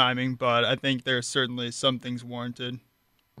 timing, 0.00 0.34
but 0.34 0.64
I 0.64 0.76
think 0.76 1.04
there's 1.04 1.28
certainly 1.28 1.70
some 1.70 1.98
things 1.98 2.24
warranted. 2.24 2.80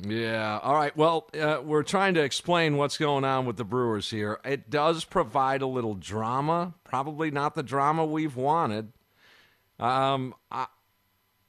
Yeah. 0.02 0.58
All 0.62 0.74
right. 0.74 0.94
Well, 0.94 1.28
uh, 1.38 1.62
we're 1.64 1.82
trying 1.82 2.14
to 2.14 2.22
explain 2.22 2.76
what's 2.76 2.98
going 2.98 3.24
on 3.24 3.46
with 3.46 3.56
the 3.56 3.64
Brewers 3.64 4.10
here. 4.10 4.38
It 4.44 4.68
does 4.68 5.04
provide 5.04 5.62
a 5.62 5.66
little 5.66 5.94
drama, 5.94 6.74
probably 6.84 7.30
not 7.30 7.54
the 7.54 7.62
drama 7.62 8.04
we've 8.04 8.36
wanted. 8.36 8.92
Um, 9.78 10.34
I, 10.50 10.66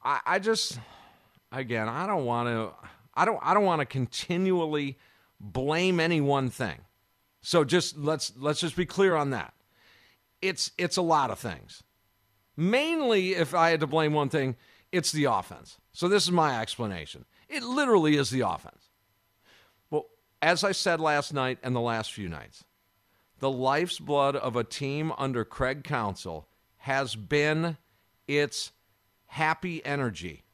I, 0.02 0.20
I 0.24 0.38
just, 0.38 0.78
again, 1.50 1.88
I 1.88 2.06
don't 2.06 2.24
want 2.24 2.48
to, 2.48 2.72
I 3.14 3.26
don't, 3.26 3.38
I 3.42 3.52
don't 3.52 3.64
want 3.64 3.80
to 3.80 3.86
continually 3.86 4.98
blame 5.38 6.00
any 6.00 6.22
one 6.22 6.48
thing. 6.48 6.78
So 7.42 7.64
just 7.64 7.98
let's 7.98 8.32
let's 8.38 8.60
just 8.60 8.76
be 8.76 8.86
clear 8.86 9.14
on 9.14 9.30
that. 9.30 9.52
It's 10.40 10.70
it's 10.78 10.96
a 10.96 11.02
lot 11.02 11.30
of 11.30 11.38
things. 11.38 11.82
Mainly, 12.56 13.34
if 13.34 13.54
I 13.54 13.70
had 13.70 13.80
to 13.80 13.86
blame 13.86 14.12
one 14.14 14.28
thing, 14.28 14.56
it's 14.92 15.10
the 15.10 15.24
offense. 15.24 15.78
So 15.92 16.06
this 16.06 16.24
is 16.24 16.30
my 16.30 16.60
explanation. 16.60 17.24
It 17.48 17.62
literally 17.62 18.16
is 18.16 18.30
the 18.30 18.42
offense. 18.42 18.90
Well, 19.90 20.06
as 20.40 20.62
I 20.62 20.72
said 20.72 21.00
last 21.00 21.32
night 21.32 21.58
and 21.62 21.74
the 21.74 21.80
last 21.80 22.12
few 22.12 22.28
nights, 22.28 22.64
the 23.38 23.50
life's 23.50 23.98
blood 23.98 24.36
of 24.36 24.54
a 24.54 24.62
team 24.62 25.12
under 25.18 25.44
Craig 25.44 25.82
Counsell 25.82 26.46
has 26.76 27.16
been 27.16 27.76
its 28.28 28.72
happy 29.26 29.84
energy 29.84 30.44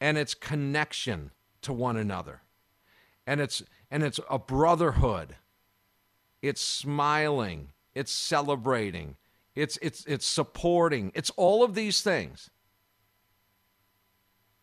and 0.00 0.16
its 0.16 0.34
connection 0.34 1.30
to 1.62 1.72
one 1.72 1.96
another. 1.96 2.42
And 3.26 3.40
it's 3.40 3.62
and 3.90 4.02
it's 4.02 4.18
a 4.30 4.38
brotherhood. 4.38 5.36
It's 6.40 6.60
smiling, 6.60 7.68
it's 7.94 8.12
celebrating, 8.12 9.16
it's 9.54 9.78
it's 9.82 10.04
it's 10.06 10.26
supporting. 10.26 11.12
It's 11.14 11.30
all 11.30 11.62
of 11.62 11.74
these 11.74 12.00
things. 12.00 12.50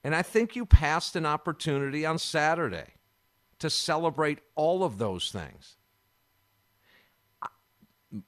And 0.06 0.16
I 0.16 0.22
think 0.22 0.56
you 0.56 0.68
passed 0.68 1.16
an 1.16 1.26
opportunity 1.26 2.06
on 2.06 2.20
Saturday 2.20 2.94
to 3.58 3.72
celebrate 3.72 4.38
all 4.54 4.84
of 4.84 5.00
those 5.00 5.32
things. 5.32 5.78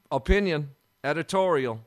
Opinion, 0.09 0.71
editorial. 1.03 1.85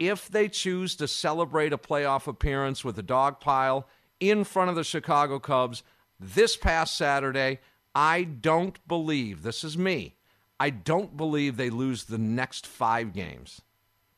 If 0.00 0.28
they 0.28 0.48
choose 0.48 0.96
to 0.96 1.06
celebrate 1.06 1.72
a 1.72 1.78
playoff 1.78 2.26
appearance 2.26 2.84
with 2.84 2.98
a 2.98 3.02
dog 3.02 3.38
pile 3.38 3.86
in 4.18 4.42
front 4.42 4.70
of 4.70 4.74
the 4.74 4.82
Chicago 4.82 5.38
Cubs 5.38 5.84
this 6.18 6.56
past 6.56 6.96
Saturday, 6.96 7.60
I 7.94 8.24
don't 8.24 8.76
believe, 8.88 9.44
this 9.44 9.62
is 9.62 9.78
me, 9.78 10.16
I 10.58 10.70
don't 10.70 11.16
believe 11.16 11.56
they 11.56 11.70
lose 11.70 12.04
the 12.04 12.18
next 12.18 12.66
five 12.66 13.12
games. 13.12 13.60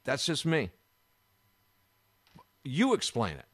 That's 0.04 0.24
just 0.24 0.46
me. 0.46 0.70
You 2.64 2.94
explain 2.94 3.36
it. 3.36 3.44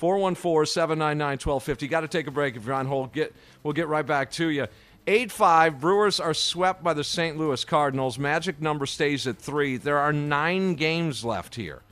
414 0.00 0.64
799 0.64 1.32
1250. 1.32 1.88
Got 1.88 2.00
to 2.00 2.08
take 2.08 2.26
a 2.26 2.30
break 2.30 2.56
if 2.56 2.64
you're 2.64 2.74
on 2.74 2.86
hold. 2.86 3.12
Get, 3.12 3.34
we'll 3.62 3.74
get 3.74 3.86
right 3.86 4.06
back 4.06 4.30
to 4.32 4.48
you. 4.48 4.66
8 5.06 5.30
5, 5.30 5.78
Brewers 5.78 6.18
are 6.18 6.32
swept 6.32 6.82
by 6.82 6.94
the 6.94 7.04
St. 7.04 7.36
Louis 7.36 7.62
Cardinals. 7.66 8.18
Magic 8.18 8.62
number 8.62 8.86
stays 8.86 9.26
at 9.26 9.36
three. 9.36 9.76
There 9.76 9.98
are 9.98 10.10
nine 10.12 10.74
games 10.74 11.22
left 11.22 11.54
here. 11.54 11.82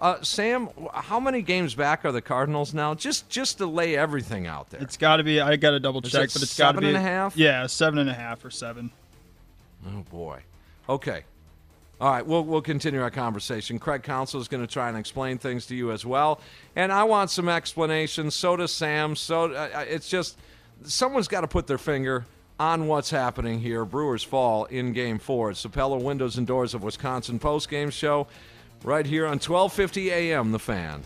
Uh, 0.00 0.20
Sam, 0.22 0.70
how 0.92 1.20
many 1.20 1.40
games 1.40 1.76
back 1.76 2.04
are 2.04 2.10
the 2.10 2.20
Cardinals 2.20 2.74
now? 2.74 2.94
Just 2.96 3.28
just 3.28 3.58
to 3.58 3.66
lay 3.66 3.96
everything 3.96 4.48
out 4.48 4.70
there. 4.70 4.80
It's 4.80 4.96
got 4.96 5.18
to 5.18 5.22
be. 5.22 5.40
I 5.40 5.54
got 5.54 5.70
to 5.70 5.78
double 5.78 6.02
check, 6.02 6.24
it 6.24 6.32
but 6.32 6.42
it's 6.42 6.58
got 6.58 6.72
to 6.72 6.80
be 6.80 6.88
and 6.88 6.96
a 6.96 7.00
half? 7.00 7.36
Yeah, 7.36 7.68
seven 7.68 8.00
and 8.00 8.10
a 8.10 8.14
half 8.14 8.44
or 8.44 8.50
seven. 8.50 8.90
Oh 9.86 10.04
boy. 10.10 10.42
Okay. 10.88 11.22
All 12.02 12.10
right, 12.10 12.26
we'll 12.26 12.42
we'll 12.42 12.62
continue 12.62 13.00
our 13.00 13.12
conversation. 13.12 13.78
Craig 13.78 14.02
Counsell 14.02 14.40
is 14.40 14.48
going 14.48 14.60
to 14.60 14.66
try 14.66 14.88
and 14.88 14.98
explain 14.98 15.38
things 15.38 15.66
to 15.66 15.76
you 15.76 15.92
as 15.92 16.04
well, 16.04 16.40
and 16.74 16.90
I 16.90 17.04
want 17.04 17.30
some 17.30 17.48
explanations. 17.48 18.34
So 18.34 18.56
does 18.56 18.72
Sam. 18.72 19.14
So 19.14 19.52
uh, 19.52 19.84
it's 19.88 20.08
just 20.08 20.36
someone's 20.82 21.28
got 21.28 21.42
to 21.42 21.46
put 21.46 21.68
their 21.68 21.78
finger 21.78 22.24
on 22.58 22.88
what's 22.88 23.10
happening 23.10 23.60
here. 23.60 23.84
Brewers 23.84 24.24
fall 24.24 24.64
in 24.64 24.92
Game 24.92 25.20
Four. 25.20 25.52
It's 25.52 25.62
the 25.62 25.68
Pella 25.68 25.96
Windows 25.96 26.38
and 26.38 26.44
Doors 26.44 26.74
of 26.74 26.82
Wisconsin 26.82 27.38
post 27.38 27.70
game 27.70 27.90
show, 27.90 28.26
right 28.82 29.06
here 29.06 29.24
on 29.24 29.38
12:50 29.38 30.06
a.m. 30.08 30.50
The 30.50 30.58
Fan. 30.58 31.04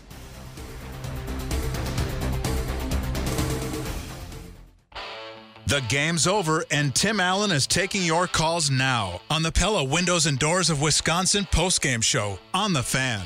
The 5.67 5.81
game's 5.89 6.27
over, 6.27 6.63
and 6.71 6.95
Tim 6.95 7.19
Allen 7.19 7.51
is 7.51 7.67
taking 7.67 8.01
your 8.01 8.25
calls 8.25 8.71
now 8.71 9.19
on 9.29 9.43
the 9.43 9.51
Pella 9.51 9.83
Windows 9.83 10.25
and 10.25 10.39
Doors 10.39 10.69
of 10.69 10.81
Wisconsin 10.81 11.43
postgame 11.51 12.01
show 12.01 12.39
on 12.53 12.71
The 12.71 12.81
Fan. 12.81 13.25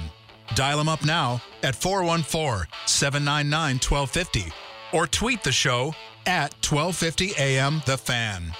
Dial 0.56 0.80
him 0.80 0.90
up 0.90 1.06
now 1.06 1.40
at 1.62 1.76
414 1.76 2.68
799 2.88 3.76
1250 3.76 4.52
or 4.92 5.06
tweet 5.06 5.44
the 5.44 5.52
show 5.52 5.94
at 6.26 6.52
1250 6.68 7.34
AM 7.38 7.84
The 7.86 8.00
Fan. 8.00 8.52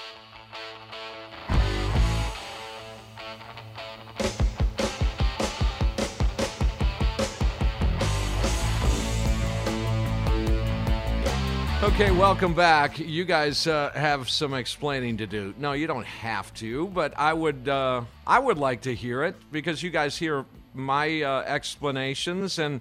Okay, 11.82 12.12
welcome 12.12 12.54
back. 12.54 13.00
You 13.00 13.24
guys 13.24 13.66
uh, 13.66 13.90
have 13.92 14.30
some 14.30 14.54
explaining 14.54 15.16
to 15.16 15.26
do. 15.26 15.52
No, 15.58 15.72
you 15.72 15.88
don't 15.88 16.06
have 16.06 16.54
to, 16.54 16.86
but 16.86 17.12
I 17.18 17.32
would. 17.32 17.68
Uh, 17.68 18.02
I 18.24 18.38
would 18.38 18.56
like 18.56 18.82
to 18.82 18.94
hear 18.94 19.24
it 19.24 19.34
because 19.50 19.82
you 19.82 19.90
guys 19.90 20.16
hear 20.16 20.44
my 20.74 21.22
uh, 21.22 21.42
explanations, 21.42 22.60
and 22.60 22.80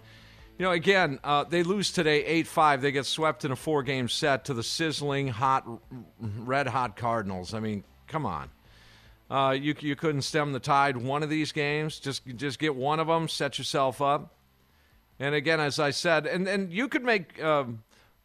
you 0.59 0.65
know, 0.65 0.71
again, 0.71 1.19
uh, 1.23 1.45
they 1.45 1.63
lose 1.63 1.91
today, 1.91 2.23
eight 2.25 2.45
five. 2.45 2.83
They 2.83 2.91
get 2.91 3.07
swept 3.07 3.43
in 3.43 3.51
a 3.51 3.55
four 3.55 3.81
game 3.81 4.07
set 4.07 4.45
to 4.45 4.53
the 4.53 4.61
sizzling 4.61 5.29
hot, 5.29 5.67
red 6.19 6.67
hot 6.67 6.95
Cardinals. 6.95 7.55
I 7.55 7.59
mean, 7.59 7.83
come 8.07 8.27
on. 8.27 8.51
Uh, 9.31 9.57
you 9.59 9.73
you 9.79 9.95
couldn't 9.95 10.21
stem 10.21 10.53
the 10.53 10.59
tide 10.59 10.95
one 10.95 11.23
of 11.23 11.29
these 11.31 11.51
games. 11.51 11.99
Just 11.99 12.21
just 12.35 12.59
get 12.59 12.75
one 12.75 12.99
of 12.99 13.07
them, 13.07 13.27
set 13.27 13.57
yourself 13.57 13.99
up. 13.99 14.35
And 15.19 15.33
again, 15.33 15.59
as 15.59 15.79
I 15.79 15.89
said, 15.89 16.27
and 16.27 16.47
and 16.47 16.71
you 16.71 16.87
could 16.87 17.03
make. 17.03 17.41
Um, 17.41 17.81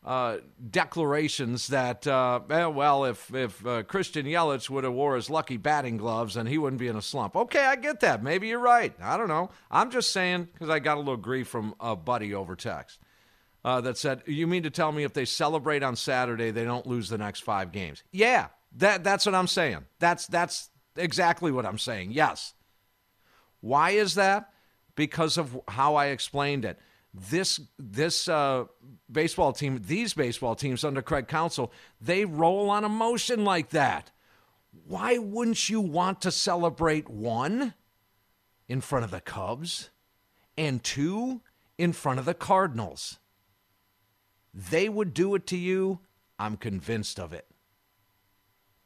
uh, 0.06 0.38
declarations 0.70 1.66
that, 1.66 2.06
uh, 2.06 2.38
eh, 2.48 2.66
well, 2.66 3.04
if 3.06 3.34
if 3.34 3.66
uh, 3.66 3.82
Christian 3.82 4.24
Yelich 4.24 4.70
would 4.70 4.84
have 4.84 4.92
wore 4.92 5.16
his 5.16 5.28
lucky 5.28 5.56
batting 5.56 5.96
gloves, 5.96 6.36
and 6.36 6.48
he 6.48 6.58
wouldn't 6.58 6.78
be 6.78 6.86
in 6.86 6.94
a 6.94 7.02
slump. 7.02 7.34
Okay, 7.34 7.64
I 7.64 7.74
get 7.74 7.98
that. 8.00 8.22
Maybe 8.22 8.46
you're 8.46 8.60
right. 8.60 8.94
I 9.02 9.16
don't 9.16 9.26
know. 9.26 9.50
I'm 9.68 9.90
just 9.90 10.12
saying 10.12 10.48
because 10.52 10.70
I 10.70 10.78
got 10.78 10.96
a 10.96 11.00
little 11.00 11.16
grief 11.16 11.48
from 11.48 11.74
a 11.80 11.96
buddy 11.96 12.32
over 12.34 12.54
text 12.54 13.00
uh, 13.64 13.80
that 13.80 13.98
said, 13.98 14.22
"You 14.26 14.46
mean 14.46 14.62
to 14.62 14.70
tell 14.70 14.92
me 14.92 15.02
if 15.02 15.12
they 15.12 15.24
celebrate 15.24 15.82
on 15.82 15.96
Saturday, 15.96 16.52
they 16.52 16.64
don't 16.64 16.86
lose 16.86 17.08
the 17.08 17.18
next 17.18 17.40
five 17.40 17.72
games?" 17.72 18.04
Yeah, 18.12 18.46
that 18.76 19.02
that's 19.02 19.26
what 19.26 19.34
I'm 19.34 19.48
saying. 19.48 19.86
That's 19.98 20.28
that's 20.28 20.70
exactly 20.94 21.50
what 21.50 21.66
I'm 21.66 21.78
saying. 21.78 22.12
Yes. 22.12 22.54
Why 23.60 23.90
is 23.90 24.14
that? 24.14 24.50
Because 24.94 25.36
of 25.36 25.58
how 25.66 25.96
I 25.96 26.06
explained 26.06 26.64
it 26.64 26.78
this 27.30 27.60
this 27.78 28.28
uh, 28.28 28.64
baseball 29.10 29.52
team, 29.52 29.80
these 29.86 30.14
baseball 30.14 30.54
teams 30.54 30.84
under 30.84 31.02
Craig 31.02 31.28
Counsell, 31.28 31.72
they 32.00 32.24
roll 32.24 32.70
on 32.70 32.84
emotion 32.84 33.44
like 33.44 33.70
that. 33.70 34.10
Why 34.86 35.18
wouldn't 35.18 35.68
you 35.68 35.80
want 35.80 36.20
to 36.22 36.30
celebrate 36.30 37.08
one 37.08 37.74
in 38.68 38.80
front 38.80 39.04
of 39.04 39.10
the 39.10 39.20
Cubs 39.20 39.90
and 40.58 40.82
two 40.84 41.40
in 41.78 41.92
front 41.92 42.18
of 42.18 42.24
the 42.24 42.34
Cardinals? 42.34 43.18
they 44.56 44.88
would 44.88 45.12
do 45.12 45.34
it 45.34 45.46
to 45.48 45.56
you, 45.56 46.00
I'm 46.38 46.56
convinced 46.56 47.20
of 47.20 47.32
it. 47.34 47.46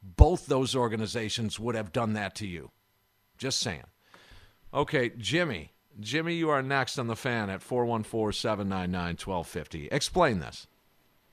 Both 0.02 0.46
those 0.46 0.74
organizations 0.74 1.60
would 1.60 1.76
have 1.76 1.92
done 1.92 2.14
that 2.14 2.34
to 2.36 2.46
you. 2.46 2.72
Just 3.38 3.60
saying. 3.60 3.84
Okay, 4.74 5.10
Jimmy. 5.16 5.72
Jimmy, 5.98 6.34
you 6.34 6.50
are 6.50 6.62
next 6.62 6.98
on 6.98 7.08
the 7.08 7.16
fan 7.16 7.50
at 7.50 7.62
414 7.62 8.32
799 8.32 9.16
1250. 9.16 9.88
Explain 9.90 10.38
this. 10.38 10.66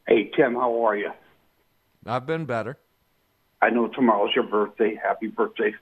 Hey, 0.08 0.32
Tim, 0.36 0.56
how 0.56 0.86
are 0.86 0.96
you? 0.96 1.12
I've 2.06 2.26
been 2.26 2.46
better. 2.46 2.78
I 3.62 3.70
know 3.70 3.88
tomorrow's 3.88 4.32
your 4.36 4.46
birthday. 4.46 5.00
Happy 5.02 5.28
birthday. 5.28 5.74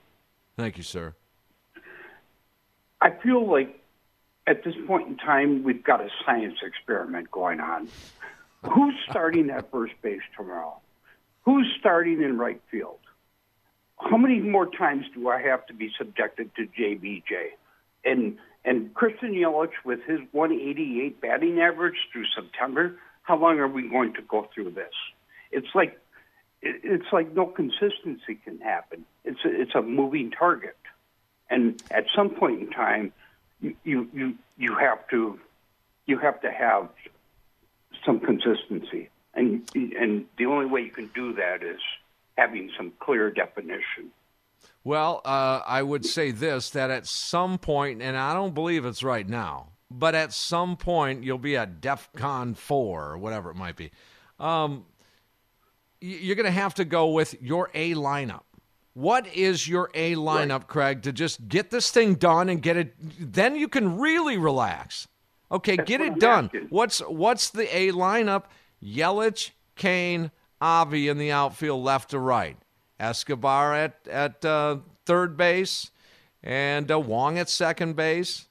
Thank 0.56 0.76
you, 0.76 0.82
sir. 0.82 1.14
I 3.00 3.10
feel 3.22 3.48
like 3.48 3.80
at 4.46 4.64
this 4.64 4.74
point 4.86 5.08
in 5.08 5.16
time, 5.16 5.62
we've 5.62 5.84
got 5.84 6.00
a 6.00 6.08
science 6.24 6.56
experiment 6.62 7.30
going 7.30 7.60
on. 7.60 7.88
Who's 8.62 8.94
starting 9.10 9.50
at 9.50 9.70
first 9.70 9.94
base 10.02 10.22
tomorrow? 10.36 10.80
Who's 11.44 11.66
starting 11.78 12.22
in 12.22 12.38
right 12.38 12.60
field? 12.70 12.98
How 13.98 14.16
many 14.16 14.40
more 14.40 14.66
times 14.66 15.04
do 15.14 15.28
I 15.28 15.40
have 15.42 15.66
to 15.66 15.74
be 15.74 15.90
subjected 15.96 16.50
to 16.56 16.66
JBJ? 16.66 17.50
And 18.04 18.38
and 18.66 18.92
Christian 18.94 19.32
Yelich 19.32 19.70
with 19.84 20.02
his 20.02 20.18
188 20.32 21.20
batting 21.20 21.60
average 21.60 21.96
through 22.12 22.24
September, 22.34 22.98
how 23.22 23.38
long 23.38 23.60
are 23.60 23.68
we 23.68 23.88
going 23.88 24.12
to 24.14 24.22
go 24.22 24.48
through 24.52 24.72
this? 24.72 24.92
It's 25.52 25.68
like 25.74 25.98
it's 26.60 27.12
like 27.12 27.32
no 27.32 27.46
consistency 27.46 28.34
can 28.44 28.58
happen. 28.58 29.06
It's 29.24 29.38
a, 29.44 29.60
it's 29.60 29.74
a 29.76 29.82
moving 29.82 30.32
target, 30.32 30.76
and 31.48 31.80
at 31.92 32.06
some 32.14 32.30
point 32.30 32.60
in 32.60 32.70
time, 32.70 33.12
you 33.60 34.08
you 34.12 34.34
you 34.58 34.74
have 34.74 35.06
to 35.10 35.38
you 36.06 36.18
have 36.18 36.40
to 36.40 36.50
have 36.50 36.88
some 38.04 38.18
consistency, 38.18 39.10
and 39.34 39.68
and 39.74 40.26
the 40.38 40.46
only 40.46 40.66
way 40.66 40.80
you 40.80 40.90
can 40.90 41.10
do 41.14 41.34
that 41.34 41.62
is 41.62 41.80
having 42.36 42.70
some 42.76 42.92
clear 42.98 43.30
definition. 43.30 44.10
Well, 44.86 45.20
uh, 45.24 45.62
I 45.66 45.82
would 45.82 46.06
say 46.06 46.30
this 46.30 46.70
that 46.70 46.92
at 46.92 47.08
some 47.08 47.58
point, 47.58 48.00
and 48.00 48.16
I 48.16 48.32
don't 48.34 48.54
believe 48.54 48.84
it's 48.84 49.02
right 49.02 49.28
now, 49.28 49.70
but 49.90 50.14
at 50.14 50.32
some 50.32 50.76
point 50.76 51.24
you'll 51.24 51.38
be 51.38 51.56
at 51.56 51.80
DEF 51.80 52.08
CON 52.14 52.54
4 52.54 53.02
or 53.02 53.18
whatever 53.18 53.50
it 53.50 53.56
might 53.56 53.74
be. 53.74 53.90
Um, 54.38 54.84
you're 56.00 56.36
going 56.36 56.46
to 56.46 56.52
have 56.52 56.74
to 56.74 56.84
go 56.84 57.08
with 57.08 57.34
your 57.42 57.68
A 57.74 57.94
lineup. 57.94 58.44
What 58.94 59.26
is 59.34 59.66
your 59.66 59.90
A 59.92 60.14
lineup, 60.14 60.50
right. 60.50 60.68
Craig, 60.68 61.02
to 61.02 61.12
just 61.12 61.48
get 61.48 61.70
this 61.70 61.90
thing 61.90 62.14
done 62.14 62.48
and 62.48 62.62
get 62.62 62.76
it? 62.76 62.94
Then 63.18 63.56
you 63.56 63.66
can 63.66 63.98
really 63.98 64.38
relax. 64.38 65.08
Okay, 65.50 65.74
That's 65.74 65.88
get 65.88 66.00
it 66.00 66.20
done. 66.20 66.44
Asking. 66.44 66.68
What's 66.70 67.00
what's 67.00 67.50
the 67.50 67.76
A 67.76 67.90
lineup? 67.90 68.44
Yelich, 68.80 69.50
Cain, 69.74 70.30
Avi 70.60 71.08
in 71.08 71.18
the 71.18 71.32
outfield, 71.32 71.82
left 71.82 72.10
to 72.10 72.20
right. 72.20 72.56
Escobar 72.98 73.74
at 73.74 73.96
at 74.10 74.44
uh, 74.44 74.78
third 75.04 75.36
base, 75.36 75.90
and 76.42 76.90
uh, 76.90 76.98
Wong 76.98 77.38
at 77.38 77.48
second 77.48 77.96
base. 77.96 78.46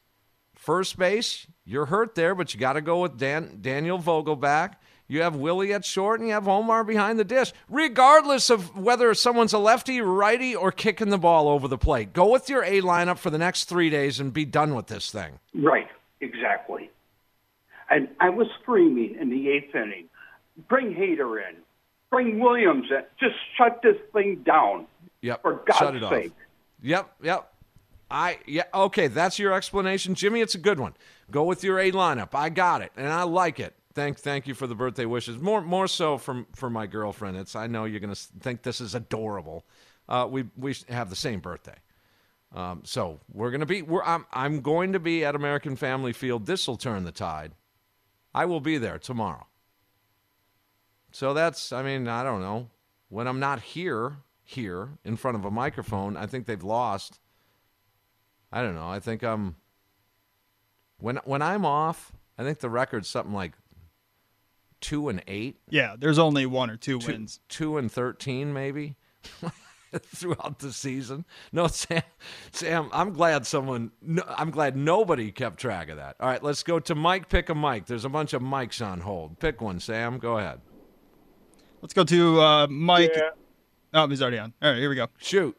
First 0.56 0.97
base, 0.97 1.47
you're 1.63 1.86
hurt 1.86 2.15
there, 2.15 2.33
but 2.33 2.53
you 2.53 2.59
got 2.59 2.74
to 2.74 2.81
go 2.81 3.01
with 3.01 3.18
Dan, 3.18 3.59
Daniel 3.62 4.00
Vogelbach. 4.00 4.74
You 5.07 5.21
have 5.21 5.36
Willie 5.36 5.71
at 5.71 5.86
short, 5.86 6.19
and 6.19 6.27
you 6.27 6.33
have 6.33 6.47
Omar 6.47 6.83
behind 6.83 7.19
the 7.19 7.24
dish, 7.24 7.53
regardless 7.69 8.50
of 8.50 8.75
whether 8.75 9.13
someone's 9.13 9.53
a 9.53 9.59
lefty, 9.59 10.01
righty, 10.01 10.56
or 10.56 10.71
kicking 10.71 11.09
the 11.09 11.19
ball 11.19 11.48
over 11.48 11.68
the 11.68 11.77
plate. 11.77 12.12
Go 12.13 12.31
with 12.31 12.50
your 12.50 12.63
A 12.63 12.81
lineup 12.81 13.19
for 13.19 13.30
the 13.30 13.38
next 13.38 13.65
three 13.65 13.91
days 13.91 14.19
and 14.19 14.33
be 14.33 14.45
done 14.45 14.74
with 14.74 14.88
this 14.88 15.12
thing. 15.12 15.39
Right, 15.53 15.88
exactly. 16.21 16.89
And 17.89 18.07
I 18.19 18.30
was 18.30 18.48
screaming 18.62 19.15
in 19.19 19.30
the 19.30 19.50
eighth 19.50 19.75
inning, 19.75 20.06
bring 20.68 20.95
Hader 20.95 21.38
in, 21.48 21.57
bring 22.10 22.40
Williams 22.40 22.88
in, 22.90 23.04
just 23.19 23.36
shut 23.57 23.81
this 23.81 23.98
thing 24.13 24.44
down. 24.46 24.88
Yep. 25.22 25.42
For 25.42 25.63
God's 25.66 26.00
sake. 26.10 26.31
Off. 26.31 26.38
Yep, 26.81 27.16
yep. 27.24 27.52
I 28.10 28.40
yeah 28.46 28.63
okay, 28.74 29.07
that's 29.07 29.40
your 29.40 29.54
explanation, 29.54 30.13
Jimmy. 30.16 30.42
It's 30.42 30.56
a 30.56 30.60
good 30.60 30.80
one. 30.80 30.94
Go 31.31 31.44
with 31.44 31.63
your 31.63 31.80
A 31.80 31.92
lineup. 31.92 32.30
I 32.34 32.50
got 32.50 32.81
it, 32.81 32.92
and 32.96 33.07
I 33.07 33.24
like 33.24 33.60
it. 33.60 33.74
Thank 33.96 34.19
thank 34.19 34.46
you 34.46 34.54
for 34.54 34.68
the 34.68 34.75
birthday 34.75 35.06
wishes. 35.06 35.40
More 35.40 35.62
more 35.62 35.88
so 35.88 36.18
from 36.18 36.46
for 36.54 36.69
my 36.69 36.86
girlfriend. 36.86 37.38
It's 37.38 37.56
I 37.56 37.68
know 37.68 37.86
you're 37.86 38.00
gonna 38.00 38.13
think 38.16 38.62
this 38.62 38.80
is 38.80 38.94
adorable. 38.94 39.66
Uh, 40.08 40.28
we 40.30 40.46
we 40.56 40.75
have 40.90 41.10
the 41.10 41.16
same 41.16 41.40
birthday, 41.40 41.78
um, 42.54 42.81
so 42.84 43.19
we're 43.34 43.50
gonna 43.50 43.66
be. 43.66 43.81
We're, 43.81 44.04
I'm 44.04 44.25
I'm 44.31 44.62
going 44.62 44.94
to 44.94 45.00
be 45.00 45.25
at 45.25 45.34
American 45.34 45.75
Family 45.75 46.13
Field. 46.13 46.46
This 46.46 46.68
will 46.68 46.78
turn 46.78 47.06
the 47.06 47.12
tide. 47.12 47.54
I 48.36 48.46
will 48.46 48.60
be 48.60 48.78
there 48.78 49.00
tomorrow. 49.00 49.48
So 51.15 51.33
that's 51.33 51.71
I 51.71 51.81
mean 51.81 52.09
I 52.09 52.23
don't 52.23 52.41
know 52.41 52.67
when 53.07 53.25
I'm 53.25 53.39
not 53.39 53.62
here 53.62 54.17
here 54.44 54.89
in 55.06 55.15
front 55.15 55.38
of 55.38 55.45
a 55.45 55.50
microphone. 55.50 56.17
I 56.17 56.25
think 56.25 56.45
they've 56.45 56.62
lost. 56.62 57.21
I 58.51 58.62
don't 58.62 58.75
know. 58.75 58.89
I 58.89 59.00
think 59.00 59.23
I'm 59.23 59.56
when 60.97 61.15
when 61.23 61.41
I'm 61.41 61.63
off. 61.65 62.12
I 62.38 62.44
think 62.44 62.59
the 62.59 62.69
record's 62.69 63.07
something 63.07 63.33
like 63.33 63.53
two 64.81 65.07
and 65.07 65.23
eight. 65.25 65.56
Yeah, 65.69 65.95
there's 65.97 66.19
only 66.19 66.45
one 66.45 66.69
or 66.69 66.75
two, 66.75 67.00
two 67.00 67.13
wins. 67.13 67.39
Two 67.47 67.77
and 67.77 67.89
thirteen, 67.89 68.51
maybe. 68.51 68.97
throughout 70.01 70.59
the 70.59 70.73
season. 70.73 71.23
No, 71.53 71.67
Sam, 71.67 72.03
Sam, 72.51 72.89
I'm 72.91 73.13
glad 73.13 73.45
someone, 73.45 73.91
no, 74.01 74.23
I'm 74.27 74.51
glad 74.51 74.75
nobody 74.75 75.31
kept 75.31 75.62
track 75.62 75.88
of 75.88 75.95
that. 75.95 76.17
All 76.19 76.27
right, 76.27 76.44
let's 76.44 76.63
go 76.63 76.81
to 76.81 76.94
Mike. 76.94 77.29
Pick 77.29 77.47
a 77.47 77.56
mic. 77.56 77.85
There's 77.85 78.03
a 78.03 78.09
bunch 78.09 78.33
of 78.33 78.41
mics 78.41 78.85
on 78.85 79.00
hold. 79.00 79.39
Pick 79.39 79.62
one, 79.62 79.79
Sam. 79.79 80.17
Go 80.17 80.38
ahead. 80.38 80.59
Let's 81.86 81.94
go 81.94 82.04
to 82.04 82.42
uh, 82.42 82.68
Mike. 82.68 83.12
Yeah. 83.16 83.30
Oh, 83.94 84.08
he's 84.08 84.20
already 84.20 84.40
on. 84.40 84.54
All 84.60 84.72
right, 84.72 84.80
here 84.80 84.90
we 84.90 84.96
go. 84.96 85.06
Shoot. 85.20 85.56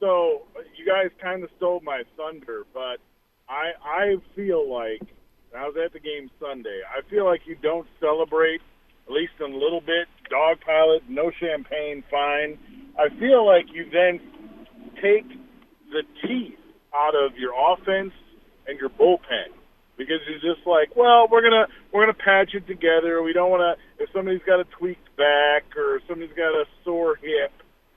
So 0.00 0.42
you 0.76 0.84
guys 0.84 1.12
kind 1.22 1.44
of 1.44 1.50
stole 1.56 1.78
my 1.84 2.02
thunder, 2.16 2.66
but 2.74 2.98
I 3.48 3.70
I 3.84 4.16
feel 4.34 4.68
like 4.68 5.00
I 5.56 5.64
was 5.68 5.76
at 5.76 5.92
the 5.92 6.00
game 6.00 6.28
Sunday. 6.40 6.80
I 6.90 7.08
feel 7.08 7.24
like 7.24 7.42
you 7.46 7.54
don't 7.62 7.86
celebrate, 8.00 8.60
at 9.06 9.12
least 9.12 9.34
in 9.38 9.52
a 9.52 9.56
little 9.56 9.80
bit. 9.80 10.08
Dog 10.28 10.58
pilot, 10.66 11.02
no 11.08 11.30
champagne, 11.38 12.02
fine. 12.10 12.58
I 12.98 13.16
feel 13.20 13.46
like 13.46 13.66
you 13.72 13.88
then 13.92 14.18
take 14.96 15.28
the 15.92 16.02
teeth 16.26 16.58
out 16.92 17.14
of 17.14 17.36
your 17.36 17.52
offense 17.54 18.12
and 18.66 18.76
your 18.80 18.90
bullpen 18.90 19.54
because 19.96 20.18
you're 20.28 20.54
just 20.54 20.66
like, 20.66 20.96
well, 20.96 21.28
we're 21.30 21.42
gonna 21.42 21.68
we're 21.96 22.06
gonna 22.06 22.14
patch 22.14 22.54
it 22.54 22.66
together. 22.66 23.22
We 23.22 23.32
don't 23.32 23.50
want 23.50 23.62
to 23.62 24.04
if 24.04 24.10
somebody's 24.12 24.42
got 24.46 24.60
a 24.60 24.64
tweaked 24.64 25.16
back 25.16 25.76
or 25.76 26.00
somebody's 26.06 26.36
got 26.36 26.52
a 26.52 26.64
sore 26.84 27.16
hip, 27.16 27.52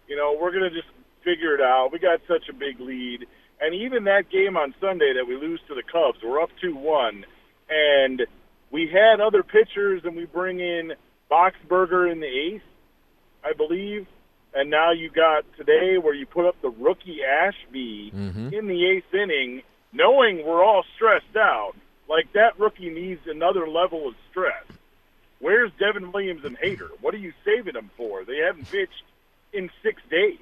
you 0.08 0.16
know, 0.16 0.38
we're 0.40 0.52
gonna 0.52 0.70
just 0.70 0.88
figure 1.24 1.54
it 1.54 1.62
out. 1.62 1.90
We 1.92 2.00
got 2.00 2.22
such 2.28 2.48
a 2.50 2.54
big 2.54 2.80
lead, 2.80 3.28
and 3.60 3.76
even 3.76 4.06
that 4.06 4.30
game 4.32 4.58
on 4.58 4.74
Sunday 4.80 5.14
that 5.14 5.28
we 5.28 5.36
lose 5.36 5.60
to 5.68 5.76
the 5.76 5.84
Cubs, 5.84 6.20
we're 6.24 6.42
up 6.42 6.50
two 6.62 6.76
one 6.76 7.26
and 7.70 8.26
we 8.72 8.90
had 8.92 9.20
other 9.20 9.44
pitchers, 9.44 10.02
and 10.04 10.16
we 10.16 10.26
bring 10.26 10.60
in 10.60 10.94
Boxberger 11.32 12.12
in 12.12 12.20
the 12.20 12.28
eighth, 12.28 12.64
I 13.44 13.54
believe, 13.54 14.08
and 14.54 14.70
now 14.70 14.92
you 14.92 15.10
got 15.10 15.46
today 15.58 15.98
where 15.98 16.14
you 16.14 16.26
put 16.26 16.48
up 16.48 16.56
the 16.62 16.70
rookie 16.70 17.20
Ashby 17.24 18.12
mm-hmm. 18.14 18.54
in 18.54 18.68
the 18.68 18.86
eighth 18.90 19.14
inning, 19.14 19.62
knowing 19.94 20.46
we're 20.46 20.64
all 20.64 20.84
stressed 20.96 21.36
out. 21.36 21.74
Like 22.10 22.34
that 22.34 22.60
rookie 22.60 22.90
needs 22.90 23.22
another 23.28 23.68
level 23.70 24.08
of 24.08 24.16
stress. 24.32 24.64
Where's 25.40 25.72
Devin 25.80 26.12
Williams 26.12 26.44
and 26.44 26.58
Hader? 26.58 26.90
What 27.02 27.14
are 27.14 27.20
you 27.20 27.34
saving 27.46 27.74
them 27.74 27.92
for? 27.96 28.26
They 28.26 28.38
haven't 28.38 28.70
pitched 28.70 29.04
in 29.54 29.70
six 29.84 30.02
days. 30.10 30.40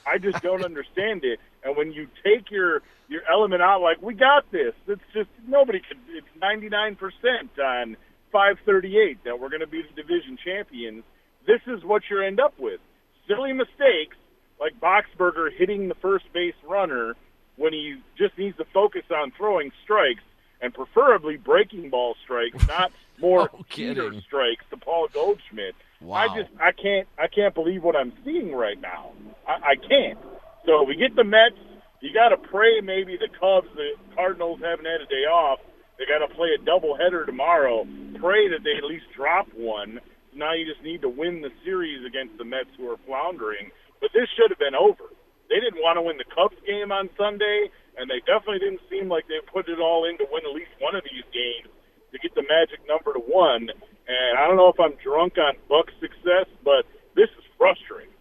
I 0.06 0.18
just 0.18 0.42
don't 0.42 0.64
understand 0.64 1.24
it. 1.24 1.38
And 1.64 1.76
when 1.76 1.92
you 1.92 2.08
take 2.24 2.50
your 2.50 2.82
your 3.08 3.22
element 3.30 3.62
out, 3.62 3.80
like 3.80 4.02
we 4.02 4.14
got 4.14 4.50
this, 4.50 4.74
it's 4.88 5.00
just 5.14 5.30
nobody 5.46 5.80
could. 5.80 5.98
It's 6.08 6.26
ninety 6.40 6.68
nine 6.68 6.96
percent 6.96 7.56
on 7.62 7.96
five 8.32 8.56
thirty 8.66 8.98
eight 8.98 9.22
that 9.24 9.38
we're 9.38 9.50
going 9.50 9.60
to 9.60 9.66
be 9.68 9.82
the 9.82 10.02
division 10.02 10.36
champions. 10.44 11.04
This 11.46 11.60
is 11.66 11.84
what 11.84 12.02
you 12.10 12.20
end 12.20 12.40
up 12.40 12.58
with: 12.58 12.80
silly 13.28 13.52
mistakes 13.52 14.16
like 14.60 14.78
Boxberger 14.80 15.48
hitting 15.56 15.88
the 15.88 15.94
first 15.96 16.24
base 16.32 16.54
runner 16.66 17.14
when 17.56 17.72
he 17.72 17.96
just 18.18 18.36
needs 18.36 18.56
to 18.56 18.64
focus 18.72 19.02
on 19.10 19.32
throwing 19.36 19.70
strikes 19.84 20.22
and 20.62 20.72
preferably 20.72 21.36
breaking 21.36 21.90
ball 21.90 22.14
strikes, 22.22 22.66
not 22.68 22.92
more 23.20 23.50
oh, 23.54 23.58
no 23.58 23.64
heater 23.68 24.12
strikes 24.20 24.64
to 24.70 24.76
Paul 24.76 25.08
Goldschmidt. 25.12 25.74
Wow. 26.00 26.16
I 26.16 26.28
just 26.28 26.50
I 26.60 26.72
can't 26.72 27.08
I 27.18 27.26
can't 27.26 27.54
believe 27.54 27.82
what 27.82 27.96
I'm 27.96 28.12
seeing 28.24 28.54
right 28.54 28.80
now. 28.80 29.12
I, 29.46 29.72
I 29.72 29.76
can't. 29.76 30.18
So 30.64 30.84
we 30.84 30.96
get 30.96 31.14
the 31.16 31.24
Mets. 31.24 31.56
You 32.00 32.12
got 32.14 32.30
to 32.30 32.36
pray 32.36 32.80
maybe 32.80 33.16
the 33.16 33.28
Cubs, 33.28 33.68
the 33.76 33.92
Cardinals 34.14 34.60
haven't 34.62 34.86
had 34.86 35.00
a 35.02 35.06
day 35.06 35.26
off. 35.30 35.60
They 35.98 36.04
got 36.06 36.26
to 36.26 36.34
play 36.34 36.48
a 36.50 36.58
doubleheader 36.58 37.26
tomorrow. 37.26 37.86
Pray 38.18 38.48
that 38.48 38.64
they 38.64 38.74
at 38.76 38.84
least 38.84 39.04
drop 39.14 39.46
one. 39.54 40.00
Now 40.34 40.52
you 40.54 40.64
just 40.66 40.82
need 40.82 41.02
to 41.02 41.08
win 41.08 41.42
the 41.42 41.50
series 41.64 42.04
against 42.04 42.38
the 42.38 42.44
Mets, 42.44 42.70
who 42.76 42.90
are 42.90 42.96
floundering. 43.06 43.70
But 44.00 44.10
this 44.12 44.26
should 44.34 44.50
have 44.50 44.58
been 44.58 44.74
over. 44.74 45.04
They 45.48 45.60
didn't 45.60 45.82
want 45.82 45.96
to 45.98 46.02
win 46.02 46.16
the 46.16 46.24
Cubs 46.24 46.56
game 46.66 46.90
on 46.90 47.10
Sunday, 47.16 47.70
and 47.96 48.10
they 48.10 48.20
definitely 48.20 48.58
didn't 48.58 48.80
seem 48.90 49.08
like 49.08 49.26
they 49.28 49.40
put 49.52 49.68
it 49.68 49.78
all 49.78 50.04
in 50.08 50.18
to 50.18 50.26
win 50.30 50.42
at 50.44 50.54
least 50.54 50.70
one 50.78 50.94
of 50.94 51.02
these 51.04 51.24
games 51.32 51.72
to 52.12 52.18
get 52.18 52.34
the 52.34 52.42
magic 52.42 52.80
number 52.88 53.12
to 53.12 53.20
one. 53.20 53.68
And 54.08 54.38
I 54.38 54.46
don't 54.46 54.56
know 54.56 54.68
if 54.68 54.80
I'm 54.80 54.94
drunk 55.02 55.38
on 55.38 55.54
Buck's 55.68 55.94
success, 56.00 56.46
but 56.64 56.84
this 57.14 57.28
is 57.38 57.44
frustrating. 57.56 58.12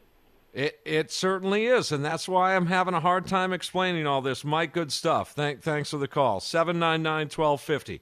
It 0.54 0.80
it 0.84 1.12
certainly 1.12 1.66
is, 1.66 1.94
and 1.94 2.04
that's 2.04 2.28
why 2.28 2.56
I'm 2.56 2.66
having 2.66 2.94
a 2.94 3.00
hard 3.00 3.26
time 3.26 3.54
explaining 3.54 4.06
all 4.06 4.22
this. 4.22 4.44
Mike, 4.44 4.74
good 4.74 4.92
stuff. 4.92 5.32
Thank 5.32 5.62
thanks 5.62 5.92
for 5.92 5.98
the 5.98 6.10
call. 6.10 6.42
799-1250. 6.42 8.02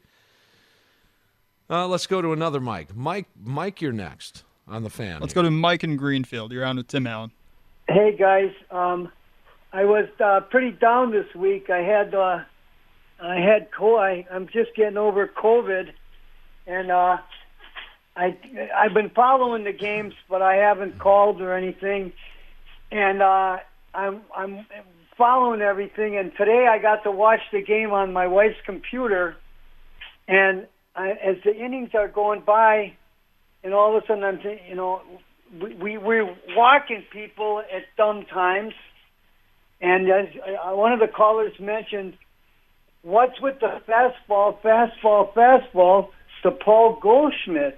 Uh, 1.70 1.88
let's 1.88 2.08
go 2.08 2.24
to 2.24 2.34
another 2.34 2.60
Mike. 2.60 2.96
Mike, 2.96 3.28
Mike, 3.44 3.82
you're 3.82 3.92
next 3.92 4.44
on 4.68 4.82
the 4.82 4.90
fan. 4.90 5.22
Let's 5.22 5.36
go 5.36 5.44
to 5.44 5.52
Mike 5.52 5.84
in 5.84 5.96
Greenfield. 5.96 6.52
You're 6.52 6.66
on 6.66 6.78
with 6.78 6.88
Tim 6.88 7.06
Allen. 7.06 7.32
Hey 7.88 8.16
guys, 8.18 8.52
um, 8.72 9.12
I 9.72 9.86
was 9.86 10.08
uh, 10.20 10.42
pretty 10.42 10.72
down 10.72 11.12
this 11.12 11.34
week. 11.36 11.70
I 11.70 11.80
had 11.80 12.16
uh, 12.16 12.40
I 13.22 13.36
had 13.36 13.70
co- 13.72 13.98
I, 13.98 14.26
I'm 14.32 14.48
just 14.48 14.76
getting 14.76 14.98
over 14.98 15.28
COVID, 15.28 15.92
and 16.66 16.92
uh, 16.92 17.18
I 18.16 18.38
I've 18.76 18.94
been 18.94 19.12
following 19.12 19.64
the 19.64 19.74
games, 19.74 20.14
but 20.28 20.42
I 20.42 20.56
haven't 20.56 20.98
called 20.98 21.42
or 21.42 21.54
anything, 21.54 22.14
and 22.92 23.22
uh, 23.22 23.58
I'm 23.94 24.22
I'm 24.36 24.66
following 25.18 25.62
everything. 25.62 26.18
And 26.18 26.32
today 26.36 26.68
I 26.68 26.80
got 26.80 27.04
to 27.04 27.12
watch 27.12 27.42
the 27.52 27.62
game 27.62 27.92
on 27.92 28.12
my 28.12 28.26
wife's 28.26 28.60
computer, 28.66 29.36
and 30.28 30.66
I, 30.96 31.12
as 31.12 31.36
the 31.46 31.56
innings 31.56 31.92
are 31.94 32.08
going 32.08 32.42
by, 32.42 32.94
and 33.64 33.76
all 33.76 33.96
of 33.96 34.04
a 34.04 34.08
sudden 34.08 34.24
I'm 34.24 34.40
you 34.68 34.76
know 34.76 35.02
we, 35.62 35.76
we 35.76 35.98
we're 35.98 36.36
walking 36.56 37.04
people 37.12 37.60
at 37.60 37.84
dumb 37.98 38.26
times, 38.26 38.74
and 39.82 40.10
as 40.10 40.28
uh, 40.36 40.76
one 40.76 40.92
of 40.92 41.00
the 41.00 41.08
callers 41.08 41.54
mentioned, 41.60 42.18
what's 43.02 43.40
with 43.42 43.60
the 43.60 43.82
fastball, 43.88 44.60
fastball, 44.62 45.34
fastball 45.34 46.10
to 46.44 46.52
Paul 46.52 47.00
Goldschmidt? 47.02 47.78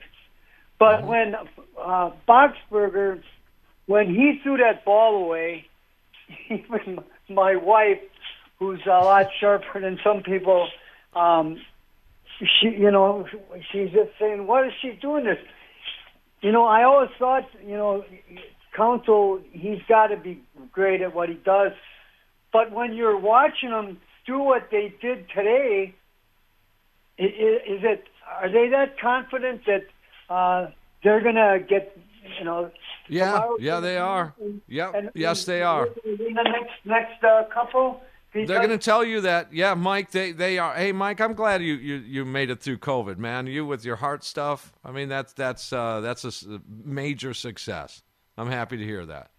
But 0.79 1.05
when 1.05 1.35
uh, 1.79 2.11
Boxberger, 2.27 3.21
when 3.85 4.07
he 4.07 4.39
threw 4.41 4.57
that 4.57 4.83
ball 4.83 5.23
away, 5.23 5.67
even 6.49 7.03
my 7.29 7.55
wife, 7.55 7.99
who's 8.57 8.81
a 8.85 8.89
lot 8.89 9.27
sharper 9.39 9.79
than 9.79 9.99
some 10.03 10.23
people, 10.23 10.67
um, 11.13 11.61
she, 12.39 12.69
you 12.69 12.89
know, 12.89 13.27
she's 13.71 13.91
just 13.91 14.09
saying, 14.19 14.47
"What 14.47 14.65
is 14.65 14.73
she 14.81 14.97
doing 14.99 15.25
this?" 15.25 15.37
You 16.41 16.51
know, 16.51 16.65
I 16.65 16.83
always 16.83 17.11
thought, 17.19 17.47
you 17.63 17.77
know, 17.77 18.03
Counsell, 18.75 19.41
he's 19.51 19.81
got 19.87 20.07
to 20.07 20.17
be 20.17 20.41
great 20.71 21.01
at 21.01 21.13
what 21.13 21.29
he 21.29 21.35
does. 21.35 21.73
But 22.53 22.71
when 22.71 22.93
you're 22.93 23.17
watching 23.17 23.69
them 23.69 23.99
do 24.25 24.39
what 24.39 24.69
they 24.71 24.93
did 25.01 25.27
today, 25.29 25.93
is 27.17 27.83
it? 27.83 28.05
Are 28.41 28.49
they 28.49 28.69
that 28.69 28.99
confident 28.99 29.61
that 29.65 29.85
uh, 30.29 30.71
they're 31.03 31.21
gonna 31.21 31.59
get? 31.59 31.97
You 32.39 32.45
know. 32.45 32.71
Yeah, 33.07 33.47
yeah, 33.59 33.79
they 33.79 33.97
are. 33.97 34.33
Yep, 34.67 34.93
and- 34.95 35.09
yes, 35.15 35.45
they 35.45 35.61
are. 35.63 35.87
In 36.05 36.17
the 36.35 36.43
next 36.43 36.85
next 36.85 37.23
uh, 37.23 37.43
couple. 37.53 38.01
They're 38.33 38.45
going 38.45 38.69
to 38.69 38.77
tell 38.77 39.03
you 39.03 39.19
that. 39.21 39.51
Yeah, 39.53 39.73
Mike, 39.73 40.11
they, 40.11 40.31
they 40.31 40.57
are. 40.57 40.73
Hey, 40.73 40.93
Mike, 40.93 41.19
I'm 41.19 41.33
glad 41.33 41.61
you, 41.61 41.73
you, 41.73 41.95
you 41.97 42.23
made 42.23 42.49
it 42.49 42.61
through 42.61 42.77
COVID, 42.77 43.17
man. 43.17 43.45
You 43.45 43.65
with 43.65 43.83
your 43.83 43.97
heart 43.97 44.23
stuff. 44.23 44.71
I 44.85 44.91
mean, 44.91 45.09
that's 45.09 45.33
that's 45.33 45.73
uh, 45.73 45.99
that's 45.99 46.23
a 46.23 46.61
major 46.85 47.33
success. 47.33 48.03
I'm 48.37 48.47
happy 48.49 48.77
to 48.77 48.85
hear 48.85 49.05
that. 49.05 49.31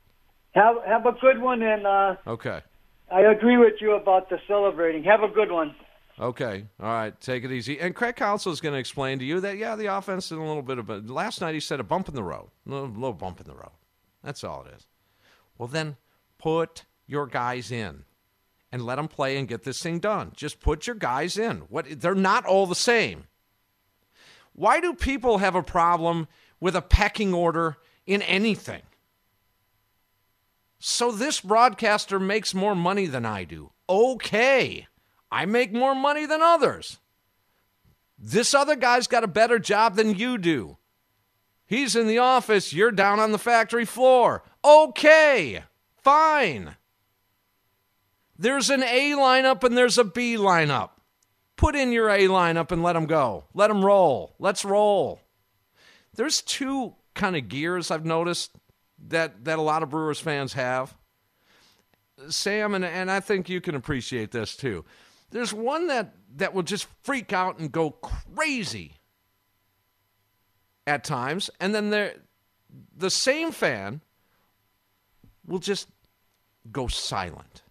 Have 0.54 0.76
have 0.86 1.06
a 1.06 1.12
good 1.12 1.40
one, 1.40 1.62
and 1.62 1.86
uh, 1.86 2.16
Okay. 2.26 2.60
I 3.12 3.20
agree 3.32 3.58
with 3.58 3.74
you 3.80 3.92
about 3.92 4.30
the 4.30 4.38
celebrating. 4.48 5.04
Have 5.04 5.22
a 5.22 5.28
good 5.28 5.50
one. 5.50 5.74
Okay. 6.18 6.66
All 6.80 6.86
right. 6.86 7.20
Take 7.20 7.44
it 7.44 7.52
easy. 7.52 7.78
And 7.78 7.94
Craig 7.94 8.16
Counsell 8.16 8.52
is 8.52 8.60
going 8.60 8.74
to 8.74 8.78
explain 8.78 9.18
to 9.18 9.24
you 9.24 9.40
that, 9.40 9.58
yeah, 9.58 9.76
the 9.76 9.86
offense 9.86 10.28
did 10.28 10.38
a 10.38 10.42
little 10.42 10.62
bit 10.62 10.78
of 10.78 10.88
a. 10.88 10.98
Last 10.98 11.40
night 11.40 11.54
he 11.54 11.60
said 11.60 11.80
a 11.80 11.84
bump 11.84 12.08
in 12.08 12.14
the 12.14 12.22
road. 12.22 12.50
A 12.66 12.70
little, 12.70 12.88
little 12.88 13.12
bump 13.12 13.40
in 13.40 13.46
the 13.46 13.54
road. 13.54 13.72
That's 14.22 14.44
all 14.44 14.64
it 14.64 14.74
is. 14.76 14.86
Well, 15.58 15.68
then 15.68 15.96
put 16.38 16.84
your 17.06 17.26
guys 17.26 17.70
in 17.70 18.04
and 18.70 18.86
let 18.86 18.96
them 18.96 19.08
play 19.08 19.36
and 19.36 19.46
get 19.46 19.64
this 19.64 19.82
thing 19.82 19.98
done. 19.98 20.32
Just 20.34 20.60
put 20.60 20.86
your 20.86 20.96
guys 20.96 21.36
in. 21.36 21.58
What 21.68 22.00
They're 22.00 22.14
not 22.14 22.46
all 22.46 22.66
the 22.66 22.74
same. 22.74 23.24
Why 24.54 24.80
do 24.80 24.94
people 24.94 25.38
have 25.38 25.54
a 25.54 25.62
problem 25.62 26.28
with 26.60 26.76
a 26.76 26.82
pecking 26.82 27.34
order 27.34 27.76
in 28.06 28.22
anything? 28.22 28.82
So 30.84 31.12
this 31.12 31.40
broadcaster 31.40 32.18
makes 32.18 32.54
more 32.54 32.74
money 32.74 33.06
than 33.06 33.24
I 33.24 33.44
do. 33.44 33.70
Okay. 33.88 34.88
I 35.30 35.46
make 35.46 35.72
more 35.72 35.94
money 35.94 36.26
than 36.26 36.42
others. 36.42 36.98
This 38.18 38.52
other 38.52 38.74
guy's 38.74 39.06
got 39.06 39.22
a 39.22 39.28
better 39.28 39.60
job 39.60 39.94
than 39.94 40.16
you 40.16 40.38
do. 40.38 40.78
He's 41.64 41.94
in 41.94 42.08
the 42.08 42.18
office, 42.18 42.72
you're 42.72 42.90
down 42.90 43.20
on 43.20 43.30
the 43.30 43.38
factory 43.38 43.84
floor. 43.84 44.42
Okay. 44.64 45.62
Fine. 46.02 46.74
There's 48.36 48.68
an 48.68 48.82
A 48.82 49.12
lineup 49.12 49.62
and 49.62 49.78
there's 49.78 49.98
a 49.98 50.04
B 50.04 50.36
lineup. 50.36 50.90
Put 51.54 51.76
in 51.76 51.92
your 51.92 52.10
A 52.10 52.22
lineup 52.22 52.72
and 52.72 52.82
let 52.82 52.94
them 52.94 53.06
go. 53.06 53.44
Let 53.54 53.68
them 53.68 53.84
roll. 53.84 54.34
Let's 54.40 54.64
roll. 54.64 55.20
There's 56.16 56.42
two 56.42 56.96
kind 57.14 57.36
of 57.36 57.48
gears 57.48 57.92
I've 57.92 58.04
noticed 58.04 58.50
that 59.08 59.44
that 59.44 59.58
a 59.58 59.62
lot 59.62 59.82
of 59.82 59.90
Brewers 59.90 60.20
fans 60.20 60.52
have. 60.54 60.94
Sam, 62.28 62.74
and, 62.74 62.84
and 62.84 63.10
I 63.10 63.20
think 63.20 63.48
you 63.48 63.60
can 63.60 63.74
appreciate 63.74 64.30
this 64.30 64.56
too. 64.56 64.84
There's 65.30 65.52
one 65.52 65.86
that, 65.86 66.14
that 66.36 66.54
will 66.54 66.62
just 66.62 66.86
freak 67.02 67.32
out 67.32 67.58
and 67.58 67.72
go 67.72 67.90
crazy 67.90 68.96
at 70.86 71.04
times, 71.04 71.50
and 71.60 71.74
then 71.74 71.90
there 71.90 72.14
the 72.96 73.10
same 73.10 73.50
fan 73.50 74.00
will 75.46 75.58
just 75.58 75.88
go 76.70 76.86
silent. 76.86 77.62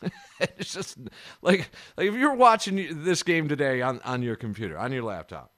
it's 0.40 0.72
just 0.72 0.98
like 1.42 1.68
like 1.96 2.08
if 2.08 2.14
you're 2.14 2.34
watching 2.34 3.02
this 3.04 3.22
game 3.22 3.48
today 3.48 3.82
on, 3.82 4.00
on 4.04 4.22
your 4.22 4.36
computer, 4.36 4.78
on 4.78 4.92
your 4.92 5.02
laptop, 5.02 5.52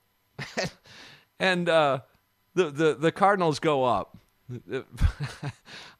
and 1.39 1.69
uh, 1.69 1.99
the, 2.55 2.71
the 2.71 2.93
the 2.95 3.11
Cardinals 3.11 3.59
go 3.59 3.83
up 3.83 4.17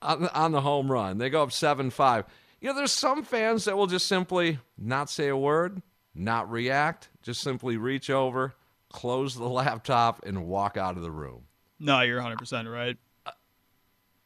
on, 0.02 0.28
on 0.28 0.52
the 0.52 0.62
home 0.62 0.92
run. 0.92 1.18
They 1.18 1.30
go 1.30 1.44
up 1.44 1.52
7 1.52 1.90
5. 1.90 2.26
You 2.60 2.70
know, 2.70 2.76
there's 2.76 2.92
some 2.92 3.24
fans 3.24 3.66
that 3.66 3.76
will 3.76 3.88
just 3.88 4.08
simply 4.08 4.60
not 4.78 5.10
say 5.10 5.30
a 5.30 5.38
word, 5.38 5.82
not 6.14 6.52
react, 6.52 7.10
just 7.24 7.42
simply 7.42 7.78
reach 7.78 8.10
over, 8.10 8.56
close 8.90 9.36
the 9.36 9.50
laptop, 9.50 10.24
and 10.26 10.46
walk 10.46 10.78
out 10.78 10.96
of 10.96 11.02
the 11.04 11.12
room. 11.12 11.44
No, 11.80 12.02
you're 12.02 12.22
100% 12.22 12.72
right. 12.72 12.98
Uh, 13.26 13.32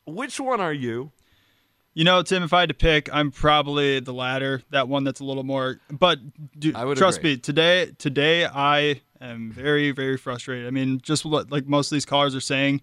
which 0.05 0.39
one 0.39 0.59
are 0.59 0.73
you? 0.73 1.11
You 1.93 2.03
know, 2.03 2.21
Tim, 2.23 2.43
if 2.43 2.51
I 2.51 2.59
had 2.59 2.69
to 2.69 2.75
pick, 2.75 3.09
I'm 3.13 3.31
probably 3.31 4.01
the 4.01 4.11
latter, 4.13 4.61
that 4.71 4.89
one 4.89 5.05
that's 5.05 5.21
a 5.21 5.23
little 5.23 5.43
more. 5.43 5.79
But 5.89 6.19
would 6.83 6.97
trust 6.97 7.19
agree. 7.19 7.31
me, 7.31 7.37
today, 7.37 7.91
today 7.97 8.45
I 8.45 9.01
am 9.21 9.49
very, 9.49 9.91
very 9.91 10.17
frustrated. 10.17 10.67
I 10.67 10.71
mean, 10.71 10.99
just 11.01 11.23
like 11.23 11.67
most 11.67 11.93
of 11.93 11.95
these 11.95 12.05
callers 12.05 12.35
are 12.35 12.41
saying, 12.41 12.81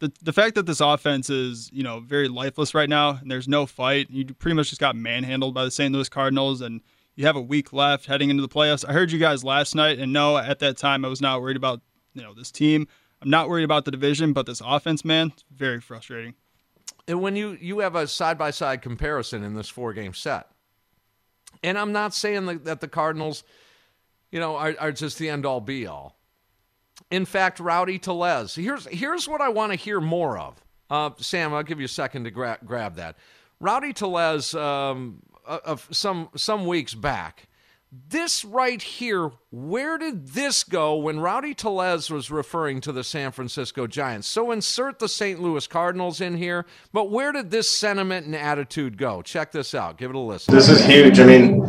the 0.00 0.12
the 0.22 0.32
fact 0.32 0.54
that 0.54 0.66
this 0.66 0.80
offense 0.80 1.30
is, 1.30 1.70
you 1.72 1.82
know, 1.82 2.00
very 2.00 2.28
lifeless 2.28 2.74
right 2.74 2.88
now, 2.88 3.18
and 3.20 3.30
there's 3.30 3.48
no 3.48 3.66
fight. 3.66 4.08
You 4.10 4.26
pretty 4.26 4.54
much 4.54 4.68
just 4.68 4.80
got 4.80 4.96
manhandled 4.96 5.54
by 5.54 5.64
the 5.64 5.70
St. 5.70 5.92
Louis 5.92 6.08
Cardinals, 6.08 6.60
and 6.60 6.80
you 7.16 7.26
have 7.26 7.36
a 7.36 7.40
week 7.40 7.72
left 7.72 8.06
heading 8.06 8.30
into 8.30 8.42
the 8.42 8.48
playoffs. 8.48 8.88
I 8.88 8.92
heard 8.92 9.10
you 9.10 9.18
guys 9.18 9.42
last 9.42 9.74
night, 9.74 9.98
and 9.98 10.12
no, 10.12 10.36
at 10.36 10.60
that 10.60 10.76
time 10.76 11.04
I 11.04 11.08
was 11.08 11.20
not 11.20 11.40
worried 11.40 11.56
about 11.56 11.80
you 12.14 12.22
know 12.22 12.34
this 12.34 12.50
team. 12.50 12.86
I'm 13.20 13.30
not 13.30 13.48
worried 13.48 13.64
about 13.64 13.84
the 13.84 13.90
division, 13.90 14.32
but 14.32 14.46
this 14.46 14.62
offense, 14.64 15.04
man, 15.04 15.32
it's 15.34 15.44
very 15.50 15.80
frustrating. 15.80 16.34
And 17.08 17.20
when 17.20 17.36
you 17.36 17.56
you 17.60 17.80
have 17.80 17.96
a 17.96 18.06
side 18.06 18.38
by 18.38 18.50
side 18.50 18.82
comparison 18.82 19.42
in 19.42 19.54
this 19.54 19.68
four 19.68 19.92
game 19.92 20.14
set, 20.14 20.48
and 21.62 21.78
I'm 21.78 21.92
not 21.92 22.14
saying 22.14 22.46
that, 22.64 22.80
the 22.80 22.88
Cardinals, 22.88 23.44
you 24.30 24.38
know, 24.40 24.56
are, 24.56 24.74
are 24.78 24.92
just 24.92 25.18
the 25.18 25.28
end 25.28 25.46
all 25.46 25.60
be 25.60 25.86
all. 25.86 26.17
In 27.10 27.24
fact, 27.24 27.60
Rowdy 27.60 27.98
Tellez. 27.98 28.54
Here's 28.54 28.86
here's 28.86 29.28
what 29.28 29.40
I 29.40 29.48
want 29.48 29.72
to 29.72 29.76
hear 29.76 30.00
more 30.00 30.38
of. 30.38 30.62
Uh, 30.90 31.10
Sam, 31.18 31.54
I'll 31.54 31.62
give 31.62 31.80
you 31.80 31.86
a 31.86 31.88
second 31.88 32.24
to 32.24 32.30
gra- 32.30 32.58
grab 32.64 32.96
that. 32.96 33.16
Rowdy 33.60 33.92
Tellez, 33.92 34.54
um, 34.54 35.22
uh, 35.46 35.58
of 35.64 35.88
some 35.90 36.28
some 36.36 36.66
weeks 36.66 36.94
back. 36.94 37.48
This 37.90 38.44
right 38.44 38.82
here, 38.82 39.30
where 39.50 39.96
did 39.96 40.28
this 40.28 40.62
go 40.62 40.96
when 40.96 41.20
Rowdy 41.20 41.54
Tellez 41.54 42.10
was 42.10 42.30
referring 42.30 42.82
to 42.82 42.92
the 42.92 43.02
San 43.02 43.32
Francisco 43.32 43.86
Giants? 43.86 44.28
So 44.28 44.50
insert 44.50 44.98
the 44.98 45.08
St. 45.08 45.40
Louis 45.40 45.66
Cardinals 45.66 46.20
in 46.20 46.36
here, 46.36 46.66
but 46.92 47.10
where 47.10 47.32
did 47.32 47.50
this 47.50 47.70
sentiment 47.70 48.26
and 48.26 48.36
attitude 48.36 48.98
go? 48.98 49.22
Check 49.22 49.52
this 49.52 49.74
out. 49.74 49.96
Give 49.96 50.10
it 50.10 50.16
a 50.16 50.18
listen. 50.18 50.54
This 50.54 50.68
is 50.68 50.84
huge. 50.84 51.18
I 51.18 51.24
mean, 51.24 51.62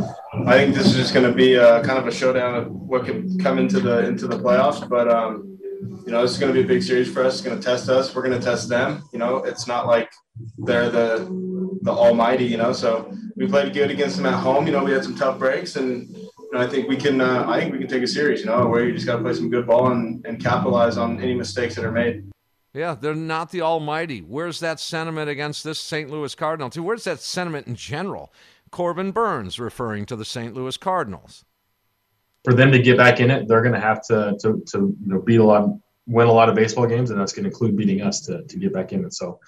I 0.46 0.58
think 0.58 0.76
this 0.76 0.88
is 0.88 0.96
just 0.96 1.14
going 1.14 1.26
to 1.26 1.32
be 1.32 1.56
a, 1.56 1.82
kind 1.84 1.98
of 1.98 2.06
a 2.06 2.12
showdown 2.12 2.56
of 2.56 2.70
what 2.70 3.06
could 3.06 3.40
come 3.42 3.58
into 3.58 3.80
the 3.80 4.06
into 4.06 4.28
the 4.28 4.38
playoffs. 4.38 4.88
But 4.90 5.10
um, 5.10 5.58
you 6.06 6.12
know, 6.12 6.22
this 6.22 6.32
is 6.32 6.38
going 6.38 6.54
to 6.54 6.60
be 6.60 6.66
a 6.66 6.68
big 6.68 6.84
series 6.84 7.10
for 7.10 7.24
us. 7.24 7.36
It's 7.36 7.42
going 7.42 7.58
to 7.58 7.64
test 7.64 7.88
us. 7.88 8.14
We're 8.14 8.28
going 8.28 8.38
to 8.38 8.46
test 8.46 8.68
them. 8.68 9.04
You 9.14 9.20
know, 9.20 9.38
it's 9.38 9.68
not 9.68 9.88
like 9.88 10.12
they're 10.58 10.90
the 10.90 11.80
the 11.82 11.92
almighty. 11.92 12.46
You 12.46 12.58
know, 12.58 12.74
so 12.74 13.14
we 13.36 13.48
played 13.48 13.74
good 13.74 13.92
against 13.92 14.18
them 14.18 14.26
at 14.26 14.40
home. 14.40 14.66
You 14.66 14.74
know, 14.74 14.84
we 14.84 14.92
had 14.92 15.04
some 15.04 15.16
tough 15.16 15.40
breaks, 15.40 15.76
and 15.76 16.10
you 16.10 16.50
know, 16.52 16.60
I 16.60 16.68
think 16.68 16.88
we 16.88 16.96
can. 16.96 17.22
Uh, 17.22 17.46
I 17.48 17.60
think 17.60 17.74
we 17.74 17.80
can 17.80 17.88
take 17.88 18.04
a 18.04 18.08
series. 18.08 18.42
You 18.42 18.48
know, 18.48 18.68
where 18.68 18.86
you 18.86 18.94
just 18.94 19.06
got 19.06 19.18
to 19.18 19.22
play 19.22 19.34
some 19.34 19.50
good 19.50 19.68
ball 19.68 19.92
and, 19.92 20.26
and 20.26 20.42
capitalize 20.42 20.98
on 20.98 21.22
any 21.22 21.36
mistakes 21.36 21.76
that 21.76 21.86
are 21.86 21.92
made. 21.92 22.30
Yeah, 22.74 22.96
they're 22.96 23.16
not 23.16 23.52
the 23.52 23.62
almighty. 23.62 24.20
Where's 24.20 24.60
that 24.60 24.80
sentiment 24.80 25.30
against 25.30 25.64
this 25.64 25.80
St. 25.80 26.10
Louis 26.10 26.36
Cardinal 26.36 26.70
team? 26.70 26.84
Where's 26.84 27.04
that 27.06 27.20
sentiment 27.20 27.68
in 27.68 27.76
general? 27.76 28.32
Corbin 28.72 29.12
Burnes 29.12 29.60
referring 29.60 30.06
to 30.06 30.16
the 30.16 30.26
St. 30.26 30.54
Louis 30.54 30.78
Cardinals. 30.78 31.46
For 32.44 32.54
them 32.54 32.72
to 32.72 32.80
get 32.80 32.98
back 32.98 33.20
in 33.20 33.32
it, 33.32 33.48
they're 33.48 33.62
going 33.62 33.74
to 33.74 33.80
have 33.80 34.02
to 34.08 34.38
to 34.42 34.64
to 34.68 34.78
you 34.78 34.98
know, 35.02 35.20
beat 35.20 35.40
a 35.40 35.44
lot, 35.44 35.70
win 36.08 36.28
a 36.28 36.32
lot 36.32 36.48
of 36.48 36.56
baseball 36.56 36.86
games, 36.86 37.10
and 37.10 37.20
that's 37.20 37.34
going 37.34 37.44
to 37.44 37.50
include 37.50 37.76
beating 37.76 38.02
us 38.02 38.22
to 38.22 38.44
to 38.44 38.58
get 38.58 38.72
back 38.72 38.94
in 38.94 39.04
it. 39.04 39.14
So, 39.14 39.40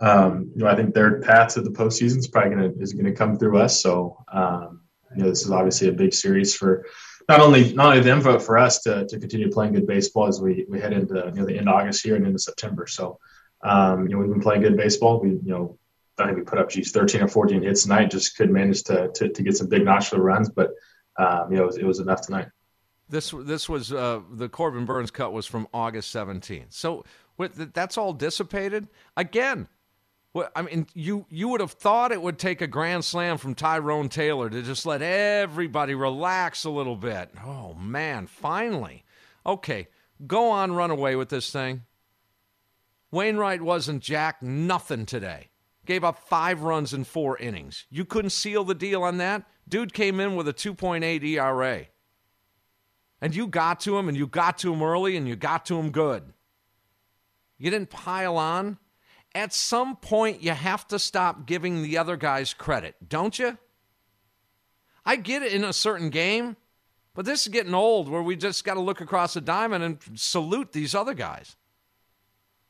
um, 0.00 0.50
you 0.54 0.64
know, 0.64 0.70
I 0.70 0.74
think 0.74 0.94
their 0.94 1.20
path 1.20 1.54
to 1.54 1.62
the 1.62 1.70
postseason 1.70 2.18
is 2.18 2.28
probably 2.28 2.56
going 2.56 2.72
to 2.74 2.80
is 2.80 2.94
going 2.94 3.04
to 3.04 3.12
come 3.12 3.38
through 3.38 3.58
us. 3.58 3.82
So, 3.82 4.16
um, 4.32 4.80
you 5.14 5.22
know, 5.22 5.28
this 5.28 5.44
is 5.44 5.50
obviously 5.50 5.88
a 5.88 5.92
big 5.92 6.14
series 6.14 6.54
for 6.54 6.86
not 7.28 7.40
only 7.40 7.72
not 7.74 7.86
only 7.86 8.00
them 8.00 8.22
but 8.22 8.42
for 8.42 8.56
us 8.56 8.80
to, 8.82 9.06
to 9.06 9.18
continue 9.18 9.50
playing 9.50 9.74
good 9.74 9.86
baseball 9.86 10.26
as 10.26 10.40
we, 10.40 10.64
we 10.68 10.80
head 10.80 10.92
into 10.92 11.14
you 11.14 11.40
know 11.40 11.46
the 11.46 11.56
end 11.56 11.68
of 11.68 11.74
August 11.74 12.02
here 12.02 12.16
and 12.16 12.26
into 12.26 12.38
September. 12.38 12.86
So 12.86 13.18
um, 13.62 14.06
you 14.06 14.14
know 14.14 14.18
we've 14.18 14.30
been 14.30 14.40
playing 14.40 14.62
good 14.62 14.76
baseball. 14.76 15.20
We 15.20 15.30
you 15.30 15.40
know 15.44 15.78
I 16.18 16.26
think 16.26 16.38
we 16.38 16.44
put 16.44 16.58
up 16.58 16.70
geez 16.70 16.92
13 16.92 17.22
or 17.22 17.28
14 17.28 17.62
hits 17.62 17.82
tonight. 17.82 18.10
Just 18.10 18.36
couldn't 18.36 18.54
manage 18.54 18.82
to 18.84 19.10
to, 19.14 19.28
to 19.28 19.42
get 19.42 19.56
some 19.56 19.68
big 19.68 19.82
notchable 19.82 20.22
runs, 20.24 20.48
but 20.48 20.70
um, 21.18 21.52
you 21.52 21.58
know 21.58 21.64
it 21.64 21.66
was, 21.66 21.76
it 21.76 21.84
was 21.84 22.00
enough 22.00 22.22
tonight. 22.22 22.48
This 23.10 23.34
this 23.36 23.68
was 23.68 23.92
uh, 23.92 24.20
the 24.32 24.48
Corbin 24.48 24.86
Burnes 24.86 25.10
cut 25.10 25.32
was 25.32 25.44
from 25.44 25.68
August 25.74 26.14
17th. 26.14 26.66
So 26.70 27.04
with, 27.36 27.74
that's 27.74 27.98
all 27.98 28.12
dissipated 28.12 28.88
again. 29.16 29.68
Well, 30.32 30.48
I 30.54 30.62
mean, 30.62 30.86
you 30.94 31.26
you 31.28 31.48
would 31.48 31.60
have 31.60 31.72
thought 31.72 32.12
it 32.12 32.22
would 32.22 32.38
take 32.38 32.60
a 32.60 32.68
grand 32.68 33.04
slam 33.04 33.36
from 33.36 33.54
Tyrone 33.54 34.08
Taylor 34.08 34.48
to 34.48 34.62
just 34.62 34.86
let 34.86 35.02
everybody 35.02 35.94
relax 35.94 36.64
a 36.64 36.70
little 36.70 36.94
bit. 36.94 37.30
Oh 37.44 37.74
man, 37.74 38.26
finally. 38.28 39.04
Okay, 39.44 39.88
go 40.26 40.50
on, 40.50 40.72
run 40.72 40.90
away 40.90 41.16
with 41.16 41.30
this 41.30 41.50
thing. 41.50 41.82
Wainwright 43.10 43.60
wasn't 43.60 44.02
jack 44.02 44.40
nothing 44.40 45.04
today. 45.04 45.48
Gave 45.84 46.04
up 46.04 46.18
five 46.18 46.62
runs 46.62 46.94
in 46.94 47.02
four 47.02 47.36
innings. 47.38 47.86
You 47.90 48.04
couldn't 48.04 48.30
seal 48.30 48.62
the 48.62 48.74
deal 48.74 49.02
on 49.02 49.16
that. 49.18 49.44
Dude 49.68 49.92
came 49.92 50.20
in 50.20 50.36
with 50.36 50.46
a 50.46 50.52
2.8 50.52 51.24
ERA. 51.24 51.86
And 53.20 53.34
you 53.34 53.48
got 53.48 53.80
to 53.80 53.98
him, 53.98 54.08
and 54.08 54.16
you 54.16 54.26
got 54.28 54.58
to 54.58 54.72
him 54.72 54.82
early, 54.82 55.16
and 55.16 55.26
you 55.26 55.34
got 55.34 55.66
to 55.66 55.78
him 55.78 55.90
good. 55.90 56.32
You 57.58 57.70
didn't 57.70 57.90
pile 57.90 58.36
on 58.36 58.78
at 59.34 59.52
some 59.52 59.96
point 59.96 60.42
you 60.42 60.52
have 60.52 60.86
to 60.88 60.98
stop 60.98 61.46
giving 61.46 61.82
the 61.82 61.98
other 61.98 62.16
guys 62.16 62.54
credit, 62.54 62.96
don't 63.08 63.38
you? 63.38 63.58
I 65.04 65.16
get 65.16 65.42
it 65.42 65.52
in 65.52 65.64
a 65.64 65.72
certain 65.72 66.10
game, 66.10 66.56
but 67.14 67.24
this 67.24 67.42
is 67.42 67.48
getting 67.48 67.74
old 67.74 68.08
where 68.08 68.22
we 68.22 68.36
just 68.36 68.64
got 68.64 68.74
to 68.74 68.80
look 68.80 69.00
across 69.00 69.34
the 69.34 69.40
diamond 69.40 69.84
and 69.84 69.98
salute 70.14 70.72
these 70.72 70.94
other 70.94 71.14
guys. 71.14 71.56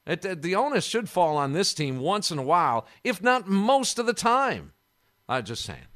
It, 0.06 0.42
the 0.42 0.54
onus 0.54 0.84
should 0.84 1.08
fall 1.08 1.36
on 1.36 1.52
this 1.52 1.74
team 1.74 2.00
once 2.00 2.30
in 2.30 2.38
a 2.38 2.42
while, 2.42 2.86
if 3.04 3.22
not 3.22 3.48
most 3.48 3.98
of 3.98 4.06
the 4.06 4.12
time. 4.12 4.72
I'm 5.28 5.44
just 5.44 5.64
saying. 5.64 5.86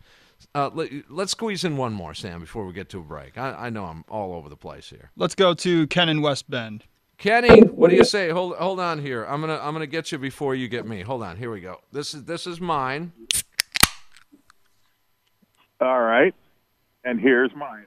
Uh, 0.54 0.70
let, 0.72 0.90
us 1.18 1.30
squeeze 1.30 1.64
in 1.64 1.76
one 1.76 1.92
more, 1.92 2.14
Sam, 2.14 2.40
before 2.40 2.66
we 2.66 2.72
get 2.72 2.88
to 2.90 3.00
a 3.00 3.02
break. 3.02 3.38
I, 3.38 3.52
I 3.52 3.70
know 3.70 3.86
I'm 3.86 4.04
all 4.08 4.34
over 4.34 4.48
the 4.48 4.56
place 4.56 4.90
here. 4.90 5.10
Let's 5.16 5.34
go 5.34 5.54
to 5.54 5.86
Ken 5.86 6.08
in 6.08 6.20
West 6.20 6.50
Bend. 6.50 6.84
Kenny, 7.18 7.60
what 7.62 7.90
do 7.90 7.96
you 7.96 8.04
say? 8.04 8.30
Hold 8.30 8.56
hold 8.56 8.80
on 8.80 8.98
here. 8.98 9.24
I'm 9.24 9.40
gonna 9.40 9.58
I'm 9.62 9.72
gonna 9.72 9.86
get 9.86 10.12
you 10.12 10.18
before 10.18 10.54
you 10.54 10.68
get 10.68 10.86
me. 10.86 11.02
Hold 11.02 11.22
on. 11.22 11.36
Here 11.36 11.50
we 11.50 11.60
go. 11.60 11.80
This 11.92 12.14
is 12.14 12.24
this 12.24 12.46
is 12.46 12.60
mine. 12.60 13.12
All 15.80 16.00
right, 16.00 16.34
and 17.04 17.20
here's 17.20 17.54
mine. 17.54 17.86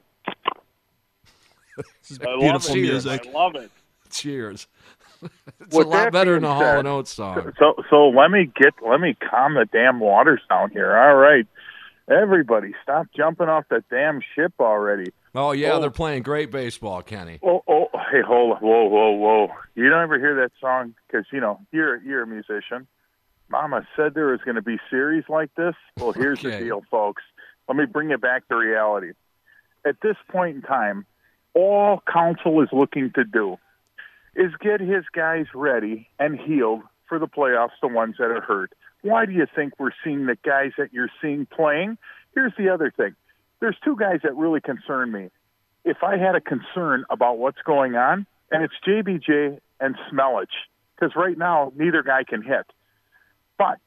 this 1.76 2.10
is 2.12 2.20
I 2.20 2.36
beautiful 2.38 2.74
music. 2.74 3.26
I 3.26 3.30
love 3.30 3.54
it. 3.54 3.70
Cheers. 4.10 4.66
it's 5.60 5.76
With 5.76 5.86
a 5.86 5.90
lot 5.90 6.12
better 6.12 6.34
than 6.34 6.44
a 6.44 6.54
Hall 6.54 6.78
and 6.78 6.88
Oates 6.88 7.12
song. 7.12 7.52
So 7.58 7.74
so 7.90 8.08
let 8.08 8.30
me 8.30 8.50
get 8.56 8.74
let 8.86 9.00
me 9.00 9.14
calm 9.14 9.54
the 9.54 9.66
damn 9.70 10.00
waters 10.00 10.40
down 10.48 10.70
here. 10.70 10.96
All 10.96 11.16
right, 11.16 11.46
everybody, 12.10 12.74
stop 12.82 13.06
jumping 13.16 13.48
off 13.48 13.64
the 13.68 13.82
damn 13.90 14.20
ship 14.34 14.52
already. 14.60 15.12
Oh 15.34 15.52
yeah, 15.52 15.72
oh. 15.72 15.80
they're 15.80 15.90
playing 15.90 16.22
great 16.22 16.50
baseball, 16.50 17.02
Kenny. 17.02 17.38
Oh, 17.42 17.62
oh, 17.68 17.88
hey, 18.10 18.22
hold 18.26 18.56
on, 18.56 18.58
whoa, 18.58 18.84
whoa, 18.84 19.10
whoa! 19.10 19.48
You 19.74 19.88
don't 19.88 20.02
ever 20.02 20.18
hear 20.18 20.34
that 20.36 20.52
song 20.60 20.94
because 21.06 21.26
you 21.32 21.40
know 21.40 21.60
you're 21.72 22.02
you're 22.02 22.22
a 22.22 22.26
musician. 22.26 22.86
Mama 23.50 23.86
said 23.96 24.14
there 24.14 24.26
was 24.26 24.40
going 24.44 24.56
to 24.56 24.62
be 24.62 24.78
series 24.90 25.24
like 25.28 25.54
this. 25.54 25.74
Well, 25.98 26.12
here's 26.12 26.40
okay. 26.40 26.58
the 26.58 26.64
deal, 26.64 26.82
folks. 26.90 27.22
Let 27.66 27.76
me 27.76 27.86
bring 27.86 28.10
it 28.10 28.20
back 28.20 28.46
to 28.48 28.56
reality. 28.56 29.12
At 29.86 29.96
this 30.02 30.16
point 30.28 30.56
in 30.56 30.62
time, 30.62 31.06
all 31.54 32.02
Counsell 32.12 32.60
is 32.62 32.68
looking 32.72 33.10
to 33.14 33.24
do 33.24 33.56
is 34.34 34.52
get 34.60 34.80
his 34.80 35.04
guys 35.12 35.46
ready 35.54 36.08
and 36.18 36.38
healed 36.38 36.82
for 37.08 37.18
the 37.18 37.26
playoffs, 37.26 37.70
the 37.80 37.88
ones 37.88 38.16
that 38.18 38.30
are 38.30 38.40
hurt. 38.42 38.72
Why 39.02 39.26
do 39.26 39.32
you 39.32 39.46
think 39.54 39.74
we're 39.78 39.90
seeing 40.04 40.26
the 40.26 40.36
guys 40.44 40.72
that 40.76 40.92
you're 40.92 41.10
seeing 41.22 41.46
playing? 41.46 41.98
Here's 42.34 42.52
the 42.58 42.68
other 42.68 42.92
thing 42.94 43.16
there's 43.60 43.76
two 43.84 43.96
guys 43.96 44.20
that 44.22 44.36
really 44.36 44.60
concern 44.60 45.12
me. 45.12 45.30
If 45.84 46.02
I 46.02 46.16
had 46.16 46.34
a 46.34 46.40
concern 46.40 47.04
about 47.10 47.38
what's 47.38 47.60
going 47.64 47.94
on, 47.94 48.26
and 48.50 48.62
it's 48.62 48.74
JBJ 48.86 49.58
and 49.80 49.96
Smelich, 50.10 50.46
because 50.94 51.14
right 51.16 51.36
now 51.36 51.72
neither 51.76 52.02
guy 52.02 52.24
can 52.24 52.42
hit. 52.42 52.66
But 53.58 53.78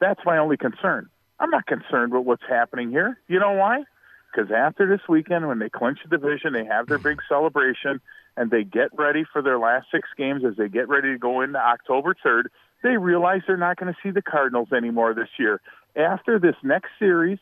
that's 0.00 0.20
my 0.24 0.38
only 0.38 0.56
concern. 0.56 1.08
I'm 1.38 1.50
not 1.50 1.66
concerned 1.66 2.12
with 2.12 2.24
what's 2.24 2.42
happening 2.48 2.90
here. 2.90 3.18
You 3.28 3.40
know 3.40 3.52
why? 3.52 3.84
Because 4.32 4.50
after 4.50 4.86
this 4.86 5.06
weekend, 5.08 5.46
when 5.46 5.58
they 5.58 5.68
clinch 5.68 5.98
the 6.08 6.16
division, 6.16 6.52
they 6.52 6.64
have 6.64 6.86
their 6.86 6.98
big 6.98 7.20
celebration, 7.28 8.00
and 8.36 8.50
they 8.50 8.64
get 8.64 8.90
ready 8.96 9.24
for 9.32 9.42
their 9.42 9.58
last 9.58 9.86
six 9.92 10.08
games 10.16 10.44
as 10.44 10.56
they 10.56 10.68
get 10.68 10.88
ready 10.88 11.12
to 11.12 11.18
go 11.18 11.40
into 11.40 11.58
October 11.58 12.16
3rd, 12.24 12.44
they 12.82 12.96
realize 12.96 13.42
they're 13.46 13.56
not 13.56 13.78
going 13.78 13.92
to 13.92 13.98
see 14.02 14.10
the 14.10 14.22
Cardinals 14.22 14.72
anymore 14.72 15.14
this 15.14 15.28
year. 15.38 15.60
After 15.96 16.38
this 16.38 16.56
next 16.62 16.90
series 16.98 17.38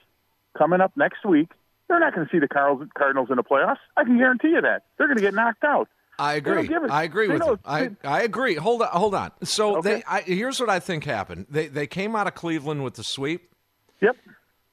coming 0.56 0.80
up 0.80 0.92
next 0.96 1.24
week, 1.24 1.48
they're 1.92 2.00
not 2.00 2.14
going 2.14 2.26
to 2.26 2.32
see 2.32 2.38
the 2.38 2.48
Cardinals 2.48 3.28
in 3.30 3.36
the 3.36 3.42
playoffs. 3.42 3.76
I 3.96 4.04
can 4.04 4.16
guarantee 4.16 4.48
you 4.48 4.60
that. 4.62 4.84
They're 4.96 5.06
going 5.06 5.18
to 5.18 5.22
get 5.22 5.34
knocked 5.34 5.62
out. 5.62 5.88
I 6.18 6.34
agree. 6.34 6.68
I 6.90 7.04
agree 7.04 7.28
with 7.28 7.42
you. 7.42 7.58
I, 7.64 7.90
I 8.04 8.22
agree. 8.22 8.54
Hold 8.54 8.82
on. 8.82 8.88
Hold 8.88 9.14
on. 9.14 9.32
So 9.44 9.78
okay. 9.78 9.96
they, 9.96 10.02
I, 10.06 10.20
here's 10.20 10.60
what 10.60 10.70
I 10.70 10.78
think 10.78 11.04
happened. 11.04 11.46
They 11.48 11.68
they 11.68 11.86
came 11.86 12.14
out 12.14 12.26
of 12.26 12.34
Cleveland 12.34 12.84
with 12.84 12.94
the 12.94 13.04
sweep. 13.04 13.50
Yep. 14.00 14.16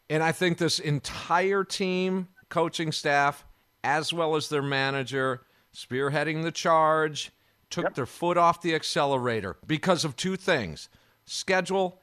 And 0.10 0.21
I 0.21 0.32
think 0.32 0.58
this 0.58 0.79
entire 0.79 1.63
team, 1.63 2.27
coaching 2.49 2.91
staff, 2.91 3.45
as 3.84 4.12
well 4.12 4.36
as 4.36 4.49
their 4.49 4.62
manager, 4.62 5.41
spearheading 5.73 6.43
the 6.43 6.51
charge, 6.51 7.32
took 7.69 7.86
yep. 7.86 7.95
their 7.95 8.05
foot 8.05 8.38
off 8.38 8.62
the 8.62 8.75
accelerator 8.75 9.58
because 9.65 10.03
of 10.05 10.15
two 10.15 10.36
things: 10.36 10.89
schedule, 11.25 12.01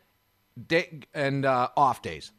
day, 0.66 1.00
and 1.14 1.44
uh, 1.44 1.68
off 1.76 2.00
days. 2.02 2.32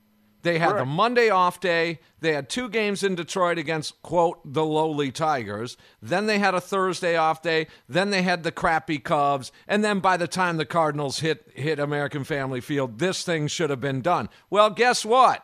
They 0.47 0.59
had 0.59 0.69
Correct. 0.69 0.85
the 0.85 0.85
Monday 0.85 1.29
off 1.29 1.59
day. 1.59 1.99
They 2.21 2.31
had 2.31 2.47
two 2.47 2.69
games 2.69 3.03
in 3.03 3.15
Detroit 3.15 3.57
against, 3.57 4.01
quote, 4.01 4.39
the 4.45 4.63
lowly 4.63 5.11
Tigers. 5.11 5.75
Then 6.01 6.25
they 6.25 6.39
had 6.39 6.55
a 6.55 6.61
Thursday 6.61 7.17
off 7.17 7.41
day. 7.41 7.67
Then 7.89 8.11
they 8.11 8.21
had 8.21 8.43
the 8.43 8.51
crappy 8.53 8.97
Cubs. 8.97 9.51
And 9.67 9.83
then 9.83 9.99
by 9.99 10.15
the 10.15 10.25
time 10.25 10.55
the 10.55 10.65
Cardinals 10.65 11.19
hit, 11.19 11.51
hit 11.53 11.79
American 11.79 12.23
Family 12.23 12.61
Field, 12.61 12.99
this 12.99 13.25
thing 13.25 13.47
should 13.47 13.69
have 13.69 13.81
been 13.81 13.99
done. 13.99 14.29
Well, 14.49 14.69
guess 14.69 15.03
what? 15.03 15.43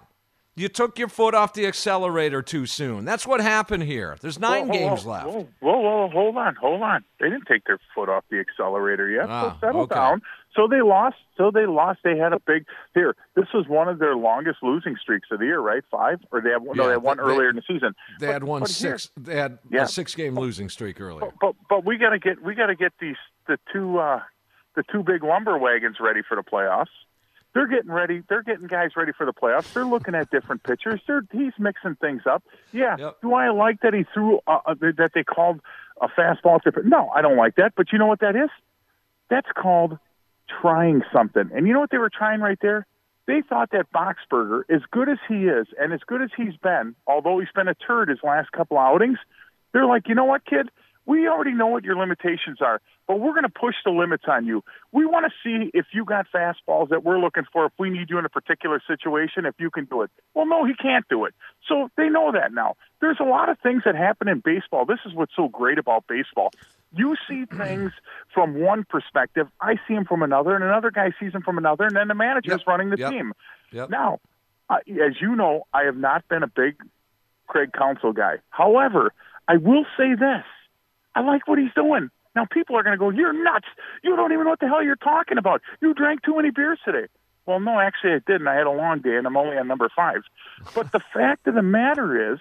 You 0.56 0.70
took 0.70 0.98
your 0.98 1.10
foot 1.10 1.34
off 1.34 1.54
the 1.54 1.66
accelerator 1.66 2.42
too 2.42 2.66
soon. 2.66 3.04
That's 3.04 3.28
what 3.28 3.42
happened 3.42 3.84
here. 3.84 4.16
There's 4.22 4.40
nine 4.40 4.68
whoa, 4.70 4.74
whoa, 4.74 4.80
games 4.80 5.04
whoa, 5.04 5.12
left. 5.12 5.28
Whoa, 5.28 5.48
whoa, 5.60 5.80
whoa, 5.80 6.10
hold 6.10 6.38
on, 6.38 6.56
hold 6.56 6.82
on. 6.82 7.04
They 7.20 7.28
didn't 7.28 7.48
take 7.48 7.66
their 7.66 7.80
foot 7.94 8.08
off 8.08 8.24
the 8.30 8.40
accelerator 8.40 9.10
yet. 9.10 9.26
Ah, 9.28 9.58
so 9.60 9.68
settle 9.68 9.82
okay. 9.82 9.96
down. 9.96 10.22
So 10.56 10.68
they 10.68 10.82
lost. 10.82 11.16
So 11.38 11.52
they 11.52 11.66
lost. 11.66 12.00
They 12.04 12.18
had 12.18 12.32
a 12.34 12.40
big 12.40 12.66
here. 12.94 13.16
This 13.36 13.48
was 13.54 13.68
one 13.68 13.88
of 13.88 14.00
their 14.00 14.16
longest 14.16 14.60
losing 14.62 14.96
streaks 15.02 15.30
of 15.32 15.40
the 15.40 15.46
year, 15.46 15.60
right? 15.60 15.84
Five, 15.90 16.20
or 16.32 16.42
they 16.42 16.52
have 16.52 16.62
yeah, 16.64 16.74
no, 16.76 16.86
they 16.86 16.92
had 16.92 17.04
one 17.04 17.18
they, 17.18 17.24
earlier 17.24 17.50
in 17.50 17.56
the 17.56 17.64
season. 17.68 17.96
They 18.20 18.28
but, 18.28 18.34
had 18.34 18.44
one 18.44 18.66
six. 18.68 19.10
Here, 19.16 19.24
they 19.26 19.36
had 19.36 19.58
yeah. 19.70 19.84
a 19.84 19.88
six 19.88 20.14
game 20.14 20.38
losing 20.38 20.70
streak 20.70 21.02
earlier. 21.02 21.22
But, 21.22 21.34
but, 21.42 21.56
but 21.70 21.86
we 21.86 21.98
got 21.98 22.12
to 22.12 22.20
get 22.20 22.42
we 22.44 22.54
got 22.54 22.68
to 22.68 22.76
get 22.76 22.94
these 23.00 23.16
the 23.48 23.58
two 23.72 23.98
uh, 23.98 24.22
the 24.76 24.84
two 24.92 25.04
big 25.04 25.24
lumber 25.24 25.58
wagons 25.58 25.98
ready 26.00 26.22
for 26.28 26.36
the 26.36 26.44
playoffs. 26.44 26.88
They're 27.54 27.68
getting 27.68 27.92
ready. 27.92 28.24
They're 28.28 28.42
getting 28.42 28.66
guys 28.68 28.92
ready 28.96 29.12
for 29.12 29.26
the 29.26 29.34
playoffs. 29.34 29.72
They're 29.74 29.86
looking 29.86 30.16
at 30.16 30.32
different 30.32 30.64
pitchers. 30.64 31.02
They're, 31.06 31.22
he's 31.32 31.54
mixing 31.60 31.96
things 31.96 32.24
up. 32.28 32.44
Yeah. 32.72 32.96
Yep. 32.98 33.22
Do 33.22 33.34
I 33.36 33.52
like 33.52 33.82
that 33.82 33.94
he 33.94 34.06
threw 34.12 34.40
uh, 34.48 34.60
uh 34.66 34.74
that 34.98 35.12
they 35.14 35.24
called 35.24 35.62
a 36.02 36.08
fastball? 36.08 36.62
To, 36.64 36.72
no, 36.88 37.10
I 37.10 37.22
don't 37.22 37.38
like 37.38 37.56
that. 37.58 37.74
But 37.76 37.92
you 37.92 38.00
know 38.00 38.08
what 38.08 38.22
that 38.22 38.36
is? 38.36 38.50
That's 39.30 39.50
called 39.56 40.00
trying 40.62 41.02
something. 41.12 41.50
And 41.54 41.68
you 41.68 41.74
know 41.74 41.80
what 41.80 41.92
they 41.92 41.98
were 41.98 42.10
trying 42.10 42.42
right 42.42 42.60
there? 42.62 42.86
They 43.26 43.42
thought 43.48 43.72
that 43.72 43.86
Boxberger, 43.94 44.64
as 44.70 44.82
good 44.92 45.08
as 45.08 45.18
he 45.28 45.46
is 45.46 45.68
and 45.80 45.94
as 45.94 46.02
good 46.06 46.22
as 46.22 46.30
he's 46.36 46.56
been, 46.62 46.96
although 47.08 47.40
he's 47.40 47.52
been 47.56 47.68
a 47.68 47.76
turd 47.76 48.10
his 48.10 48.20
last 48.24 48.52
couple 48.52 48.78
outings, 48.78 49.18
they're 49.72 49.86
like, 49.86 50.08
you 50.08 50.16
know 50.16 50.26
what, 50.26 50.46
kid? 50.46 50.70
We 51.06 51.28
already 51.28 51.52
know 51.52 51.68
what 51.68 51.84
your 51.84 51.98
limitations 51.98 52.60
are, 52.62 52.82
but 53.08 53.20
we're 53.20 53.32
going 53.34 53.44
to 53.44 53.50
push 53.50 53.76
the 53.84 53.92
limits 53.92 54.24
on 54.28 54.46
you. 54.46 54.64
We 54.92 55.06
want 55.06 55.26
to 55.26 55.32
see 55.44 55.70
if 55.74 55.88
you 55.94 56.06
got 56.06 56.28
fastballs 56.34 56.90
that 56.90 57.04
we're 57.04 57.20
looking 57.20 57.44
for. 57.52 57.66
If 57.66 57.74
we 57.78 57.90
need 57.90 58.10
you 58.10 58.18
in 58.20 58.26
a 58.26 58.30
particular 58.30 58.82
situation, 58.88 59.46
if 59.46 59.56
you 59.60 59.70
can 59.70 59.86
do 59.86 60.02
it. 60.02 60.12
Well, 60.34 60.46
no, 60.46 60.64
he 60.66 60.74
can't 60.74 61.06
do 61.10 61.26
it. 61.26 61.34
So 61.68 61.90
they 61.98 62.08
know 62.08 62.32
that 62.32 62.54
now. 62.54 62.76
There's 63.02 63.18
a 63.20 63.26
lot 63.26 63.50
of 63.50 63.60
things 63.60 63.84
that 63.86 63.96
happen 63.96 64.28
in 64.30 64.42
baseball. 64.44 64.86
This 64.86 65.00
is 65.06 65.14
what's 65.14 65.36
so 65.36 65.50
great 65.50 65.78
about 65.78 66.06
baseball. 66.08 66.54
You 66.96 67.16
see 67.28 67.46
things 67.58 67.92
from 68.34 68.60
one 68.62 68.86
perspective, 68.90 69.48
I 69.60 69.76
see 69.88 69.96
them 69.96 70.06
from 70.06 70.24
another, 70.24 70.56
and 70.56 70.64
another 70.64 70.92
guy 70.92 71.12
sees 71.20 71.34
them 71.34 71.42
from 71.42 71.58
another, 71.58 71.84
and 71.86 71.96
then 71.96 72.08
the 72.08 72.16
manager's 72.16 72.62
Yep. 72.62 72.68
running 72.68 72.90
the 72.92 72.98
Yep. 72.98 73.12
team. 73.12 73.34
Yep. 73.72 73.90
Now, 73.90 74.20
uh, 74.70 74.78
as 75.06 75.20
you 75.20 75.36
know, 75.36 75.64
I 75.74 75.84
have 75.84 75.98
not 75.98 76.26
been 76.30 76.44
a 76.44 76.48
big 76.48 76.76
Craig 77.48 77.72
Counsell 77.74 78.14
guy. 78.14 78.38
However, 78.50 79.12
I 79.48 79.58
will 79.58 79.86
say 79.98 80.16
this: 80.16 80.46
I 81.16 81.22
like 81.22 81.48
what 81.48 81.60
he's 81.60 81.74
doing. 81.76 82.10
Now, 82.36 82.46
people 82.46 82.76
are 82.78 82.84
going 82.84 82.94
to 82.94 83.00
go, 83.00 83.10
"You're 83.10 83.34
nuts! 83.34 83.68
You 84.04 84.16
don't 84.16 84.32
even 84.32 84.46
know 84.46 84.52
what 84.52 84.60
the 84.60 84.68
hell 84.68 84.84
you're 84.84 84.96
talking 84.96 85.38
about. 85.38 85.62
You 85.82 85.94
drank 85.94 86.24
too 86.24 86.36
many 86.36 86.50
beers 86.50 86.80
today." 86.84 87.08
Well, 87.46 87.60
no, 87.60 87.80
actually, 87.80 88.14
I 88.14 88.20
didn't. 88.20 88.48
I 88.48 88.56
had 88.56 88.68
a 88.68 88.72
long 88.72 89.00
day, 89.00 89.18
and 89.18 89.28
I'm 89.28 89.36
only 89.38 89.58
on 89.58 89.68
number 89.68 89.90
five. 89.96 90.24
But 90.74 90.92
the 90.92 91.02
fact 91.14 91.48
of 91.48 91.56
the 91.56 91.62
matter 91.62 92.34
is, 92.34 92.40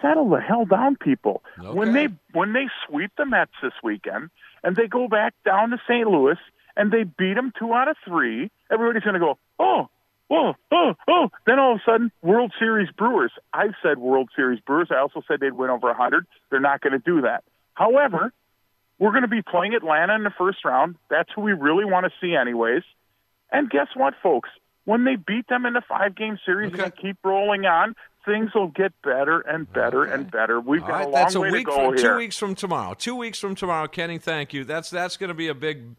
settle 0.00 0.28
the 0.30 0.40
hell 0.40 0.64
down, 0.64 0.96
people. 0.96 1.42
When 1.74 1.92
they 1.92 2.08
when 2.32 2.52
they 2.52 2.66
sweep 2.86 3.12
the 3.16 3.26
Mets 3.26 3.52
this 3.62 3.72
weekend 3.82 4.30
and 4.64 4.74
they 4.76 4.86
go 4.86 5.08
back 5.08 5.34
down 5.44 5.70
to 5.70 5.78
St. 5.88 6.06
Louis 6.08 6.38
and 6.76 6.90
they 6.90 7.04
beat 7.04 7.34
them 7.34 7.52
two 7.58 7.72
out 7.72 7.88
of 7.88 7.96
three, 8.04 8.50
everybody's 8.70 9.02
going 9.02 9.14
to 9.14 9.20
go, 9.20 9.38
oh, 9.58 9.88
oh, 10.30 10.54
oh, 10.70 10.94
oh. 11.08 11.30
Then 11.46 11.58
all 11.58 11.74
of 11.74 11.80
a 11.80 11.90
sudden, 11.90 12.12
World 12.22 12.52
Series 12.58 12.90
Brewers. 12.90 13.32
I've 13.52 13.74
said 13.82 13.98
World 13.98 14.30
Series 14.36 14.60
Brewers. 14.60 14.88
I 14.90 14.98
also 14.98 15.22
said 15.26 15.40
they'd 15.40 15.52
win 15.52 15.70
over 15.70 15.90
a 15.90 15.94
hundred. 15.94 16.26
They're 16.50 16.60
not 16.60 16.80
going 16.80 16.92
to 16.92 16.98
do 16.98 17.22
that. 17.22 17.44
However, 17.74 18.32
we're 18.98 19.10
going 19.10 19.22
to 19.22 19.28
be 19.28 19.42
playing 19.42 19.74
Atlanta 19.74 20.14
in 20.14 20.24
the 20.24 20.32
first 20.36 20.64
round. 20.64 20.96
That's 21.08 21.30
who 21.34 21.42
we 21.42 21.52
really 21.52 21.84
want 21.84 22.06
to 22.06 22.12
see, 22.20 22.34
anyways. 22.34 22.82
And 23.50 23.70
guess 23.70 23.88
what, 23.94 24.14
folks? 24.22 24.50
When 24.84 25.04
they 25.04 25.16
beat 25.16 25.46
them 25.48 25.66
in 25.66 25.74
the 25.74 25.82
five 25.88 26.16
game 26.16 26.38
series 26.44 26.72
and 26.72 26.96
keep 26.96 27.18
rolling 27.22 27.66
on, 27.66 27.94
things 28.24 28.50
will 28.54 28.68
get 28.68 28.92
better 29.02 29.40
and 29.40 29.70
better 29.72 30.04
and 30.04 30.30
better. 30.30 30.60
We've 30.60 30.82
All 30.82 30.88
got 30.88 30.94
right, 30.94 31.06
a 31.06 31.10
long 31.10 31.12
that's 31.12 31.34
a 31.34 31.40
way 31.40 31.50
week 31.50 31.66
to 31.66 31.72
go 31.72 31.76
from, 31.76 31.96
here. 31.96 32.12
two 32.12 32.16
weeks 32.16 32.36
from 32.38 32.54
tomorrow. 32.54 32.94
Two 32.94 33.16
weeks 33.16 33.38
from 33.38 33.54
tomorrow, 33.54 33.86
Kenny. 33.86 34.18
Thank 34.18 34.52
you. 34.52 34.64
That's 34.64 34.90
that's 34.90 35.16
going 35.16 35.28
to 35.28 35.34
be 35.34 35.48
a 35.48 35.54
big 35.54 35.96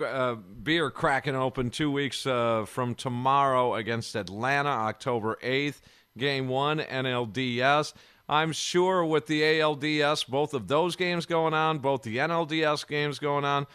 uh, 0.00 0.34
beer 0.34 0.90
cracking 0.90 1.36
open. 1.36 1.70
Two 1.70 1.90
weeks 1.90 2.26
uh, 2.26 2.64
from 2.66 2.94
tomorrow 2.94 3.74
against 3.74 4.14
Atlanta, 4.14 4.68
October 4.68 5.38
eighth, 5.42 5.80
game 6.16 6.48
one, 6.48 6.78
NLDS. 6.78 7.92
I'm 8.28 8.52
sure 8.52 9.04
with 9.04 9.26
the 9.26 9.42
ALDS, 9.42 10.26
both 10.26 10.52
of 10.52 10.66
those 10.66 10.96
games 10.96 11.26
going 11.26 11.54
on, 11.54 11.78
both 11.78 12.02
the 12.02 12.16
NLDS 12.16 12.86
games 12.86 13.18
going 13.18 13.44
on. 13.44 13.66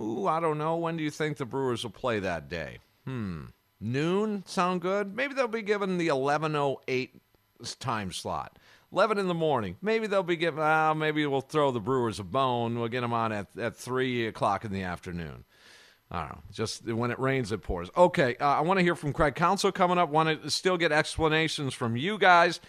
Ooh, 0.00 0.26
I 0.26 0.40
don't 0.40 0.58
know. 0.58 0.76
When 0.76 0.96
do 0.96 1.02
you 1.02 1.10
think 1.10 1.36
the 1.36 1.44
Brewers 1.44 1.82
will 1.82 1.90
play 1.90 2.20
that 2.20 2.48
day? 2.48 2.78
Hmm. 3.04 3.46
Noon 3.80 4.44
sound 4.46 4.80
good? 4.80 5.14
Maybe 5.14 5.34
they'll 5.34 5.48
be 5.48 5.62
given 5.62 5.98
the 5.98 6.08
11:08 6.08 7.20
time 7.78 8.12
slot. 8.12 8.58
11 8.92 9.18
in 9.18 9.28
the 9.28 9.34
morning. 9.34 9.76
Maybe 9.82 10.06
they'll 10.06 10.22
be 10.22 10.36
given. 10.36 10.62
Uh, 10.62 10.94
maybe 10.94 11.26
we'll 11.26 11.42
throw 11.42 11.70
the 11.70 11.80
Brewers 11.80 12.18
a 12.18 12.24
bone. 12.24 12.78
We'll 12.78 12.88
get 12.88 13.02
them 13.02 13.12
on 13.12 13.32
at 13.32 13.56
at 13.58 13.76
three 13.76 14.26
o'clock 14.26 14.64
in 14.64 14.72
the 14.72 14.82
afternoon. 14.82 15.44
I 16.10 16.20
don't 16.20 16.28
know. 16.30 16.42
Just 16.52 16.86
when 16.86 17.10
it 17.10 17.18
rains, 17.18 17.52
it 17.52 17.62
pours. 17.62 17.90
Okay, 17.96 18.36
uh, 18.40 18.46
I 18.46 18.60
want 18.62 18.78
to 18.78 18.82
hear 18.82 18.94
from 18.94 19.12
Craig 19.12 19.34
Counsell 19.34 19.72
coming 19.72 19.98
up. 19.98 20.08
Want 20.08 20.42
to 20.42 20.50
still 20.50 20.78
get 20.78 20.90
explanations 20.90 21.74
from 21.74 21.96
you 21.96 22.18
guys. 22.18 22.60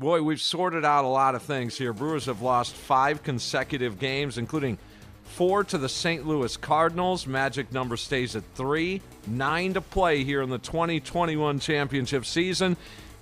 Boy, 0.00 0.22
we've 0.22 0.40
sorted 0.40 0.84
out 0.84 1.04
a 1.04 1.08
lot 1.08 1.34
of 1.34 1.42
things 1.42 1.76
here. 1.76 1.92
Brewers 1.92 2.26
have 2.26 2.42
lost 2.42 2.74
five 2.74 3.22
consecutive 3.22 3.98
games, 3.98 4.38
including 4.38 4.78
four 5.24 5.62
to 5.64 5.78
the 5.78 5.88
St. 5.88 6.26
Louis 6.26 6.56
Cardinals. 6.56 7.26
Magic 7.26 7.72
number 7.72 7.96
stays 7.96 8.34
at 8.34 8.44
three. 8.54 9.00
Nine 9.26 9.74
to 9.74 9.80
play 9.80 10.24
here 10.24 10.42
in 10.42 10.50
the 10.50 10.58
2021 10.58 11.60
championship 11.60 12.24
season. 12.24 12.76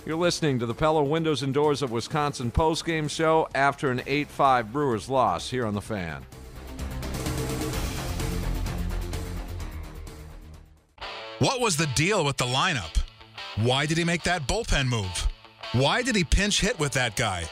You're 0.07 0.17
listening 0.17 0.59
to 0.61 0.67
the 0.67 0.75
Pella 0.75 1.03
Windows 1.03 1.43
and 1.43 1.53
Doors 1.53 1.83
of 1.83 1.91
Wisconsin 1.91 2.53
postgame 2.53 3.11
show 3.11 3.49
after 3.55 3.91
an 3.91 4.03
8 4.07 4.29
5 4.29 4.73
Brewers 4.73 5.09
loss 5.09 5.51
here 5.51 5.67
on 5.67 5.75
the 5.75 5.81
fan. 5.81 6.25
What 11.39 11.61
was 11.61 11.77
the 11.77 11.87
deal 11.89 12.25
with 12.25 12.39
the 12.39 12.47
lineup? 12.47 12.97
Why 13.57 13.85
did 13.85 13.99
he 13.99 14.05
make 14.05 14.23
that 14.23 14.49
bullpen 14.49 14.89
move? 14.89 15.29
Why 15.73 16.01
did 16.01 16.17
he 16.17 16.25
pinch 16.25 16.63
hit 16.63 16.79
with 16.79 16.93
that 16.93 17.15
guy? 17.15 17.45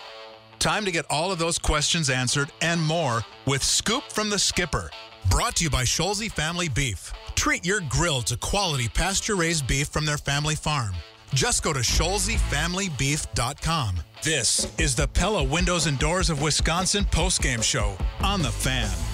Time 0.59 0.87
to 0.87 0.91
get 0.91 1.05
all 1.11 1.31
of 1.31 1.39
those 1.39 1.59
questions 1.59 2.09
answered 2.09 2.51
and 2.63 2.81
more 2.81 3.21
with 3.45 3.63
Scoop 3.63 4.05
from 4.05 4.31
the 4.31 4.39
Skipper. 4.39 4.91
Brought 5.31 5.57
to 5.57 5.65
you 5.65 5.71
by 5.71 5.83
Scholze 5.83 6.33
Family 6.33 6.71
Beef. 6.71 7.13
Treat 7.35 7.67
your 7.67 7.83
grill 7.91 8.23
to 8.23 8.39
quality 8.39 8.89
pasture 8.89 9.37
raised 9.37 9.67
beef 9.67 9.89
from 9.89 10.07
their 10.07 10.17
family 10.17 10.55
farm. 10.55 10.95
Just 11.35 11.63
go 11.63 11.75
to 11.75 11.81
ScholzeFamilyBeef.com. 11.81 13.97
This 14.23 14.73
is 14.79 14.95
the 14.95 15.09
Pella 15.09 15.45
Windows 15.45 15.87
and 15.87 15.99
Doors 15.99 16.31
of 16.31 16.41
Wisconsin 16.41 17.05
postgame 17.05 17.63
show 17.63 17.99
on 18.23 18.41
the 18.41 18.51
fan. 18.51 19.14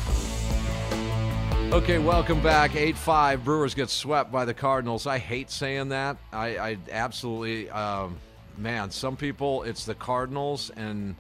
Okay, 1.73 2.01
welcome 2.01 2.43
back. 2.43 2.75
8 2.75 2.97
5. 2.97 3.45
Brewers 3.45 3.75
get 3.75 3.91
swept 3.91 4.33
by 4.33 4.45
the 4.45 4.53
Cardinals. 4.53 5.07
I 5.07 5.19
hate 5.19 5.53
saying 5.53 5.91
that. 5.91 6.17
I, 6.33 6.59
I 6.59 6.79
absolutely, 6.91 7.71
um, 7.71 8.17
man, 8.59 8.91
some 8.91 9.17
people, 9.17 9.63
it's 9.63 9.85
the 9.85 9.95
Cardinals, 9.95 10.71
and, 10.71 11.15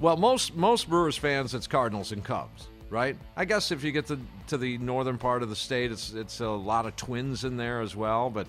well, 0.00 0.16
most, 0.16 0.56
most 0.56 0.88
Brewers 0.88 1.16
fans, 1.16 1.54
it's 1.54 1.68
Cardinals 1.68 2.10
and 2.10 2.24
Cubs, 2.24 2.66
right? 2.90 3.16
I 3.36 3.44
guess 3.44 3.70
if 3.70 3.84
you 3.84 3.92
get 3.92 4.08
to, 4.08 4.18
to 4.48 4.58
the 4.58 4.76
northern 4.78 5.18
part 5.18 5.44
of 5.44 5.50
the 5.50 5.56
state, 5.56 5.92
it's, 5.92 6.12
it's 6.14 6.40
a 6.40 6.48
lot 6.48 6.86
of 6.86 6.96
twins 6.96 7.44
in 7.44 7.56
there 7.56 7.80
as 7.80 7.94
well, 7.94 8.28
but 8.28 8.48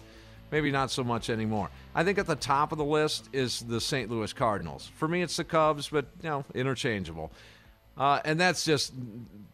maybe 0.51 0.71
not 0.71 0.89
so 0.89 1.03
much 1.03 1.29
anymore. 1.29 1.69
I 1.93 2.03
think 2.03 2.17
at 2.17 2.25
the 2.25 2.35
top 2.35 2.71
of 2.71 2.79
the 2.79 2.83
list 2.83 3.29
is 3.31 3.59
the 3.59 3.79
St. 3.79 4.09
Louis 4.09 4.33
Cardinals. 4.33 4.89
For 4.95 5.07
me, 5.07 5.21
it's 5.21 5.37
the 5.37 5.43
Cubs, 5.43 5.89
but, 5.89 6.07
you 6.23 6.29
know, 6.29 6.45
interchangeable. 6.55 7.31
Uh, 7.97 8.19
and 8.23 8.39
that's 8.39 8.63
just 8.63 8.93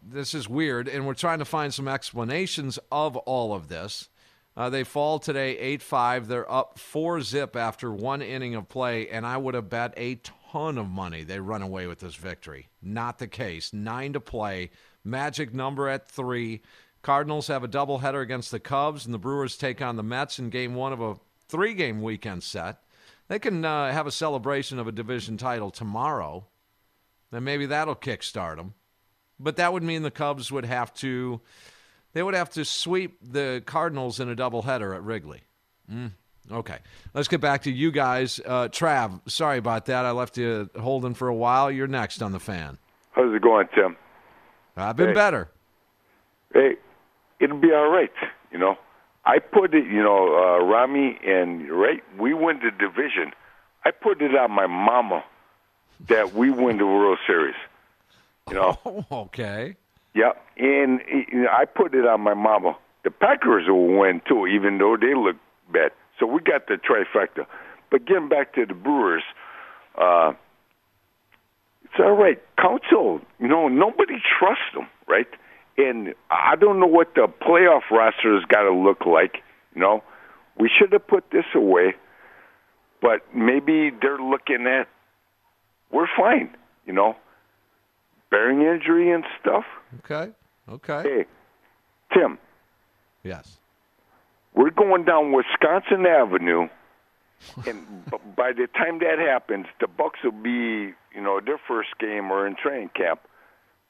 this 0.06 0.34
is 0.34 0.48
weird, 0.48 0.88
and 0.88 1.06
we're 1.06 1.14
trying 1.14 1.38
to 1.38 1.44
find 1.44 1.72
some 1.72 1.88
explanations 1.88 2.78
of 2.92 3.16
all 3.16 3.54
of 3.54 3.68
this. 3.68 4.08
Uh, 4.56 4.70
they 4.70 4.84
fall 4.84 5.18
today 5.18 5.58
8 5.58 5.82
5. 5.82 6.28
They're 6.28 6.50
up 6.50 6.78
four 6.78 7.20
zip 7.22 7.56
after 7.56 7.90
one 7.90 8.22
inning 8.22 8.54
of 8.54 8.68
play, 8.68 9.08
and 9.08 9.26
I 9.26 9.36
would 9.36 9.54
have 9.54 9.68
bet 9.68 9.94
a 9.96 10.20
ton 10.50 10.78
of 10.78 10.88
money 10.88 11.24
they 11.24 11.40
run 11.40 11.62
away 11.62 11.86
with 11.86 11.98
this 11.98 12.14
victory. 12.14 12.68
Not 12.80 13.18
the 13.18 13.26
case. 13.26 13.72
Nine 13.72 14.12
to 14.12 14.20
play. 14.20 14.70
Magic 15.02 15.52
number 15.52 15.88
at 15.88 16.08
three. 16.08 16.62
Cardinals 17.02 17.48
have 17.48 17.64
a 17.64 17.68
doubleheader 17.68 18.22
against 18.22 18.50
the 18.50 18.60
Cubs, 18.60 19.04
and 19.04 19.12
the 19.12 19.18
Brewers 19.18 19.56
take 19.56 19.82
on 19.82 19.96
the 19.96 20.02
Mets 20.02 20.38
in 20.38 20.50
game 20.50 20.74
one 20.74 20.92
of 20.92 21.00
a 21.00 21.16
three 21.48 21.74
game 21.74 22.00
weekend 22.00 22.44
set. 22.44 22.78
They 23.26 23.38
can 23.38 23.64
uh, 23.64 23.90
have 23.90 24.06
a 24.06 24.12
celebration 24.12 24.78
of 24.78 24.86
a 24.86 24.92
division 24.92 25.36
title 25.36 25.70
tomorrow 25.70 26.46
then 27.34 27.44
maybe 27.44 27.66
that'll 27.66 27.96
kickstart 27.96 28.56
them. 28.56 28.74
But 29.40 29.56
that 29.56 29.72
would 29.72 29.82
mean 29.82 30.02
the 30.02 30.10
Cubs 30.10 30.52
would 30.52 30.64
have 30.64 30.94
to 30.94 31.40
they 32.12 32.22
would 32.22 32.34
have 32.34 32.50
to 32.50 32.64
sweep 32.64 33.18
the 33.20 33.62
Cardinals 33.66 34.20
in 34.20 34.30
a 34.30 34.36
doubleheader 34.36 34.94
at 34.94 35.02
Wrigley. 35.02 35.42
Mm, 35.92 36.12
okay, 36.50 36.78
let's 37.12 37.26
get 37.28 37.40
back 37.40 37.62
to 37.62 37.70
you 37.72 37.90
guys. 37.90 38.40
Uh, 38.44 38.68
Trav, 38.68 39.20
sorry 39.28 39.58
about 39.58 39.86
that. 39.86 40.04
I 40.04 40.12
left 40.12 40.38
you 40.38 40.70
holding 40.78 41.14
for 41.14 41.26
a 41.28 41.34
while. 41.34 41.70
You're 41.70 41.88
next 41.88 42.22
on 42.22 42.30
the 42.32 42.38
fan. 42.40 42.78
How's 43.12 43.34
it 43.34 43.42
going, 43.42 43.66
Tim? 43.74 43.96
I've 44.76 44.96
been 44.96 45.08
Hey. 45.08 45.14
better. 45.14 45.50
Hey, 46.52 46.76
it'll 47.40 47.58
be 47.58 47.72
all 47.72 47.90
right. 47.90 48.12
You 48.52 48.58
know, 48.58 48.78
I 49.24 49.40
put 49.40 49.74
it. 49.74 49.84
You 49.86 50.02
know, 50.02 50.36
uh, 50.36 50.64
Rami 50.64 51.18
and 51.26 51.68
right, 51.70 52.02
we 52.18 52.32
win 52.34 52.60
the 52.60 52.70
division. 52.70 53.32
I 53.84 53.90
put 53.90 54.22
it 54.22 54.34
on 54.36 54.52
my 54.52 54.66
mama 54.68 55.24
that 56.08 56.34
we 56.34 56.50
win 56.50 56.78
the 56.78 56.86
World 56.86 57.18
Series. 57.26 57.56
You 58.48 58.54
know, 58.54 59.06
okay. 59.12 59.76
yeah, 60.14 60.32
and 60.56 61.00
you 61.08 61.42
know, 61.42 61.48
I 61.50 61.64
put 61.64 61.94
it 61.94 62.06
on 62.06 62.20
my 62.20 62.34
mama. 62.34 62.76
The 63.04 63.10
Packers 63.10 63.68
will 63.68 63.98
win 63.98 64.20
too, 64.26 64.46
even 64.46 64.78
though 64.78 64.96
they 64.96 65.14
look 65.14 65.36
bad. 65.72 65.92
So 66.18 66.26
we 66.26 66.40
got 66.40 66.66
the 66.68 66.74
trifecta. 66.74 67.46
But 67.90 68.06
getting 68.06 68.28
back 68.28 68.54
to 68.54 68.66
the 68.66 68.74
Brewers, 68.74 69.22
uh, 69.96 70.32
it's 71.84 71.94
all 71.98 72.12
right. 72.12 72.40
Counsell, 72.58 73.20
you 73.38 73.48
know, 73.48 73.68
nobody 73.68 74.14
trusts 74.38 74.64
them, 74.74 74.88
right? 75.06 75.28
And 75.76 76.14
I 76.30 76.56
don't 76.56 76.80
know 76.80 76.86
what 76.86 77.14
the 77.14 77.28
playoff 77.28 77.90
roster 77.90 78.34
has 78.34 78.44
got 78.46 78.62
to 78.62 78.72
look 78.72 79.06
like. 79.06 79.42
You 79.74 79.80
know, 79.80 80.02
we 80.58 80.70
should 80.76 80.92
have 80.92 81.06
put 81.06 81.30
this 81.30 81.44
away, 81.54 81.94
but 83.00 83.22
maybe 83.34 83.90
they're 83.90 84.18
looking 84.18 84.66
at 84.66 84.88
we're 85.94 86.08
fine. 86.16 86.54
You 86.86 86.92
know, 86.92 87.16
bearing 88.30 88.60
injury 88.62 89.10
and 89.10 89.24
stuff. 89.40 89.64
Okay. 90.04 90.32
Okay. 90.68 91.02
Hey, 91.02 91.24
Tim, 92.12 92.38
Yes. 93.22 93.58
we're 94.54 94.70
going 94.70 95.04
down 95.04 95.32
Wisconsin 95.32 96.06
Avenue, 96.06 96.68
and 97.66 98.04
b- 98.10 98.16
by 98.36 98.52
the 98.52 98.66
time 98.74 98.98
that 99.00 99.18
happens, 99.18 99.66
the 99.80 99.86
Bucks 99.86 100.18
will 100.24 100.32
be, 100.32 100.94
you 101.14 101.20
know, 101.22 101.40
their 101.44 101.58
first 101.68 101.90
game 101.98 102.30
or 102.30 102.46
in 102.46 102.56
training 102.56 102.90
camp. 102.96 103.20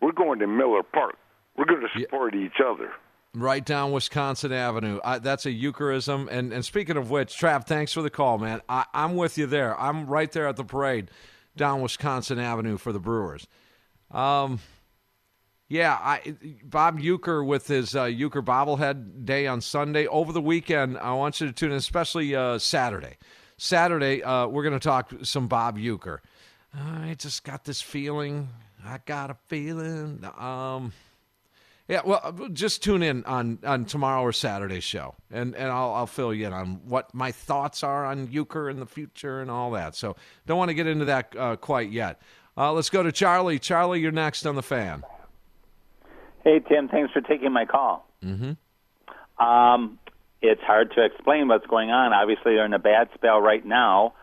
We're 0.01 0.13
going 0.13 0.39
to 0.41 0.47
Miller 0.47 0.83
Park. 0.83 1.17
We're 1.57 1.65
going 1.67 1.81
to 1.83 2.01
support 2.01 2.35
each 2.35 2.61
other. 2.65 2.91
Right 3.35 3.65
down 3.65 3.93
Wisconsin 3.93 4.53
Avenue. 4.53 5.01
I, 5.05 5.19
that's 5.19 5.47
a 5.47 5.51
Ueckerism. 5.51 6.29
And, 6.31 6.53
and 6.53 6.65
speaking 6.65 6.97
of 6.97 7.11
which, 7.11 7.37
Trav, 7.39 7.67
thanks 7.67 7.93
for 7.93 8.03
the 8.03 8.11
call, 8.11 8.39
man. 8.39 8.61
I, 8.69 8.85
I'm 8.95 9.17
with 9.17 9.39
you 9.39 9.47
there. 9.47 9.79
I'm 9.81 10.07
right 10.07 10.31
there 10.31 10.47
at 10.49 10.57
the 10.57 10.65
parade 10.65 11.11
down 11.57 11.81
Wisconsin 11.81 12.39
Avenue 12.39 12.77
for 12.77 12.93
the 12.93 13.01
Brewers. 13.01 13.47
Um, 14.11 14.61
yeah, 15.69 15.99
I, 16.01 16.35
Bob 16.63 17.01
Uecker 17.01 17.45
with 17.45 17.67
his 17.67 17.97
uh, 17.97 18.05
Uecker 18.05 18.45
bobblehead 18.45 19.25
day 19.25 19.47
on 19.47 19.61
Sunday. 19.61 20.07
Over 20.07 20.33
the 20.33 20.41
weekend, 20.41 20.99
I 20.99 21.13
want 21.15 21.41
you 21.41 21.47
to 21.47 21.53
tune 21.53 21.71
in, 21.71 21.77
especially 21.77 22.35
uh, 22.35 22.59
Saturday. 22.59 23.17
Saturday, 23.57 24.23
uh, 24.23 24.47
we're 24.47 24.63
going 24.63 24.79
to 24.79 24.81
talk 24.81 25.13
some 25.23 25.49
Bob 25.49 25.79
Uecker. 25.79 26.19
I 26.75 27.15
just 27.19 27.45
got 27.45 27.65
this 27.65 27.81
feeling. 27.81 28.49
I 28.85 28.99
got 29.07 29.31
a 29.31 29.37
feeling. 29.47 30.25
Um, 30.37 30.93
yeah, 31.89 32.01
well, 32.05 32.35
just 32.53 32.83
tune 32.83 33.03
in 33.03 33.25
on, 33.25 33.59
on 33.65 33.85
tomorrow 33.85 34.23
or 34.23 34.33
Saturday's 34.33 34.85
show, 34.85 35.15
and, 35.31 35.55
and 35.55 35.71
I'll, 35.71 35.93
I'll 35.93 36.07
fill 36.07 36.33
you 36.33 36.47
in 36.47 36.53
on 36.53 36.81
what 36.87 37.15
my 37.15 37.31
thoughts 37.31 37.83
are 37.83 38.07
on 38.07 38.29
Uecker 38.29 38.71
in 38.71 38.81
the 38.81 38.87
future 38.87 39.43
and 39.43 39.51
all 39.51 39.71
that. 39.73 39.95
So 39.95 40.17
don't 40.47 40.57
want 40.57 40.71
to 40.71 40.75
get 40.75 40.87
into 40.87 41.05
that 41.05 41.35
uh, 41.37 41.57
quite 41.57 41.91
yet. 41.91 42.23
Uh, 42.57 42.73
let's 42.73 42.89
go 42.89 43.03
to 43.03 43.13
Charlie. 43.13 43.59
Charlie, 43.59 44.01
you're 44.01 44.13
next 44.13 44.47
on 44.47 44.55
the 44.55 44.63
fan. 44.63 45.03
Hey, 46.43 46.61
Tim, 46.61 46.89
thanks 46.89 47.13
for 47.13 47.21
taking 47.21 47.53
my 47.53 47.67
call. 47.67 48.09
Mm-hmm. 48.25 49.45
Um, 49.45 49.99
it's 50.41 50.63
hard 50.63 50.93
to 50.93 51.05
explain 51.05 51.49
what's 51.49 51.67
going 51.67 51.91
on. 51.91 52.13
Obviously, 52.13 52.55
they're 52.55 52.67
in 52.67 52.75
a 52.75 52.79
bad 52.79 53.09
spell 53.15 53.41
right 53.41 53.65
now. 53.65 54.15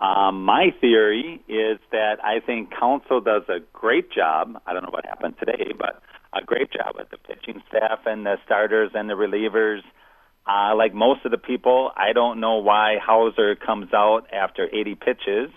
Um, 0.00 0.44
my 0.44 0.74
theory 0.80 1.42
is 1.48 1.78
that 1.92 2.24
I 2.24 2.40
think 2.40 2.70
Counsell 2.78 3.20
does 3.20 3.42
a 3.48 3.60
great 3.72 4.10
job. 4.10 4.60
I 4.66 4.72
don't 4.72 4.82
know 4.82 4.90
what 4.90 5.06
happened 5.06 5.34
today, 5.38 5.72
but 5.78 6.02
a 6.32 6.44
great 6.44 6.70
job 6.72 6.96
with 6.96 7.10
the 7.10 7.18
pitching 7.18 7.62
staff 7.68 8.00
and 8.06 8.24
the 8.24 8.36
starters 8.44 8.90
and 8.94 9.08
the 9.08 9.14
relievers. 9.14 9.80
Uh, 10.46 10.74
like 10.74 10.92
most 10.92 11.24
of 11.24 11.30
the 11.30 11.38
people, 11.38 11.92
I 11.96 12.12
don't 12.12 12.40
know 12.40 12.58
why 12.58 12.96
Houser 13.04 13.54
comes 13.54 13.92
out 13.94 14.26
after 14.32 14.68
80 14.72 14.96
pitches. 14.96 15.50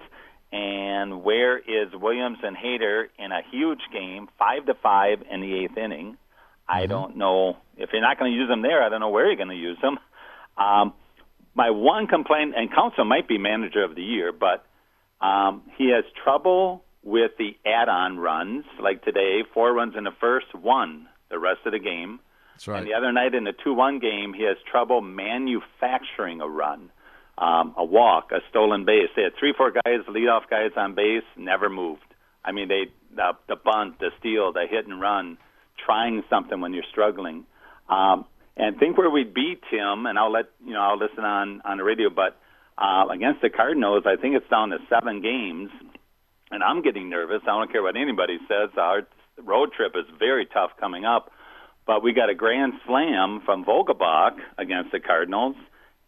And 0.52 1.24
where 1.24 1.58
is 1.58 1.92
Williams 1.94 2.38
and 2.44 2.56
Hader 2.56 3.06
in 3.18 3.32
a 3.32 3.42
huge 3.52 3.82
game, 3.92 4.30
five 4.38 4.66
to 4.68 4.74
five 4.76 5.20
in 5.30 5.42
the 5.42 5.64
eighth 5.64 5.78
inning? 5.78 6.18
I 6.68 6.86
don't 6.86 7.18
know 7.18 7.58
if 7.78 7.90
you're 7.92 8.02
not 8.02 8.18
going 8.18 8.32
to 8.32 8.38
use 8.38 8.48
them 8.48 8.62
there. 8.62 8.82
I 8.82 8.90
don't 8.90 9.00
know 9.00 9.10
where 9.10 9.28
you're 9.28 9.36
going 9.36 9.50
to 9.50 9.56
use 9.56 9.78
them. 9.82 10.00
Um, 10.58 10.94
my 11.56 11.72
one 11.72 12.08
complaint, 12.08 12.54
and 12.56 12.74
Counsell 12.74 13.06
might 13.06 13.28
be 13.28 13.38
manager 13.38 13.84
of 13.84 13.96
the 13.96 14.02
year, 14.02 14.32
but 14.32 14.66
um, 15.26 15.64
he 15.78 15.90
has 15.92 16.06
trouble 16.24 16.85
with 17.06 17.32
the 17.38 17.56
add-on 17.66 18.18
runs. 18.18 18.66
Like 18.82 19.06
today, 19.06 19.44
four 19.54 19.72
runs 19.72 19.96
in 19.96 20.04
the 20.04 20.12
first, 20.20 20.54
one 20.54 21.08
the 21.30 21.40
rest 21.40 21.62
of 21.66 21.72
the 21.72 21.80
game. 21.80 22.20
That's 22.54 22.68
right. 22.68 22.80
And 22.80 22.88
the 22.88 22.94
other 22.94 23.14
night 23.14 23.34
in 23.34 23.46
the 23.46 23.54
two-one 23.64 24.00
game, 24.00 24.34
he 24.34 24.44
has 24.44 24.58
trouble 24.70 25.02
manufacturing 25.02 26.42
a 26.42 26.48
run, 26.48 26.92
um, 27.38 27.74
a 27.78 27.86
walk, 27.86 28.32
a 28.32 28.40
stolen 28.50 28.86
base. 28.86 29.10
They 29.16 29.24
had 29.24 29.34
three, 29.40 29.54
four 29.56 29.72
guys, 29.72 30.02
leadoff 30.10 30.50
guys 30.50 30.72
on 30.76 30.96
base, 30.96 31.24
never 31.38 31.70
moved. 31.70 32.04
I 32.44 32.52
mean, 32.52 32.68
they 32.68 32.92
the, 33.16 33.32
the 33.48 33.56
bunt, 33.56 34.00
the 34.00 34.12
steal, 34.20 34.52
the 34.52 34.66
hit 34.70 34.88
and 34.88 35.00
run, 35.00 35.38
trying 35.86 36.24
something 36.30 36.60
when 36.60 36.74
you're 36.74 36.84
struggling. 36.92 37.46
Um, 37.90 38.26
and 38.58 38.78
think 38.78 38.98
where 38.98 39.10
we'd 39.10 39.34
be, 39.34 39.58
Tim. 39.70 40.06
And 40.06 40.18
I'll 40.18 40.32
let 40.32 40.46
you 40.66 40.74
know. 40.74 40.82
I'll 40.82 40.98
listen 40.98 41.24
on 41.24 41.62
on 41.66 41.78
the 41.78 41.84
radio, 41.84 42.10
but 42.10 42.38
uh, 42.78 43.06
against 43.12 43.42
the 43.42 43.50
Cardinals, 43.50 44.04
I 44.06 44.16
think 44.16 44.36
it's 44.36 44.50
down 44.50 44.70
to 44.70 44.78
seven 44.90 45.22
games, 45.22 45.72
and 46.52 46.64
I'm 46.64 46.82
getting 46.82 47.10
nervous. 47.10 47.42
I 47.44 47.48
don't 47.48 47.72
care 47.72 47.84
what 47.84 47.98
anybody 47.98 48.38
says. 48.48 48.70
Our 48.78 49.08
road 49.44 49.72
trip 49.76 49.94
is 49.96 50.06
very 50.18 50.46
tough 50.46 50.72
coming 50.80 51.06
up, 51.06 51.32
but 51.86 52.04
we 52.04 52.14
got 52.14 52.30
a 52.30 52.36
grand 52.36 52.74
slam 52.86 53.42
from 53.46 53.66
Vogelbach 53.66 54.38
against 54.58 54.92
the 54.92 55.00
Cardinals. 55.00 55.56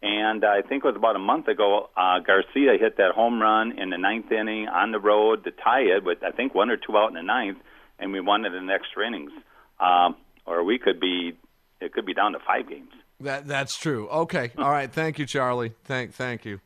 And 0.00 0.44
I 0.44 0.62
think 0.62 0.84
it 0.84 0.86
was 0.86 0.96
about 0.96 1.16
a 1.16 1.20
month 1.20 1.48
ago, 1.48 1.90
uh, 1.96 2.20
Garcia 2.20 2.78
hit 2.78 2.98
that 2.98 3.12
home 3.14 3.40
run 3.42 3.76
in 3.78 3.90
the 3.90 3.98
ninth 3.98 4.30
inning 4.30 4.68
on 4.68 4.92
the 4.92 5.00
road 5.00 5.42
to 5.44 5.50
tie 5.50 5.80
it 5.80 6.04
with, 6.04 6.22
I 6.22 6.30
think, 6.30 6.54
one 6.54 6.70
or 6.70 6.76
two 6.76 6.96
out 6.96 7.08
in 7.08 7.14
the 7.14 7.22
ninth, 7.22 7.58
and 7.98 8.12
we 8.12 8.20
won 8.20 8.44
it 8.44 8.54
in 8.54 8.66
the 8.66 8.72
extra 8.72 9.06
innings. 9.06 9.32
Um, 9.80 10.14
or 10.46 10.62
we 10.62 10.78
could 10.78 11.00
be, 11.00 11.36
it 11.80 11.92
could 11.92 12.06
be 12.06 12.14
down 12.14 12.32
to 12.32 12.38
five 12.38 12.68
games. 12.68 12.92
That 13.20 13.48
that's 13.48 13.76
true. 13.76 14.08
Okay. 14.08 14.52
All 14.56 14.70
right. 14.70 14.90
Thank 14.90 15.18
you, 15.18 15.26
Charlie. 15.26 15.72
Thank 15.84 16.14
thank 16.14 16.44
you. 16.44 16.60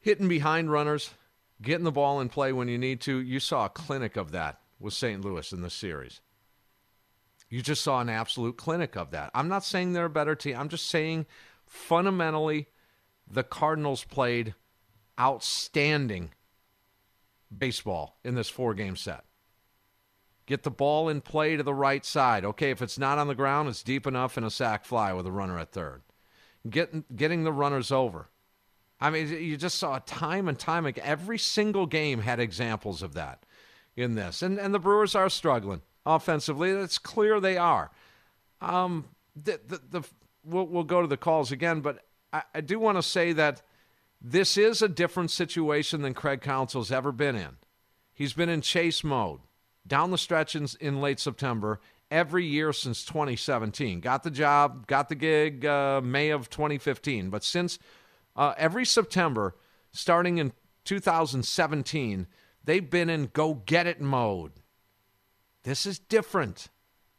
Hitting 0.00 0.28
behind 0.28 0.70
runners, 0.72 1.10
getting 1.62 1.84
the 1.84 1.92
ball 1.92 2.20
in 2.20 2.28
play 2.28 2.52
when 2.52 2.68
you 2.68 2.78
need 2.78 3.00
to. 3.02 3.18
You 3.18 3.40
saw 3.40 3.66
a 3.66 3.70
clinic 3.70 4.16
of 4.16 4.32
that 4.32 4.60
with 4.78 4.94
St. 4.94 5.24
Louis 5.24 5.52
in 5.52 5.62
this 5.62 5.74
series. 5.74 6.20
You 7.48 7.62
just 7.62 7.82
saw 7.82 8.00
an 8.00 8.08
absolute 8.08 8.56
clinic 8.56 8.96
of 8.96 9.10
that. 9.12 9.30
I'm 9.34 9.48
not 9.48 9.64
saying 9.64 9.92
they're 9.92 10.06
a 10.06 10.10
better 10.10 10.34
team. 10.34 10.56
I'm 10.58 10.68
just 10.68 10.88
saying 10.88 11.26
fundamentally 11.66 12.68
the 13.30 13.44
Cardinals 13.44 14.04
played 14.04 14.54
outstanding 15.18 16.30
baseball 17.56 18.18
in 18.24 18.34
this 18.34 18.48
four 18.48 18.74
game 18.74 18.96
set. 18.96 19.24
Get 20.46 20.62
the 20.62 20.70
ball 20.70 21.08
in 21.08 21.20
play 21.20 21.56
to 21.56 21.62
the 21.62 21.74
right 21.74 22.04
side. 22.04 22.44
Okay, 22.44 22.70
if 22.70 22.82
it's 22.82 22.98
not 22.98 23.18
on 23.18 23.28
the 23.28 23.34
ground, 23.34 23.68
it's 23.68 23.82
deep 23.82 24.06
enough 24.06 24.36
in 24.36 24.44
a 24.44 24.50
sac 24.50 24.84
fly 24.84 25.12
with 25.12 25.26
a 25.26 25.32
runner 25.32 25.58
at 25.58 25.72
third. 25.72 26.02
Getting 26.68 27.04
getting 27.14 27.44
the 27.44 27.52
runners 27.52 27.90
over. 27.90 28.28
I 29.04 29.10
mean, 29.10 29.28
you 29.28 29.58
just 29.58 29.78
saw 29.78 29.98
time 30.06 30.48
and 30.48 30.58
time 30.58 30.86
again. 30.86 31.04
Every 31.06 31.36
single 31.36 31.84
game 31.84 32.20
had 32.20 32.40
examples 32.40 33.02
of 33.02 33.12
that 33.12 33.44
in 33.96 34.14
this, 34.14 34.40
and 34.40 34.58
and 34.58 34.72
the 34.72 34.78
Brewers 34.78 35.14
are 35.14 35.28
struggling 35.28 35.82
offensively. 36.06 36.70
It's 36.70 36.96
clear 36.96 37.38
they 37.38 37.58
are. 37.58 37.90
Um, 38.62 39.04
the 39.36 39.60
the, 39.68 39.80
the 39.90 40.08
we'll 40.42 40.66
we'll 40.66 40.84
go 40.84 41.02
to 41.02 41.06
the 41.06 41.18
calls 41.18 41.52
again, 41.52 41.82
but 41.82 42.02
I, 42.32 42.44
I 42.54 42.60
do 42.62 42.78
want 42.78 42.96
to 42.96 43.02
say 43.02 43.34
that 43.34 43.60
this 44.22 44.56
is 44.56 44.80
a 44.80 44.88
different 44.88 45.30
situation 45.30 46.00
than 46.00 46.14
Craig 46.14 46.40
Counsell's 46.40 46.90
ever 46.90 47.12
been 47.12 47.36
in. 47.36 47.58
He's 48.14 48.32
been 48.32 48.48
in 48.48 48.62
chase 48.62 49.04
mode 49.04 49.40
down 49.86 50.12
the 50.12 50.18
stretch 50.18 50.56
in, 50.56 50.66
in 50.80 51.02
late 51.02 51.20
September 51.20 51.78
every 52.10 52.46
year 52.46 52.72
since 52.72 53.04
2017. 53.04 54.00
Got 54.00 54.22
the 54.22 54.30
job, 54.30 54.86
got 54.86 55.10
the 55.10 55.14
gig 55.14 55.66
uh, 55.66 56.00
May 56.02 56.30
of 56.30 56.48
2015. 56.48 57.28
But 57.28 57.44
since 57.44 57.78
uh, 58.36 58.54
every 58.56 58.84
September, 58.84 59.54
starting 59.92 60.38
in 60.38 60.52
2017, 60.84 62.26
they've 62.64 62.90
been 62.90 63.10
in 63.10 63.30
go 63.32 63.54
get 63.54 63.86
it 63.86 64.00
mode. 64.00 64.52
This 65.62 65.86
is 65.86 65.98
different. 65.98 66.68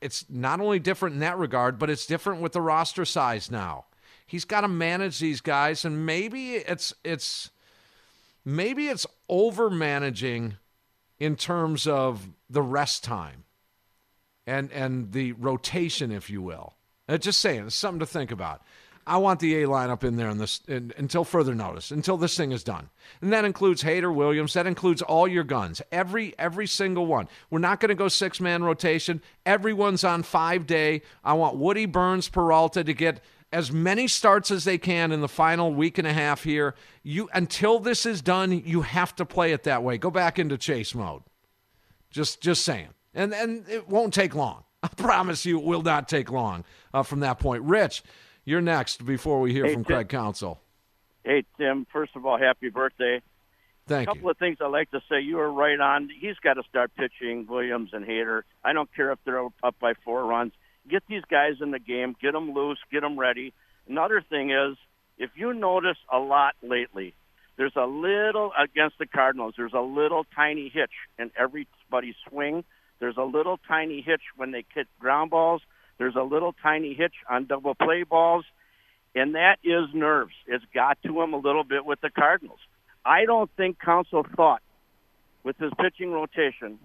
It's 0.02 0.26
not 0.30 0.60
only 0.60 0.80
different 0.80 1.16
in 1.16 1.20
that 1.22 1.38
regard, 1.38 1.80
but 1.80 1.90
it's 1.90 2.06
different 2.06 2.42
with 2.42 2.54
the 2.54 2.62
roster 2.62 3.06
size 3.06 3.50
now. 3.50 3.86
He's 4.28 4.46
got 4.46 4.62
to 4.62 4.68
manage 4.68 5.20
these 5.20 5.42
guys, 5.42 5.86
and 5.86 6.06
maybe 6.06 6.56
it's 6.56 6.94
it's 7.04 7.52
maybe 8.44 8.88
it's 8.88 9.06
over 9.30 9.70
managing 9.70 10.56
in 11.20 11.36
terms 11.36 11.88
of 11.88 12.30
the 12.50 12.62
rest 12.62 13.04
time 13.04 13.46
and 14.46 14.72
and 14.72 15.12
the 15.12 15.34
rotation, 15.34 16.12
if 16.12 16.30
you 16.30 16.42
will. 16.42 16.76
Uh, 17.08 17.18
just 17.18 17.40
saying, 17.40 17.68
it's 17.68 17.76
something 17.76 18.00
to 18.00 18.06
think 18.06 18.32
about. 18.32 18.62
I 19.08 19.18
want 19.18 19.40
the 19.40 19.62
A 19.62 19.68
lineup 19.68 20.04
in 20.04 20.16
there 20.16 20.30
in 20.30 20.40
this 20.40 20.62
in, 20.68 20.92
until 20.98 21.24
further 21.24 21.54
notice, 21.54 21.92
until 21.92 22.18
this 22.18 22.36
thing 22.36 22.52
is 22.52 22.64
done, 22.64 22.90
and 23.22 23.32
that 23.32 23.46
includes 23.46 23.84
Hader 23.84 24.14
Williams. 24.14 24.54
That 24.54 24.66
includes 24.66 25.02
all 25.02 25.28
your 25.28 25.44
guns, 25.44 25.82
every 25.92 26.34
every 26.40 26.66
single 26.66 27.06
one. 27.06 27.28
We're 27.52 27.60
not 27.60 27.80
going 27.80 27.90
to 27.90 27.96
go 27.96 28.08
six 28.08 28.40
man 28.40 28.64
rotation. 28.64 29.22
Everyone's 29.46 30.04
on 30.04 30.24
five 30.24 30.66
day. 30.66 31.04
I 31.24 31.34
want 31.34 31.58
Woody 31.58 31.86
Burnes 31.86 32.30
Peralta 32.30 32.84
to 32.84 32.94
get 32.94 33.22
as 33.52 33.72
many 33.72 34.08
starts 34.08 34.50
as 34.50 34.64
they 34.64 34.78
can 34.78 35.12
in 35.12 35.22
the 35.22 35.28
final 35.28 35.74
week 35.74 35.98
and 35.98 36.08
a 36.08 36.14
half 36.14 36.44
here. 36.44 36.74
You 37.04 37.30
until 37.34 37.80
this 37.80 38.06
is 38.06 38.22
done, 38.22 38.52
you 38.52 38.82
have 38.82 39.16
to 39.18 39.26
play 39.26 39.52
it 39.52 39.64
that 39.64 39.84
way. 39.84 39.98
Go 40.00 40.10
back 40.10 40.40
into 40.40 40.58
chase 40.58 40.96
mode. 40.96 41.22
Just 42.10 42.42
just 42.42 42.66
saying, 42.66 42.90
and 43.14 43.34
and 43.34 43.68
it 43.70 43.88
won't 43.88 44.14
take 44.14 44.34
long. 44.34 44.64
I 44.84 44.88
promise 44.88 45.46
you, 45.46 45.60
it 45.60 45.66
will 45.66 45.84
not 45.84 46.10
take 46.10 46.32
long 46.32 46.64
uh, 46.94 47.04
from 47.04 47.22
that 47.22 47.40
point. 47.40 47.64
Rich, 47.64 48.04
you're 48.46 48.62
next 48.62 49.06
before 49.06 49.40
we 49.42 49.52
hear 49.52 49.66
Hey, 49.66 49.74
from 49.74 49.84
Tim. 49.84 49.96
Craig 49.96 50.10
Counsell. 50.10 50.60
Hey, 51.24 51.44
Tim, 51.58 51.86
first 51.92 52.16
of 52.16 52.26
all, 52.26 52.38
happy 52.38 52.70
birthday. 52.70 53.22
Thank 53.88 54.08
you. 54.08 54.12
a 54.12 54.16
couple 54.16 54.30
of 54.32 54.38
things 54.38 54.58
I'd 54.62 54.68
like 54.68 54.90
to 54.92 55.02
say. 55.10 55.20
You 55.22 55.38
were 55.38 55.52
right 55.52 55.80
on. 55.80 56.10
He's 56.20 56.38
got 56.44 56.56
to 56.56 56.64
start 56.70 56.92
pitching 56.96 57.46
Williams 57.48 57.92
and 57.94 58.06
Hader. 58.06 58.42
I 58.64 58.74
don't 58.74 58.90
care 58.96 59.12
if 59.12 59.20
they're 59.26 59.44
up 59.46 59.76
by 59.80 59.94
four 60.04 60.26
runs. 60.26 60.54
Get 60.90 61.04
these 61.08 61.24
guys 61.30 61.56
in 61.62 61.72
the 61.72 61.80
game, 61.80 62.16
get 62.22 62.34
them 62.34 62.54
loose, 62.54 62.78
get 62.92 63.02
them 63.02 63.20
ready. 63.20 63.54
Another 63.88 64.24
thing 64.28 64.52
is, 64.52 64.78
if 65.18 65.32
you 65.36 65.54
notice 65.54 65.98
a 66.12 66.18
lot 66.20 66.54
lately, 66.62 67.14
there's 67.58 67.76
a 67.76 67.86
little 67.86 68.52
against 68.60 68.98
the 69.00 69.06
Cardinals. 69.08 69.54
There's 69.58 69.74
a 69.74 69.80
little 69.82 70.26
tiny 70.36 70.70
hitch 70.74 70.92
in 71.18 71.32
everybody's 71.40 72.16
swing. 72.30 72.64
There's 73.00 73.18
a 73.18 73.24
little 73.24 73.60
tiny 73.68 74.02
hitch 74.02 74.22
when 74.36 74.52
they 74.52 74.64
hit 74.74 74.88
ground 75.00 75.32
balls. 75.32 75.62
There's 75.98 76.16
a 76.16 76.24
little 76.24 76.54
tiny 76.62 76.94
hitch 76.94 77.16
on 77.30 77.46
double 77.46 77.76
play 77.76 78.04
balls, 78.04 78.46
and 79.14 79.36
that 79.36 79.58
is 79.64 79.94
nerves. 79.94 80.34
It's 80.48 80.66
got 80.74 80.98
to 81.04 81.22
him 81.22 81.34
a 81.34 81.38
little 81.38 81.64
bit 81.64 81.86
with 81.86 82.02
the 82.02 82.10
Cardinals. 82.10 82.60
I 83.06 83.26
don't 83.26 83.50
think 83.56 83.80
Counsell 83.80 84.26
thought 84.36 84.62
with 85.44 85.58
his 85.58 85.72
pitching 85.80 86.12
rotation 86.12 86.80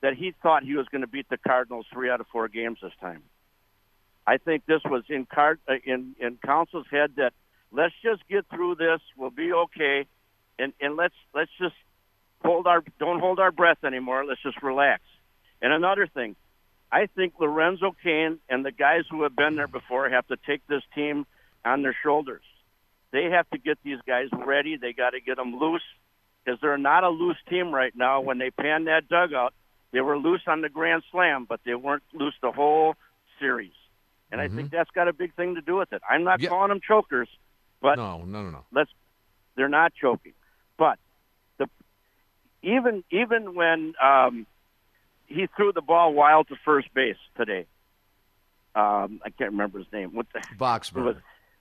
that 0.00 0.14
he 0.14 0.32
thought 0.42 0.62
he 0.62 0.74
was 0.74 0.86
going 0.88 1.00
to 1.00 1.08
beat 1.08 1.28
the 1.28 1.36
Cardinals 1.36 1.86
three 1.92 2.08
out 2.08 2.20
of 2.20 2.26
four 2.28 2.48
games 2.48 2.78
this 2.80 2.92
time. 3.00 3.22
I 4.26 4.36
think 4.36 4.66
this 4.66 4.82
was 4.84 5.04
in 5.08 5.26
card 5.26 5.58
uh, 5.68 5.74
in 5.84 6.14
in 6.20 6.38
Counsell's 6.44 6.86
head 6.90 7.12
that 7.16 7.32
let's 7.72 7.94
just 8.02 8.22
get 8.28 8.44
through 8.48 8.74
this. 8.74 9.00
We'll 9.16 9.30
be 9.30 9.52
okay, 9.52 10.06
and 10.58 10.72
and 10.80 10.96
let's 10.96 11.14
let's 11.34 11.50
just 11.58 11.74
hold 12.44 12.66
our 12.66 12.84
don't 12.98 13.20
hold 13.20 13.40
our 13.40 13.50
breath 13.50 13.82
anymore. 13.84 14.24
Let's 14.26 14.42
just 14.42 14.62
relax. 14.62 15.02
And 15.62 15.72
another 15.72 16.06
thing, 16.06 16.36
I 16.90 17.06
think 17.06 17.34
Lorenzo 17.38 17.94
Cain 18.02 18.38
and 18.48 18.64
the 18.64 18.72
guys 18.72 19.02
who 19.10 19.22
have 19.24 19.36
been 19.36 19.56
there 19.56 19.68
before 19.68 20.08
have 20.08 20.26
to 20.28 20.36
take 20.46 20.66
this 20.66 20.82
team 20.94 21.26
on 21.64 21.82
their 21.82 21.96
shoulders. 22.02 22.42
They 23.10 23.24
have 23.24 23.48
to 23.50 23.58
get 23.58 23.78
these 23.84 23.98
guys 24.06 24.28
ready. 24.32 24.76
They 24.76 24.92
got 24.92 25.10
to 25.10 25.20
get 25.20 25.36
them 25.36 25.58
loose 25.58 25.82
because 26.44 26.58
they're 26.60 26.78
not 26.78 27.04
a 27.04 27.08
loose 27.10 27.36
team 27.48 27.72
right 27.74 27.94
now. 27.94 28.20
When 28.20 28.38
they 28.38 28.50
panned 28.50 28.86
that 28.86 29.08
dugout, 29.08 29.52
they 29.92 30.00
were 30.00 30.16
loose 30.18 30.42
on 30.46 30.60
the 30.60 30.68
Grand 30.68 31.02
Slam, 31.10 31.46
but 31.48 31.60
they 31.64 31.74
weren't 31.74 32.02
loose 32.12 32.34
the 32.42 32.52
whole 32.52 32.94
series. 33.38 33.72
And 34.30 34.40
I 34.42 34.48
think 34.48 34.70
that's 34.70 34.90
got 34.90 35.08
a 35.08 35.12
big 35.14 35.34
thing 35.34 35.54
to 35.54 35.62
do 35.62 35.76
with 35.76 35.92
it. 35.92 36.02
I'm 36.08 36.22
not 36.24 36.40
Yeah. 36.40 36.50
calling 36.50 36.68
them 36.68 36.80
chokers, 36.86 37.28
but 37.80 37.96
No, 37.96 38.24
no, 38.24 38.42
no, 38.42 38.50
no. 38.50 38.64
let's 38.72 38.90
they're 39.56 39.70
not 39.70 39.94
choking. 39.94 40.34
But 40.76 40.98
the 41.56 41.66
even 42.62 43.04
even 43.10 43.54
when 43.54 43.94
um, 44.02 44.46
he 45.28 45.46
threw 45.56 45.72
the 45.72 45.82
ball 45.82 46.12
wild 46.12 46.48
to 46.48 46.56
first 46.64 46.92
base 46.94 47.16
today, 47.36 47.66
um, 48.74 49.20
I 49.24 49.30
can't 49.30 49.52
remember 49.52 49.78
his 49.78 49.86
name. 49.92 50.14
What 50.14 50.26
the 50.32 50.40
Boxberger. 50.56 51.20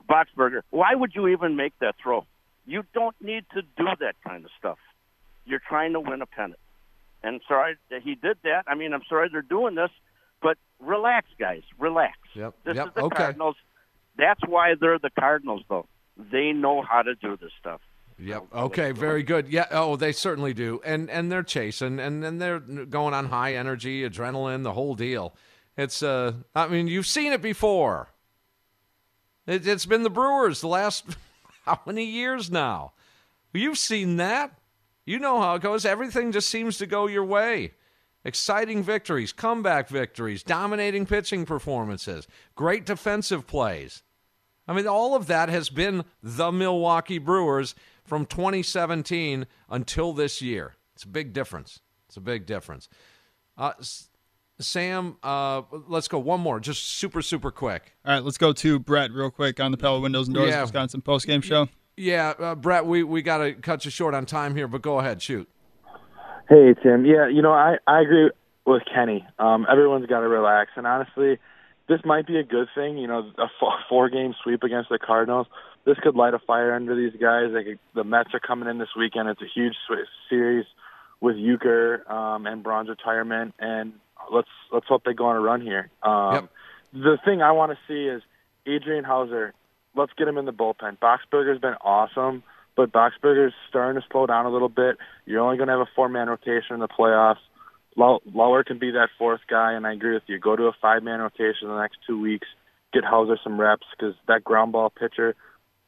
Boxberger. 0.10 0.62
Why 0.70 0.96
would 0.96 1.14
you 1.14 1.28
even 1.28 1.56
make 1.56 1.74
that 1.80 1.96
throw? 2.02 2.26
You 2.66 2.84
don't 2.94 3.16
need 3.22 3.46
to 3.54 3.62
do 3.62 3.86
that 4.00 4.16
kind 4.26 4.46
of 4.46 4.52
stuff. 4.58 4.78
You're 5.46 5.62
trying 5.68 5.94
to 5.94 6.00
win 6.00 6.22
a 6.22 6.26
pennant. 6.26 6.60
And 7.24 7.42
sorry 7.48 7.76
that 7.90 8.02
he 8.02 8.16
did 8.16 8.38
that. 8.44 8.64
I 8.68 8.76
mean, 8.76 8.94
I'm 8.94 9.04
sorry 9.10 9.30
they're 9.32 9.42
doing 9.42 9.76
this, 9.76 9.90
but 10.42 10.58
relax, 10.80 11.28
guys. 11.40 11.64
Relax. 11.78 12.18
Yep. 12.36 12.54
This 12.66 12.76
yep. 12.76 12.88
is 12.88 12.94
the 12.94 13.02
okay. 13.04 13.18
Cardinals. 13.18 13.56
That's 14.18 14.42
why 14.48 14.76
they're 14.80 15.00
the 15.00 15.10
Cardinals, 15.10 15.64
though. 15.70 15.88
They 16.18 16.52
know 16.52 16.82
how 16.82 17.02
to 17.02 17.16
do 17.16 17.38
this 17.38 17.52
stuff. 17.60 17.82
Yep. 18.20 18.46
Okay. 18.54 18.92
Very 18.92 19.24
good. 19.24 19.48
Yeah. 19.48 19.68
Oh, 19.72 19.96
they 19.96 20.12
certainly 20.12 20.54
do. 20.54 20.82
And 20.84 21.10
and 21.10 21.32
they're 21.32 21.44
chasing, 21.44 22.00
and 22.00 22.24
and 22.24 22.42
they're 22.42 22.60
going 22.60 23.14
on 23.14 23.28
high 23.28 23.54
energy, 23.54 24.08
adrenaline, 24.08 24.64
the 24.64 24.74
whole 24.74 24.96
deal. 24.96 25.36
It's 25.78 26.02
uh. 26.02 26.34
I 26.56 26.68
mean, 26.68 26.88
you've 26.88 27.06
seen 27.06 27.32
it 27.32 27.42
before. 27.42 28.10
It, 29.46 29.68
it's 29.68 29.86
been 29.86 30.04
the 30.04 30.10
Brewers 30.10 30.62
the 30.62 30.68
last 30.68 31.06
how 31.66 31.80
many 31.86 32.06
years 32.06 32.50
now? 32.50 32.94
You've 33.54 33.78
seen 33.78 34.18
that. 34.18 34.60
You 35.06 35.20
know 35.20 35.40
how 35.40 35.56
it 35.56 35.62
goes. 35.62 35.86
Everything 35.86 36.32
just 36.32 36.50
seems 36.50 36.78
to 36.80 36.86
go 36.86 37.08
your 37.08 37.24
way. 37.24 37.74
Exciting 38.26 38.84
victories, 38.84 39.32
comeback 39.32 39.88
victories, 39.88 40.44
dominating 40.44 41.06
pitching 41.06 41.46
performances, 41.46 42.28
great 42.56 42.86
defensive 42.86 43.48
plays. 43.48 44.04
I 44.68 44.74
mean, 44.74 44.86
all 44.86 45.16
of 45.16 45.28
that 45.28 45.48
has 45.48 45.70
been 45.70 46.04
the 46.22 46.52
Milwaukee 46.52 47.20
Brewers 47.20 47.74
from 48.08 48.26
2017 48.26 49.46
until 49.70 50.14
this 50.14 50.42
year. 50.42 50.76
It's 50.96 51.04
a 51.04 51.08
big 51.08 51.34
difference. 51.34 51.82
It's 52.08 52.18
a 52.18 52.22
big 52.22 52.46
difference. 52.46 52.90
Uh, 53.58 53.74
Sam, 54.60 55.18
uh, 55.22 55.62
let's 55.88 56.08
go 56.08 56.18
one 56.18 56.40
more, 56.40 56.60
just 56.60 56.84
super, 56.84 57.22
super 57.22 57.52
quick. 57.52 57.94
All 58.06 58.14
right, 58.14 58.24
let's 58.24 58.38
go 58.40 58.54
to 58.54 58.80
Brett 58.80 59.12
real 59.12 59.30
quick 59.30 59.60
on 59.60 59.72
the 59.72 59.78
Pella 59.78 60.00
Windows 60.00 60.28
and 60.28 60.36
Doors 60.36 60.50
Yeah. 60.50 60.62
Wisconsin 60.62 61.02
postgame 61.02 61.44
show. 61.44 61.68
Yeah, 61.96 62.34
uh, 62.40 62.56
Brett, 62.56 62.86
we, 62.86 63.04
we 63.04 63.22
got 63.22 63.40
to 63.40 63.54
cut 63.54 63.86
you 63.86 63.92
short 63.92 64.14
on 64.16 64.26
time 64.26 64.56
here, 64.56 64.68
but 64.68 64.82
go 64.82 65.00
ahead, 65.00 65.22
shoot. 65.22 65.48
Hey 66.50 66.74
Tim, 66.82 67.06
yeah, 67.06 67.28
you 67.28 67.42
know 67.42 67.52
I 67.52 67.76
I 67.88 68.00
agree 68.00 68.32
with 68.66 68.84
Kenny. 68.94 69.28
Um, 69.38 69.68
everyone's 69.70 70.06
got 70.06 70.22
to 70.22 70.30
relax, 70.30 70.72
and 70.78 70.88
honestly, 70.88 71.40
this 71.90 72.00
might 72.06 72.26
be 72.26 72.38
a 72.38 72.44
good 72.44 72.70
thing. 72.74 72.98
You 72.98 73.08
know, 73.08 73.32
a 73.38 73.48
four 73.90 74.10
game 74.10 74.34
sweep 74.44 74.64
against 74.64 74.90
the 74.90 74.98
Cardinals. 74.98 75.48
This 75.88 75.98
could 76.04 76.16
light 76.18 76.34
a 76.34 76.40
fire 76.40 76.74
under 76.74 76.96
these 76.96 77.14
guys. 77.20 77.52
Like 77.52 77.80
the 77.96 78.04
Mets 78.04 78.34
are 78.34 78.42
coming 78.42 78.68
in 78.68 78.78
this 78.78 78.90
weekend. 79.00 79.30
It's 79.30 79.42
a 79.42 79.48
huge 79.48 79.74
series 80.30 80.66
with 81.22 81.38
Uecker 81.38 82.08
um, 82.12 82.46
and 82.46 82.62
Braun's 82.62 82.90
retirement, 82.90 83.54
and 83.58 83.94
let's 84.30 84.50
let's 84.70 84.86
hope 84.86 85.06
they 85.06 85.14
go 85.14 85.28
on 85.28 85.38
a 85.38 85.40
run 85.40 85.62
here. 85.62 85.90
Um, 86.04 86.50
The 86.92 87.18
thing 87.24 87.42
I 87.42 87.52
want 87.54 87.72
to 87.72 87.78
see 87.88 88.06
is 88.06 88.22
Adrian 88.66 89.06
Houser. 89.06 89.54
Let's 89.96 90.12
get 90.18 90.28
him 90.28 90.38
in 90.38 90.44
the 90.44 90.52
bullpen. 90.52 90.98
Boxberger's 91.00 91.62
been 91.62 91.76
awesome, 91.80 92.44
but 92.76 92.92
Boxberger's 92.92 93.54
starting 93.70 94.02
to 94.02 94.06
slow 94.12 94.26
down 94.26 94.46
a 94.46 94.50
little 94.50 94.70
bit. 94.70 94.98
You're 95.26 95.40
only 95.42 95.56
going 95.56 95.68
to 95.68 95.74
have 95.74 95.88
a 95.88 95.90
four-man 95.96 96.28
rotation 96.28 96.74
in 96.74 96.80
the 96.82 96.90
playoffs. 96.90 97.40
Low- 97.96 98.22
Lauer 98.34 98.66
can 98.66 98.78
be 98.78 98.92
that 98.92 99.08
fourth 99.18 99.42
guy, 99.50 99.72
and 99.74 99.88
I 99.88 99.94
agree 99.94 100.16
with 100.16 100.24
you. 100.28 100.38
Go 100.38 100.56
to 100.58 100.64
a 100.66 100.74
five-man 100.82 101.22
rotation 101.22 101.64
in 101.64 101.70
the 101.70 101.80
next 101.80 101.98
two 102.06 102.20
weeks. 102.20 102.48
Get 102.94 103.06
Houser 103.06 103.38
some 103.42 103.60
reps 103.60 103.88
because 103.98 104.16
that 104.28 104.44
ground 104.44 104.74
ball 104.74 104.90
pitcher 104.90 105.36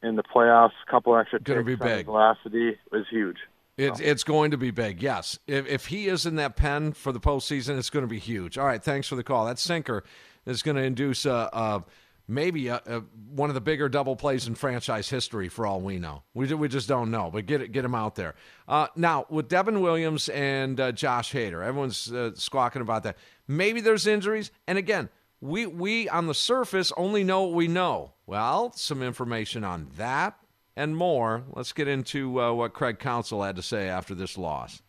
in 0.01 0.15
the 0.15 0.23
playoffs, 0.23 0.71
A 0.87 0.91
couple 0.91 1.17
extra 1.17 1.39
Gonna 1.39 1.63
be 1.63 1.73
ticks 1.73 1.81
on 1.81 1.87
his 1.87 1.97
big. 1.97 2.05
velocity 2.05 2.77
is 2.93 3.05
huge. 3.09 3.37
It's 3.77 4.01
it's 4.01 4.25
going 4.25 4.51
to 4.51 4.57
be 4.57 4.71
big. 4.71 5.01
Yes, 5.01 5.39
if 5.47 5.65
if 5.65 5.85
he 5.85 6.07
is 6.07 6.25
in 6.25 6.35
that 6.35 6.57
pen 6.57 6.91
for 6.91 7.13
the 7.13 7.19
postseason, 7.19 7.77
it's 7.77 7.89
going 7.89 8.03
to 8.03 8.09
be 8.09 8.19
huge. 8.19 8.57
All 8.57 8.65
right, 8.65 8.83
thanks 8.83 9.07
for 9.07 9.15
the 9.15 9.23
call. 9.23 9.45
That 9.45 9.57
sinker 9.57 10.03
is 10.45 10.61
going 10.61 10.75
to 10.75 10.83
induce 10.83 11.25
uh, 11.25 11.49
uh 11.53 11.79
maybe 12.27 12.67
a, 12.67 12.81
a, 12.85 12.99
one 13.33 13.49
of 13.49 13.53
the 13.53 13.61
bigger 13.61 13.87
double 13.87 14.15
plays 14.15 14.47
in 14.47 14.55
franchise 14.55 15.09
history 15.09 15.47
for 15.47 15.65
all 15.65 15.79
we 15.79 15.97
know. 15.97 16.23
We 16.33 16.53
we 16.53 16.67
just 16.67 16.89
don't 16.89 17.09
know, 17.09 17.31
but 17.31 17.45
get 17.45 17.61
it 17.61 17.71
get 17.71 17.85
him 17.85 17.95
out 17.95 18.15
there. 18.15 18.35
Uh, 18.67 18.87
now 18.97 19.25
with 19.29 19.47
Devin 19.47 19.79
Williams 19.81 20.27
and 20.27 20.79
uh, 20.79 20.91
Josh 20.91 21.31
Hader, 21.31 21.65
everyone's 21.65 22.11
uh, 22.11 22.31
squawking 22.35 22.81
about 22.81 23.03
that. 23.03 23.17
Maybe 23.47 23.79
there's 23.81 24.07
injuries, 24.07 24.51
and 24.67 24.77
again. 24.77 25.09
We, 25.41 25.65
we 25.65 26.09
on 26.09 26.27
the 26.27 26.33
surface 26.33 26.91
only 26.97 27.23
know 27.23 27.43
what 27.43 27.53
we 27.53 27.67
know. 27.67 28.13
Well, 28.25 28.73
some 28.75 29.01
information 29.01 29.63
on 29.63 29.87
that 29.97 30.37
and 30.75 30.95
more. 30.95 31.43
Let's 31.51 31.73
get 31.73 31.87
into 31.87 32.41
uh, 32.41 32.53
what 32.53 32.73
Craig 32.73 32.99
Counsell 32.99 33.43
had 33.43 33.55
to 33.55 33.61
say 33.61 33.87
after 33.89 34.15
this 34.15 34.37
loss. 34.37 34.81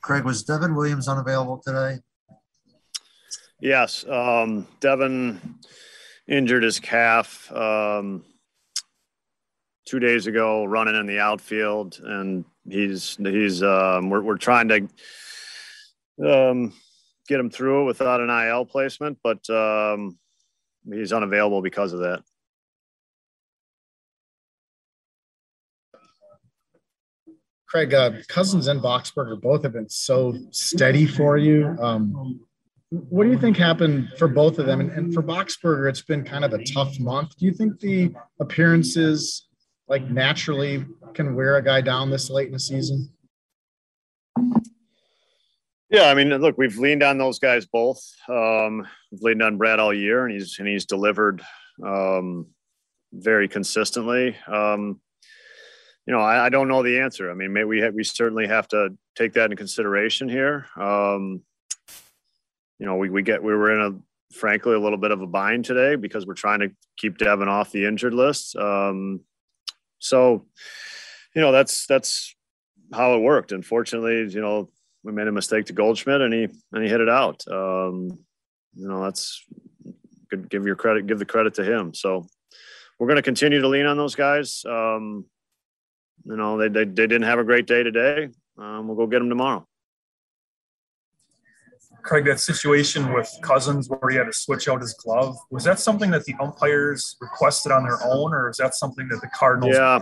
Craig, 0.00 0.24
was 0.24 0.42
Devin 0.42 0.74
Williams 0.74 1.08
unavailable 1.08 1.60
today? 1.64 1.98
Yes, 3.60 4.06
um, 4.08 4.68
Devin 4.80 5.58
injured 6.28 6.62
his 6.62 6.78
calf 6.78 7.50
um, 7.52 8.24
two 9.86 9.98
days 9.98 10.26
ago, 10.26 10.64
running 10.64 10.94
in 10.94 11.06
the 11.06 11.18
outfield, 11.18 11.98
and 12.04 12.44
he's 12.68 13.16
he's 13.16 13.62
um, 13.62 14.10
we're 14.10 14.22
we're 14.22 14.36
trying 14.36 14.68
to 14.68 14.88
um, 16.24 16.72
get 17.28 17.38
him 17.38 17.50
through 17.50 17.82
it 17.82 17.86
without 17.86 18.20
an 18.20 18.30
IL 18.30 18.64
placement, 18.64 19.18
but 19.22 19.48
um, 19.50 20.18
he's 20.90 21.12
unavailable 21.12 21.62
because 21.62 21.92
of 21.92 22.00
that. 22.00 22.22
Craig, 27.68 27.92
uh, 27.92 28.12
Cousins 28.28 28.66
and 28.66 28.80
Boxberger 28.80 29.40
both 29.40 29.62
have 29.62 29.74
been 29.74 29.90
so 29.90 30.34
steady 30.50 31.06
for 31.06 31.36
you. 31.36 31.76
Um, 31.80 32.40
what 32.90 33.24
do 33.24 33.30
you 33.30 33.38
think 33.38 33.58
happened 33.58 34.10
for 34.16 34.26
both 34.26 34.58
of 34.58 34.64
them? 34.64 34.80
And, 34.80 34.90
and 34.92 35.12
for 35.12 35.22
Boxberger, 35.22 35.86
it's 35.90 36.00
been 36.00 36.24
kind 36.24 36.46
of 36.46 36.54
a 36.54 36.64
tough 36.64 36.98
month. 36.98 37.36
Do 37.36 37.44
you 37.44 37.52
think 37.52 37.78
the 37.78 38.14
appearances, 38.40 39.48
like 39.86 40.10
naturally, 40.10 40.86
can 41.12 41.34
wear 41.34 41.56
a 41.56 41.62
guy 41.62 41.82
down 41.82 42.10
this 42.10 42.30
late 42.30 42.46
in 42.46 42.54
the 42.54 42.58
season? 42.58 43.10
Yeah, 45.90 46.10
I 46.10 46.14
mean, 46.14 46.28
look, 46.28 46.58
we've 46.58 46.76
leaned 46.76 47.02
on 47.02 47.16
those 47.16 47.38
guys 47.38 47.64
both. 47.64 48.02
Um, 48.28 48.86
we've 49.10 49.22
leaned 49.22 49.42
on 49.42 49.56
Brad 49.56 49.80
all 49.80 49.94
year, 49.94 50.26
and 50.26 50.34
he's 50.34 50.58
and 50.58 50.68
he's 50.68 50.84
delivered 50.84 51.42
um, 51.84 52.46
very 53.12 53.48
consistently. 53.48 54.36
Um, 54.46 55.00
you 56.06 56.12
know, 56.12 56.20
I, 56.20 56.46
I 56.46 56.48
don't 56.50 56.68
know 56.68 56.82
the 56.82 57.00
answer. 57.00 57.30
I 57.30 57.34
mean, 57.34 57.68
we 57.68 57.80
have, 57.80 57.94
we 57.94 58.04
certainly 58.04 58.46
have 58.46 58.68
to 58.68 58.96
take 59.16 59.32
that 59.34 59.44
into 59.44 59.56
consideration 59.56 60.28
here. 60.28 60.66
Um, 60.76 61.42
you 62.78 62.86
know, 62.86 62.96
we 62.96 63.08
we 63.08 63.22
get 63.22 63.42
we 63.42 63.54
were 63.54 63.72
in 63.72 63.80
a 63.80 64.34
frankly 64.34 64.74
a 64.74 64.80
little 64.80 64.98
bit 64.98 65.10
of 65.10 65.22
a 65.22 65.26
bind 65.26 65.64
today 65.64 65.96
because 65.96 66.26
we're 66.26 66.34
trying 66.34 66.60
to 66.60 66.70
keep 66.98 67.16
Devin 67.16 67.48
off 67.48 67.72
the 67.72 67.86
injured 67.86 68.14
list. 68.14 68.56
Um, 68.56 69.20
so, 70.00 70.46
you 71.34 71.40
know, 71.40 71.50
that's 71.50 71.86
that's 71.86 72.34
how 72.92 73.14
it 73.14 73.20
worked. 73.20 73.52
Unfortunately, 73.52 74.30
you 74.32 74.40
know, 74.40 74.70
we 75.08 75.14
made 75.14 75.26
a 75.26 75.32
mistake 75.32 75.64
to 75.64 75.72
Goldschmidt 75.72 76.20
and 76.20 76.34
he 76.34 76.48
and 76.72 76.84
he 76.84 76.88
hit 76.90 77.00
it 77.00 77.08
out. 77.08 77.42
Um, 77.50 78.10
you 78.74 78.86
know, 78.86 79.02
that's 79.02 79.42
good. 80.30 80.50
Give 80.50 80.66
your 80.66 80.76
credit, 80.76 81.06
give 81.06 81.18
the 81.18 81.24
credit 81.24 81.54
to 81.54 81.64
him. 81.64 81.94
So 81.94 82.26
we're 82.98 83.06
going 83.06 83.16
to 83.16 83.22
continue 83.22 83.62
to 83.62 83.68
lean 83.68 83.86
on 83.86 83.96
those 83.96 84.14
guys. 84.14 84.62
Um, 84.68 85.24
you 86.24 86.36
know, 86.36 86.58
they, 86.58 86.68
they 86.68 86.84
they 86.84 87.06
didn't 87.06 87.22
have 87.22 87.38
a 87.38 87.44
great 87.44 87.66
day 87.66 87.82
today. 87.82 88.28
Um, 88.58 88.86
we'll 88.86 88.98
go 88.98 89.06
get 89.06 89.20
them 89.20 89.30
tomorrow. 89.30 89.66
Craig, 92.02 92.26
that 92.26 92.40
situation 92.40 93.12
with 93.14 93.30
Cousins 93.40 93.88
where 93.88 94.10
he 94.10 94.16
had 94.16 94.26
to 94.26 94.32
switch 94.32 94.68
out 94.68 94.82
his 94.82 94.92
glove, 94.94 95.36
was 95.50 95.64
that 95.64 95.78
something 95.78 96.10
that 96.10 96.24
the 96.26 96.34
umpires 96.38 97.16
requested 97.20 97.72
on 97.72 97.82
their 97.82 97.98
own, 98.04 98.34
or 98.34 98.50
is 98.50 98.58
that 98.58 98.74
something 98.74 99.08
that 99.08 99.22
the 99.22 99.28
Cardinals 99.28 99.74
Yeah. 99.74 100.00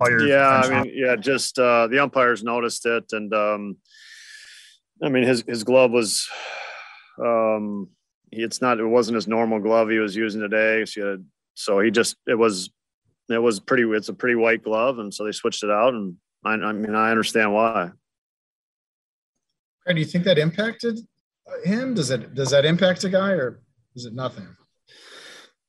Yeah, 0.00 0.62
I 0.64 0.82
mean, 0.84 0.92
yeah, 0.94 1.16
just 1.16 1.58
uh, 1.58 1.88
the 1.88 1.98
umpires 1.98 2.44
noticed 2.44 2.86
it, 2.86 3.06
and 3.10 3.34
um, 3.34 3.78
I 5.02 5.08
mean, 5.08 5.24
his 5.24 5.44
his 5.46 5.64
glove 5.64 5.90
was 5.90 6.28
Um, 7.22 7.88
it's 8.30 8.60
not. 8.60 8.78
It 8.78 8.84
wasn't 8.84 9.16
his 9.16 9.26
normal 9.26 9.58
glove 9.58 9.88
he 9.88 9.98
was 9.98 10.14
using 10.14 10.40
today. 10.40 10.84
So 10.84 11.00
he, 11.00 11.06
had, 11.08 11.24
so 11.54 11.80
he 11.80 11.90
just. 11.90 12.16
It 12.26 12.38
was. 12.38 12.70
It 13.30 13.42
was 13.42 13.60
pretty. 13.60 13.84
It's 13.84 14.08
a 14.08 14.14
pretty 14.14 14.36
white 14.36 14.62
glove, 14.62 14.98
and 14.98 15.12
so 15.12 15.24
they 15.24 15.32
switched 15.32 15.62
it 15.62 15.70
out. 15.70 15.94
And 15.94 16.16
I, 16.44 16.52
I 16.52 16.72
mean, 16.72 16.94
I 16.94 17.10
understand 17.10 17.52
why. 17.52 17.90
Craig, 19.82 19.96
do 19.96 20.00
you 20.00 20.06
think 20.06 20.24
that 20.24 20.38
impacted 20.38 20.98
him? 21.64 21.94
Does 21.94 22.10
it? 22.10 22.34
Does 22.34 22.50
that 22.50 22.64
impact 22.64 23.04
a 23.04 23.08
guy, 23.10 23.32
or 23.32 23.62
is 23.94 24.06
it 24.06 24.14
nothing? 24.14 24.46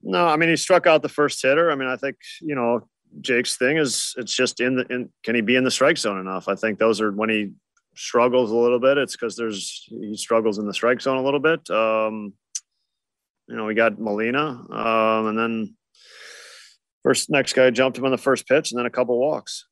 No, 0.01 0.25
I 0.25 0.37
mean 0.37 0.49
he 0.49 0.55
struck 0.55 0.87
out 0.87 1.01
the 1.01 1.09
first 1.09 1.41
hitter. 1.41 1.71
I 1.71 1.75
mean, 1.75 1.89
I 1.89 1.97
think 1.97 2.15
you 2.41 2.55
know 2.55 2.87
Jake's 3.19 3.57
thing 3.57 3.77
is 3.77 4.13
it's 4.17 4.33
just 4.33 4.61
in 4.61 4.75
the 4.77 4.85
in. 4.93 5.09
Can 5.23 5.35
he 5.35 5.41
be 5.41 5.57
in 5.57 5.65
the 5.65 5.71
strike 5.71 5.97
zone 5.97 6.19
enough? 6.19 6.47
I 6.47 6.55
think 6.55 6.79
those 6.79 7.01
are 7.01 7.11
when 7.11 7.29
he 7.29 7.51
struggles 7.99 8.51
a 8.51 8.55
little 8.55 8.79
bit. 8.79 8.97
It's 8.97 9.15
because 9.15 9.35
there's 9.35 9.85
he 9.89 10.15
struggles 10.15 10.57
in 10.57 10.65
the 10.65 10.73
strike 10.73 11.01
zone 11.01 11.17
a 11.17 11.23
little 11.23 11.39
bit. 11.39 11.69
Um, 11.69 12.33
you 13.47 13.55
know, 13.55 13.65
we 13.65 13.73
got 13.73 13.99
Molina, 13.99 14.63
um, 14.71 15.27
and 15.27 15.37
then 15.37 15.75
first 17.03 17.29
next 17.29 17.53
guy 17.53 17.69
jumped 17.71 17.97
him 17.97 18.05
on 18.05 18.11
the 18.11 18.17
first 18.17 18.47
pitch, 18.47 18.71
and 18.71 18.79
then 18.79 18.85
a 18.85 18.91
couple 18.91 19.19
walks. 19.19 19.65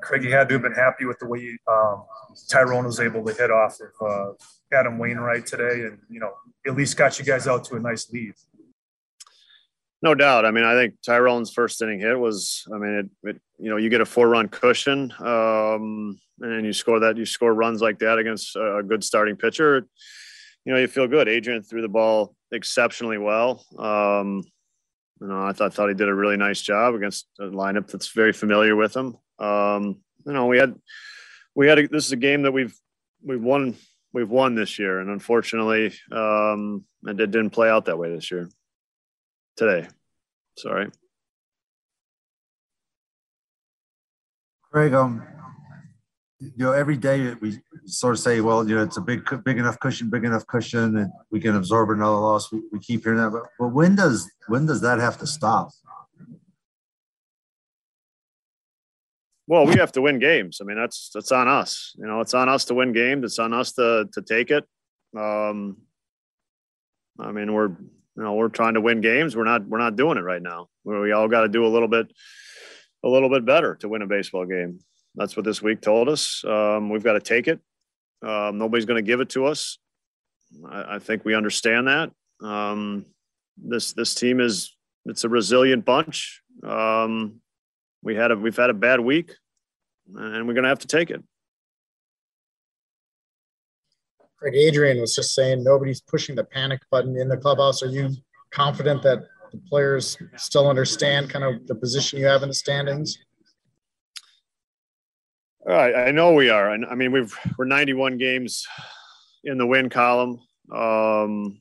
Craig, 0.00 0.22
you 0.22 0.30
had 0.30 0.48
to 0.48 0.54
have 0.54 0.62
been 0.62 0.72
happy 0.72 1.04
with 1.04 1.18
the 1.18 1.26
way 1.26 1.58
um, 1.66 2.04
Tyrone 2.48 2.84
was 2.84 3.00
able 3.00 3.24
to 3.24 3.34
hit 3.34 3.50
off 3.50 3.78
of 3.80 4.08
uh, 4.08 4.32
Adam 4.72 4.96
Wainwright 4.98 5.44
today, 5.44 5.84
and 5.84 5.98
you 6.08 6.20
know, 6.20 6.32
at 6.66 6.76
least 6.76 6.96
got 6.96 7.18
you 7.18 7.24
guys 7.24 7.46
out 7.46 7.64
to 7.64 7.76
a 7.76 7.80
nice 7.80 8.10
lead. 8.10 8.34
No 10.00 10.14
doubt. 10.14 10.44
I 10.44 10.52
mean, 10.52 10.64
I 10.64 10.74
think 10.74 10.94
Tyrone's 11.04 11.50
first 11.50 11.82
inning 11.82 11.98
hit 11.98 12.18
was. 12.18 12.64
I 12.72 12.78
mean, 12.78 13.10
it, 13.24 13.28
it 13.30 13.40
you 13.58 13.68
know, 13.70 13.76
you 13.76 13.90
get 13.90 14.00
a 14.00 14.06
four 14.06 14.28
run 14.28 14.48
cushion, 14.48 15.12
um, 15.18 16.20
and 16.40 16.64
you 16.64 16.72
score 16.72 17.00
that. 17.00 17.16
You 17.16 17.26
score 17.26 17.52
runs 17.52 17.82
like 17.82 17.98
that 17.98 18.18
against 18.18 18.54
a 18.54 18.82
good 18.86 19.02
starting 19.02 19.36
pitcher. 19.36 19.86
You 20.64 20.72
know, 20.72 20.78
you 20.78 20.86
feel 20.86 21.08
good. 21.08 21.28
Adrian 21.28 21.62
threw 21.62 21.82
the 21.82 21.88
ball 21.88 22.36
exceptionally 22.52 23.18
well. 23.18 23.64
Um, 23.76 24.44
you 25.20 25.26
know, 25.26 25.42
I 25.42 25.52
thought 25.52 25.74
thought 25.74 25.88
he 25.88 25.94
did 25.94 26.08
a 26.08 26.14
really 26.14 26.36
nice 26.36 26.62
job 26.62 26.94
against 26.94 27.26
a 27.40 27.44
lineup 27.44 27.88
that's 27.88 28.12
very 28.12 28.32
familiar 28.32 28.76
with 28.76 28.94
him. 28.94 29.16
Um, 29.40 30.00
you 30.24 30.32
know, 30.32 30.46
we 30.46 30.58
had 30.58 30.76
we 31.56 31.66
had 31.66 31.78
a, 31.80 31.88
this 31.88 32.06
is 32.06 32.12
a 32.12 32.16
game 32.16 32.42
that 32.42 32.52
we've 32.52 32.74
we've 33.24 33.42
won 33.42 33.74
we've 34.12 34.30
won 34.30 34.54
this 34.54 34.78
year, 34.78 35.00
and 35.00 35.10
unfortunately, 35.10 35.92
um, 36.12 36.84
it 37.04 37.16
didn't 37.16 37.50
play 37.50 37.68
out 37.68 37.86
that 37.86 37.98
way 37.98 38.14
this 38.14 38.30
year. 38.30 38.48
Today, 39.58 39.88
sorry. 40.56 40.88
Craig, 44.70 44.94
um, 44.94 45.26
you 46.38 46.52
know, 46.58 46.70
every 46.70 46.96
day 46.96 47.34
we 47.40 47.58
sort 47.84 48.14
of 48.14 48.20
say, 48.20 48.40
well, 48.40 48.68
you 48.68 48.76
know, 48.76 48.84
it's 48.84 48.98
a 48.98 49.00
big, 49.00 49.28
big 49.44 49.58
enough 49.58 49.80
cushion, 49.80 50.10
big 50.10 50.22
enough 50.22 50.46
cushion, 50.46 50.96
and 50.96 51.10
we 51.32 51.40
can 51.40 51.56
absorb 51.56 51.90
another 51.90 52.18
loss. 52.18 52.52
We, 52.52 52.62
we 52.70 52.78
keep 52.78 53.02
hearing 53.02 53.18
that, 53.18 53.30
but, 53.30 53.46
but 53.58 53.70
when 53.70 53.96
does 53.96 54.30
when 54.46 54.64
does 54.66 54.80
that 54.82 55.00
have 55.00 55.18
to 55.18 55.26
stop? 55.26 55.70
Well, 59.48 59.66
we 59.66 59.74
have 59.74 59.90
to 59.92 60.02
win 60.02 60.20
games. 60.20 60.58
I 60.62 60.66
mean, 60.66 60.76
that's 60.76 61.10
that's 61.12 61.32
on 61.32 61.48
us. 61.48 61.96
You 61.98 62.06
know, 62.06 62.20
it's 62.20 62.34
on 62.34 62.48
us 62.48 62.64
to 62.66 62.74
win 62.74 62.92
games. 62.92 63.24
It's 63.24 63.40
on 63.40 63.52
us 63.52 63.72
to 63.72 64.08
to 64.12 64.22
take 64.22 64.52
it. 64.52 64.64
Um, 65.16 65.78
I 67.18 67.32
mean, 67.32 67.52
we're 67.52 67.72
you 68.18 68.24
know 68.24 68.34
we're 68.34 68.48
trying 68.48 68.74
to 68.74 68.80
win 68.80 69.00
games. 69.00 69.36
We're 69.36 69.44
not 69.44 69.68
we're 69.68 69.78
not 69.78 69.94
doing 69.94 70.18
it 70.18 70.22
right 70.22 70.42
now. 70.42 70.68
We 70.84 71.12
all 71.12 71.28
got 71.28 71.42
to 71.42 71.48
do 71.48 71.64
a 71.64 71.68
little 71.68 71.86
bit 71.86 72.12
a 73.04 73.08
little 73.08 73.30
bit 73.30 73.44
better 73.44 73.76
to 73.76 73.88
win 73.88 74.02
a 74.02 74.08
baseball 74.08 74.44
game. 74.44 74.80
That's 75.14 75.36
what 75.36 75.44
this 75.44 75.62
week 75.62 75.80
told 75.80 76.08
us. 76.08 76.44
Um, 76.44 76.90
we've 76.90 77.04
got 77.04 77.12
to 77.12 77.20
take 77.20 77.46
it. 77.46 77.60
Um, 78.26 78.58
nobody's 78.58 78.86
going 78.86 79.02
to 79.02 79.06
give 79.06 79.20
it 79.20 79.28
to 79.30 79.46
us. 79.46 79.78
I, 80.68 80.96
I 80.96 80.98
think 80.98 81.24
we 81.24 81.36
understand 81.36 81.86
that. 81.86 82.10
Um, 82.42 83.06
this 83.56 83.92
this 83.92 84.16
team 84.16 84.40
is 84.40 84.76
it's 85.04 85.22
a 85.22 85.28
resilient 85.28 85.84
bunch. 85.84 86.42
Um, 86.64 87.40
we 88.02 88.16
had 88.16 88.32
a 88.32 88.36
we've 88.36 88.56
had 88.56 88.70
a 88.70 88.74
bad 88.74 88.98
week, 88.98 89.32
and 90.12 90.48
we're 90.48 90.54
going 90.54 90.64
to 90.64 90.70
have 90.70 90.80
to 90.80 90.88
take 90.88 91.10
it. 91.10 91.22
Craig 94.38 94.54
Adrian 94.54 95.00
was 95.00 95.14
just 95.14 95.34
saying 95.34 95.64
nobody's 95.64 96.00
pushing 96.00 96.36
the 96.36 96.44
panic 96.44 96.80
button 96.90 97.16
in 97.16 97.28
the 97.28 97.36
clubhouse. 97.36 97.82
Are 97.82 97.88
you 97.88 98.10
confident 98.50 99.02
that 99.02 99.24
the 99.50 99.58
players 99.68 100.16
still 100.36 100.68
understand 100.68 101.30
kind 101.30 101.44
of 101.44 101.66
the 101.66 101.74
position 101.74 102.18
you 102.18 102.26
have 102.26 102.42
in 102.42 102.48
the 102.48 102.54
standings? 102.54 103.18
All 105.66 105.74
right, 105.74 105.94
I 105.94 106.10
know 106.12 106.32
we 106.32 106.50
are. 106.50 106.70
I 106.70 106.94
mean, 106.94 107.12
we've 107.12 107.36
we're 107.58 107.64
91 107.64 108.16
games 108.16 108.66
in 109.42 109.58
the 109.58 109.66
win 109.66 109.90
column. 109.90 110.40
Um, 110.72 111.60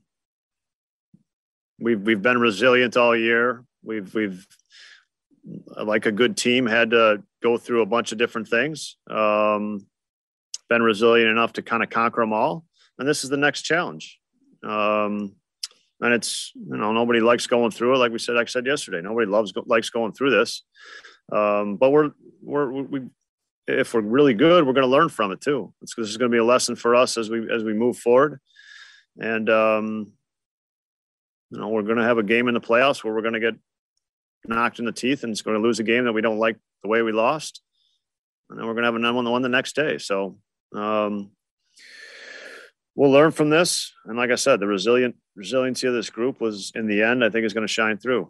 we've 1.80 2.02
we've 2.02 2.22
been 2.22 2.38
resilient 2.38 2.96
all 2.96 3.16
year. 3.16 3.66
We've 3.84 4.14
we've 4.14 4.48
like 5.84 6.06
a 6.06 6.12
good 6.12 6.38
team 6.38 6.68
had 6.68 6.92
to 6.92 7.24
go 7.42 7.58
through 7.58 7.82
a 7.82 7.86
bunch 7.86 8.12
of 8.12 8.18
different 8.18 8.48
things. 8.48 8.98
Um, 9.10 9.88
been 10.70 10.84
resilient 10.84 11.30
enough 11.30 11.54
to 11.54 11.62
kind 11.62 11.82
of 11.82 11.90
conquer 11.90 12.22
them 12.22 12.34
all, 12.34 12.66
and 13.00 13.08
this 13.08 13.24
is 13.24 13.30
the 13.30 13.38
next 13.38 13.64
challenge. 13.64 14.20
Um, 14.64 15.36
and 16.02 16.14
it's 16.14 16.52
you 16.56 16.78
know 16.78 16.92
nobody 16.92 17.20
likes 17.20 17.48
going 17.48 17.72
through 17.72 17.96
it. 17.96 17.98
Like 17.98 18.12
we 18.12 18.20
said, 18.20 18.38
I 18.38 18.46
said 18.46 18.66
yesterday, 18.66 19.02
nobody 19.02 19.30
loves 19.30 19.54
likes 19.66 19.90
going 19.90 20.14
through 20.14 20.32
this. 20.32 20.64
Um, 21.32 21.78
but 21.78 21.90
we're 21.90 22.12
we're 22.42 22.72
we 22.72 23.02
if 23.68 23.94
we're 23.94 24.02
really 24.02 24.34
good, 24.34 24.66
we're 24.66 24.74
going 24.74 24.86
to 24.86 24.92
learn 24.92 25.10
from 25.10 25.32
it 25.32 25.42
too. 25.42 25.74
It's, 25.82 25.94
this 25.96 26.08
is 26.08 26.18
going 26.18 26.32
to 26.32 26.36
be 26.36 26.40
a 26.40 26.46
lesson 26.46 26.76
for 26.76 26.96
us 26.96 27.18
as 27.18 27.30
we 27.30 27.52
as 27.52 27.64
we 27.64 27.74
move 27.74 27.98
forward, 27.98 28.40
and 29.18 29.50
um, 29.50 30.14
you 31.50 31.60
know 31.60 31.70
we're 31.70 31.82
going 31.82 31.98
to 31.98 32.04
have 32.04 32.18
a 32.18 32.24
game 32.24 32.48
in 32.48 32.54
the 32.54 32.62
playoffs 32.62 33.04
where 33.04 33.14
we're 33.14 33.22
going 33.22 33.34
to 33.34 33.40
get 33.40 33.56
knocked 34.46 34.80
in 34.80 34.86
the 34.86 34.92
teeth 34.92 35.24
and 35.24 35.32
it's 35.32 35.42
going 35.42 35.58
to 35.58 35.64
lose 35.64 35.80
a 35.80 35.84
game 35.84 36.06
that 36.06 36.14
we 36.14 36.22
don't 36.22 36.40
like 36.40 36.58
the 36.84 36.90
way 36.90 37.02
we 37.02 37.12
lost, 37.12 37.62
and 38.50 38.60
then 38.60 38.66
we're 38.66 38.74
going 38.74 38.84
to 38.84 38.88
have 38.88 38.96
another 38.96 39.16
one 39.16 39.26
the 39.26 39.32
one 39.32 39.42
the 39.42 39.50
next 39.50 39.76
day. 39.76 39.98
So 39.98 40.38
um, 40.76 41.32
we'll 42.98 43.12
learn 43.12 43.32
from 43.32 43.52
this, 43.52 43.94
and 44.06 44.18
like 44.18 44.32
I 44.32 44.36
said, 44.36 44.60
the 44.60 44.68
resilient 44.68 45.16
resiliency 45.36 45.88
of 45.88 45.94
this 45.94 46.10
group 46.10 46.42
was 46.42 46.72
in 46.76 46.88
the 46.88 47.04
end, 47.04 47.24
I 47.24 47.30
think, 47.30 47.46
is 47.46 47.54
going 47.54 47.66
to 47.66 47.72
shine 47.72 47.98
through. 47.98 48.28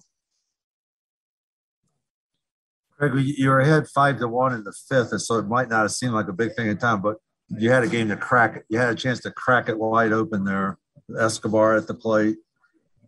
Craig, 2.97 3.13
you 3.15 3.49
were 3.49 3.61
ahead 3.61 3.88
five 3.88 4.20
to 4.20 4.28
one 4.28 4.53
in 4.53 4.63
the 4.63 4.74
fifth, 4.89 5.11
and 5.11 5.22
so 5.22 5.39
it 5.39 5.47
might 5.47 5.70
not 5.70 5.84
have 5.84 5.91
seemed 5.91 6.13
like 6.13 6.28
a 6.28 6.34
big 6.34 6.53
thing 6.55 6.68
in 6.68 6.78
time, 6.78 7.01
but 7.01 7.15
you 7.47 7.72
had 7.72 7.84
a 7.84 7.88
game 7.88 8.09
to 8.09 8.18
crack 8.18 8.57
it. 8.57 8.65
You 8.70 8.78
had 8.78 8.89
a 8.89 8.95
chance 8.95 9.22
to 9.22 9.32
crack 9.32 9.70
it 9.70 9.80
wide 9.80 10.11
open 10.11 10.43
there. 10.43 10.78
Escobar 11.18 11.78
at 11.78 11.88
the 11.88 11.93
plate. 11.93 12.36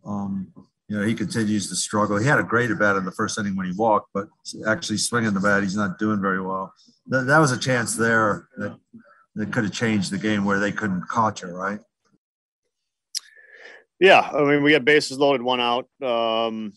Um, 0.05 0.53
you 0.88 0.97
know, 0.97 1.05
he 1.05 1.14
continues 1.14 1.68
to 1.70 1.76
struggle. 1.76 2.18
He 2.18 2.26
had 2.26 2.39
a 2.39 2.43
great 2.43 2.72
at 2.72 2.80
bat 2.80 2.95
in 2.95 3.03
the 3.03 3.12
first 3.12 3.38
inning 3.38 3.57
when 3.57 3.66
he 3.66 3.74
walked, 3.74 4.10
but 4.14 4.28
actually 4.66 4.97
swinging 4.97 5.34
the 5.34 5.41
bat, 5.41 5.62
he's 5.62 5.76
not 5.76 5.99
doing 5.99 6.22
very 6.22 6.41
well. 6.41 6.74
That, 7.07 7.28
that 7.28 7.39
was 7.39 7.51
a 7.51 7.60
chance 7.60 7.95
there 7.95 8.47
that, 8.57 8.80
that 9.40 9.54
could 9.54 9.64
have 9.64 9.72
changed 9.72 10.12
the 10.12 10.18
game 10.18 10.44
where 10.44 10.60
they 10.60 10.74
couldn't 10.74 11.10
catch 11.10 11.44
it, 11.44 11.48
right? 11.48 11.80
Yeah, 13.98 14.20
I 14.20 14.44
mean, 14.44 14.64
we 14.64 14.74
had 14.74 14.84
bases 14.84 15.18
loaded, 15.18 15.42
one 15.42 15.62
out. 15.62 15.88
Um, 16.04 16.74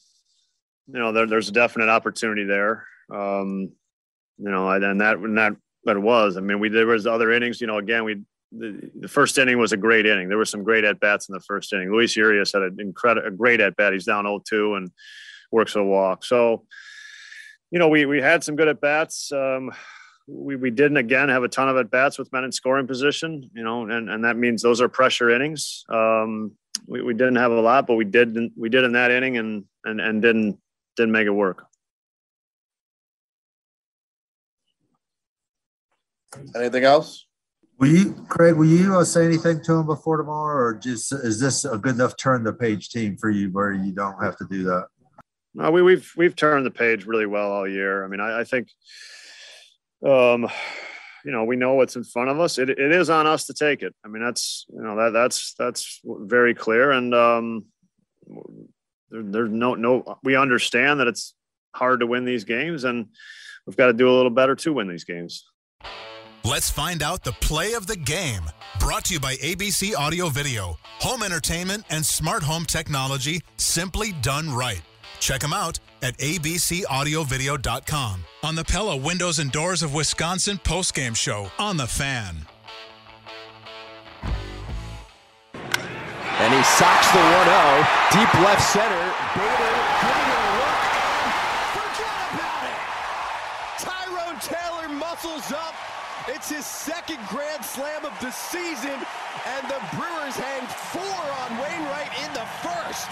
you 0.86 1.00
know, 1.00 1.10
there, 1.10 1.26
there's 1.26 1.48
a 1.48 1.52
definite 1.52 1.88
opportunity 1.88 2.44
there. 2.44 2.86
Um, 3.12 3.72
you 4.38 4.50
know, 4.50 4.70
and 4.70 5.00
that 5.00 5.16
and 5.16 5.36
that 5.38 5.54
that 5.84 6.00
was. 6.00 6.36
I 6.36 6.40
mean, 6.40 6.60
we 6.60 6.68
there 6.68 6.86
was 6.86 7.04
other 7.04 7.32
innings. 7.32 7.60
You 7.60 7.66
know, 7.66 7.78
again, 7.78 8.04
we 8.04 8.22
the, 8.52 8.90
the 8.94 9.08
first 9.08 9.38
inning 9.38 9.58
was 9.58 9.72
a 9.72 9.76
great 9.76 10.06
inning. 10.06 10.28
There 10.28 10.38
were 10.38 10.44
some 10.44 10.62
great 10.62 10.84
at 10.84 11.00
bats 11.00 11.28
in 11.28 11.32
the 11.32 11.40
first 11.40 11.72
inning. 11.72 11.90
Luis 11.90 12.16
Urias 12.16 12.52
had 12.52 12.62
an 12.62 12.76
incredible, 12.78 13.26
a 13.26 13.32
great 13.32 13.60
at 13.60 13.74
bat. 13.74 13.92
He's 13.92 14.04
down 14.04 14.24
0-2 14.24 14.76
and 14.76 14.90
works 15.50 15.74
a 15.74 15.82
walk. 15.82 16.24
So, 16.24 16.64
you 17.72 17.80
know, 17.80 17.88
we 17.88 18.06
we 18.06 18.20
had 18.20 18.44
some 18.44 18.54
good 18.54 18.68
at 18.68 18.80
bats. 18.80 19.32
Um, 19.32 19.72
we, 20.26 20.56
we 20.56 20.70
didn't 20.70 20.96
again 20.96 21.28
have 21.28 21.42
a 21.42 21.48
ton 21.48 21.68
of 21.68 21.76
at 21.76 21.90
bats 21.90 22.18
with 22.18 22.32
men 22.32 22.44
in 22.44 22.52
scoring 22.52 22.86
position, 22.86 23.50
you 23.54 23.62
know, 23.62 23.88
and, 23.88 24.08
and 24.08 24.24
that 24.24 24.36
means 24.36 24.62
those 24.62 24.80
are 24.80 24.88
pressure 24.88 25.30
innings. 25.30 25.84
Um, 25.88 26.52
we, 26.86 27.02
we 27.02 27.14
didn't 27.14 27.36
have 27.36 27.52
a 27.52 27.60
lot, 27.60 27.86
but 27.86 27.94
we 27.94 28.04
did 28.04 28.36
we 28.56 28.68
did 28.68 28.84
in 28.84 28.92
that 28.92 29.10
inning 29.10 29.36
and 29.36 29.64
and 29.84 30.00
and 30.00 30.22
didn't 30.22 30.58
didn't 30.96 31.12
make 31.12 31.26
it 31.26 31.30
work. 31.30 31.64
Anything 36.56 36.84
else? 36.84 37.26
Will 37.78 37.88
you, 37.88 38.12
Craig? 38.28 38.54
Will 38.54 38.66
you 38.66 38.96
uh, 38.96 39.04
say 39.04 39.24
anything 39.24 39.62
to 39.64 39.74
him 39.74 39.86
before 39.86 40.16
tomorrow, 40.16 40.56
or 40.56 40.74
just 40.74 41.12
is 41.12 41.40
this 41.40 41.64
a 41.64 41.76
good 41.76 41.96
enough 41.96 42.16
turn 42.16 42.44
the 42.44 42.52
page 42.52 42.90
team 42.90 43.16
for 43.16 43.28
you 43.28 43.50
where 43.50 43.72
you 43.72 43.92
don't 43.92 44.22
have 44.22 44.36
to 44.38 44.46
do 44.48 44.62
that? 44.64 44.86
No, 45.54 45.70
we, 45.70 45.82
we've 45.82 46.10
we've 46.16 46.36
turned 46.36 46.64
the 46.64 46.70
page 46.70 47.06
really 47.06 47.26
well 47.26 47.50
all 47.50 47.68
year. 47.68 48.04
I 48.04 48.08
mean, 48.08 48.20
I, 48.20 48.40
I 48.40 48.44
think, 48.44 48.68
um, 50.04 50.48
you 51.24 51.30
know, 51.30 51.44
we 51.44 51.56
know 51.56 51.74
what's 51.74 51.96
in 51.96 52.04
front 52.04 52.30
of 52.30 52.40
us. 52.40 52.58
It, 52.58 52.70
it 52.70 52.92
is 52.92 53.10
on 53.10 53.26
us 53.26 53.46
to 53.46 53.54
take 53.54 53.82
it. 53.82 53.94
I 54.04 54.08
mean, 54.08 54.22
that's 54.22 54.66
you 54.72 54.82
know 54.82 54.96
that 54.96 55.12
that's 55.12 55.54
that's 55.54 56.00
very 56.04 56.54
clear, 56.54 56.90
and 56.90 57.14
um, 57.14 57.66
there, 59.10 59.22
there's 59.22 59.50
no 59.50 59.74
no. 59.74 60.18
We 60.22 60.36
understand 60.36 61.00
that 61.00 61.06
it's 61.06 61.34
hard 61.74 62.00
to 62.00 62.06
win 62.06 62.24
these 62.24 62.44
games, 62.44 62.84
and 62.84 63.06
we've 63.66 63.76
got 63.76 63.86
to 63.86 63.92
do 63.92 64.08
a 64.08 64.14
little 64.14 64.30
better 64.30 64.54
to 64.56 64.72
win 64.72 64.88
these 64.88 65.04
games. 65.04 65.44
Let's 66.44 66.70
find 66.70 67.04
out 67.04 67.22
the 67.22 67.32
play 67.32 67.74
of 67.74 67.86
the 67.86 67.96
game. 67.96 68.42
Brought 68.80 69.04
to 69.06 69.14
you 69.14 69.20
by 69.20 69.36
ABC 69.36 69.94
Audio 69.96 70.28
Video, 70.28 70.76
home 70.82 71.22
entertainment 71.22 71.84
and 71.88 72.04
smart 72.04 72.42
home 72.42 72.64
technology 72.64 73.42
simply 73.58 74.10
done 74.22 74.52
right. 74.52 74.82
Check 75.22 75.40
them 75.40 75.52
out 75.52 75.78
at 76.02 76.16
abcaudiovideo.com 76.18 78.24
on 78.42 78.54
the 78.56 78.64
Pella 78.64 78.96
Windows 78.96 79.38
and 79.38 79.52
Doors 79.52 79.84
of 79.84 79.94
Wisconsin 79.94 80.58
postgame 80.64 81.14
show 81.14 81.48
on 81.60 81.76
the 81.76 81.86
Fan. 81.86 82.38
And 85.54 86.52
he 86.52 86.60
socks 86.64 87.12
the 87.12 87.20
1-0 87.22 87.86
deep 88.10 88.34
left 88.42 88.66
center. 88.66 89.14
Bader 89.38 89.78
giving 90.02 90.26
a 90.26 90.42
look. 90.58 90.82
Forget 91.70 92.34
about 92.34 92.66
it. 92.66 92.82
Tyrone 93.78 94.40
Taylor 94.40 94.88
muscles 94.92 95.52
up. 95.52 95.76
It's 96.26 96.50
his 96.50 96.66
second 96.66 97.20
grand 97.28 97.64
slam 97.64 98.04
of 98.04 98.18
the 98.20 98.32
season, 98.32 98.98
and 99.46 99.68
the 99.70 99.80
Brewers 99.94 100.34
hang 100.34 100.66
four 100.90 101.22
on 101.46 101.58
Wainwright 101.62 102.10
in 102.26 102.32
the 102.34 102.42
first. 102.66 103.06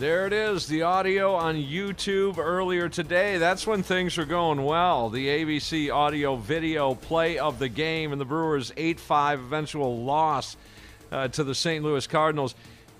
There 0.00 0.26
it 0.26 0.32
is, 0.32 0.66
the 0.66 0.80
audio 0.80 1.34
on 1.34 1.56
YouTube 1.56 2.38
earlier 2.38 2.88
today. 2.88 3.36
That's 3.36 3.66
when 3.66 3.82
things 3.82 4.16
were 4.16 4.24
going 4.24 4.64
well. 4.64 5.10
The 5.10 5.26
ABC 5.26 5.92
audio 5.92 6.36
video 6.36 6.94
play 6.94 7.38
of 7.38 7.58
the 7.58 7.68
game 7.68 8.10
and 8.10 8.18
the 8.18 8.24
Brewers' 8.24 8.72
8 8.78 8.98
5 8.98 9.40
eventual 9.40 10.02
loss 10.02 10.56
uh, 11.12 11.28
to 11.28 11.44
the 11.44 11.54
St. 11.54 11.84
Louis 11.84 12.06
Cardinals. 12.06 12.54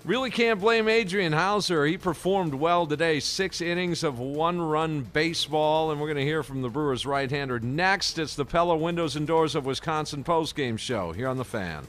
Really 0.05 0.29
can't 0.29 0.59
blame 0.59 0.87
Adrian 0.87 1.33
Houser. 1.33 1.87
He 1.87 1.97
performed 1.97 2.53
well 2.53 2.85
today. 2.85 3.19
Six 3.19 3.61
innings 3.61 4.03
of 4.03 4.19
one 4.19 4.61
run 4.61 5.01
baseball, 5.01 5.89
and 5.89 5.99
we're 5.99 6.05
going 6.05 6.17
to 6.17 6.23
hear 6.23 6.43
from 6.43 6.61
the 6.61 6.69
Brewers' 6.69 7.07
right 7.07 7.31
hander 7.31 7.59
next. 7.59 8.19
It's 8.19 8.35
the 8.35 8.45
Pella 8.45 8.77
Windows 8.77 9.15
and 9.15 9.25
Doors 9.25 9.55
of 9.55 9.65
Wisconsin 9.65 10.23
postgame 10.23 10.77
show 10.77 11.13
here 11.13 11.29
on 11.29 11.37
The 11.37 11.45
Fan. 11.45 11.87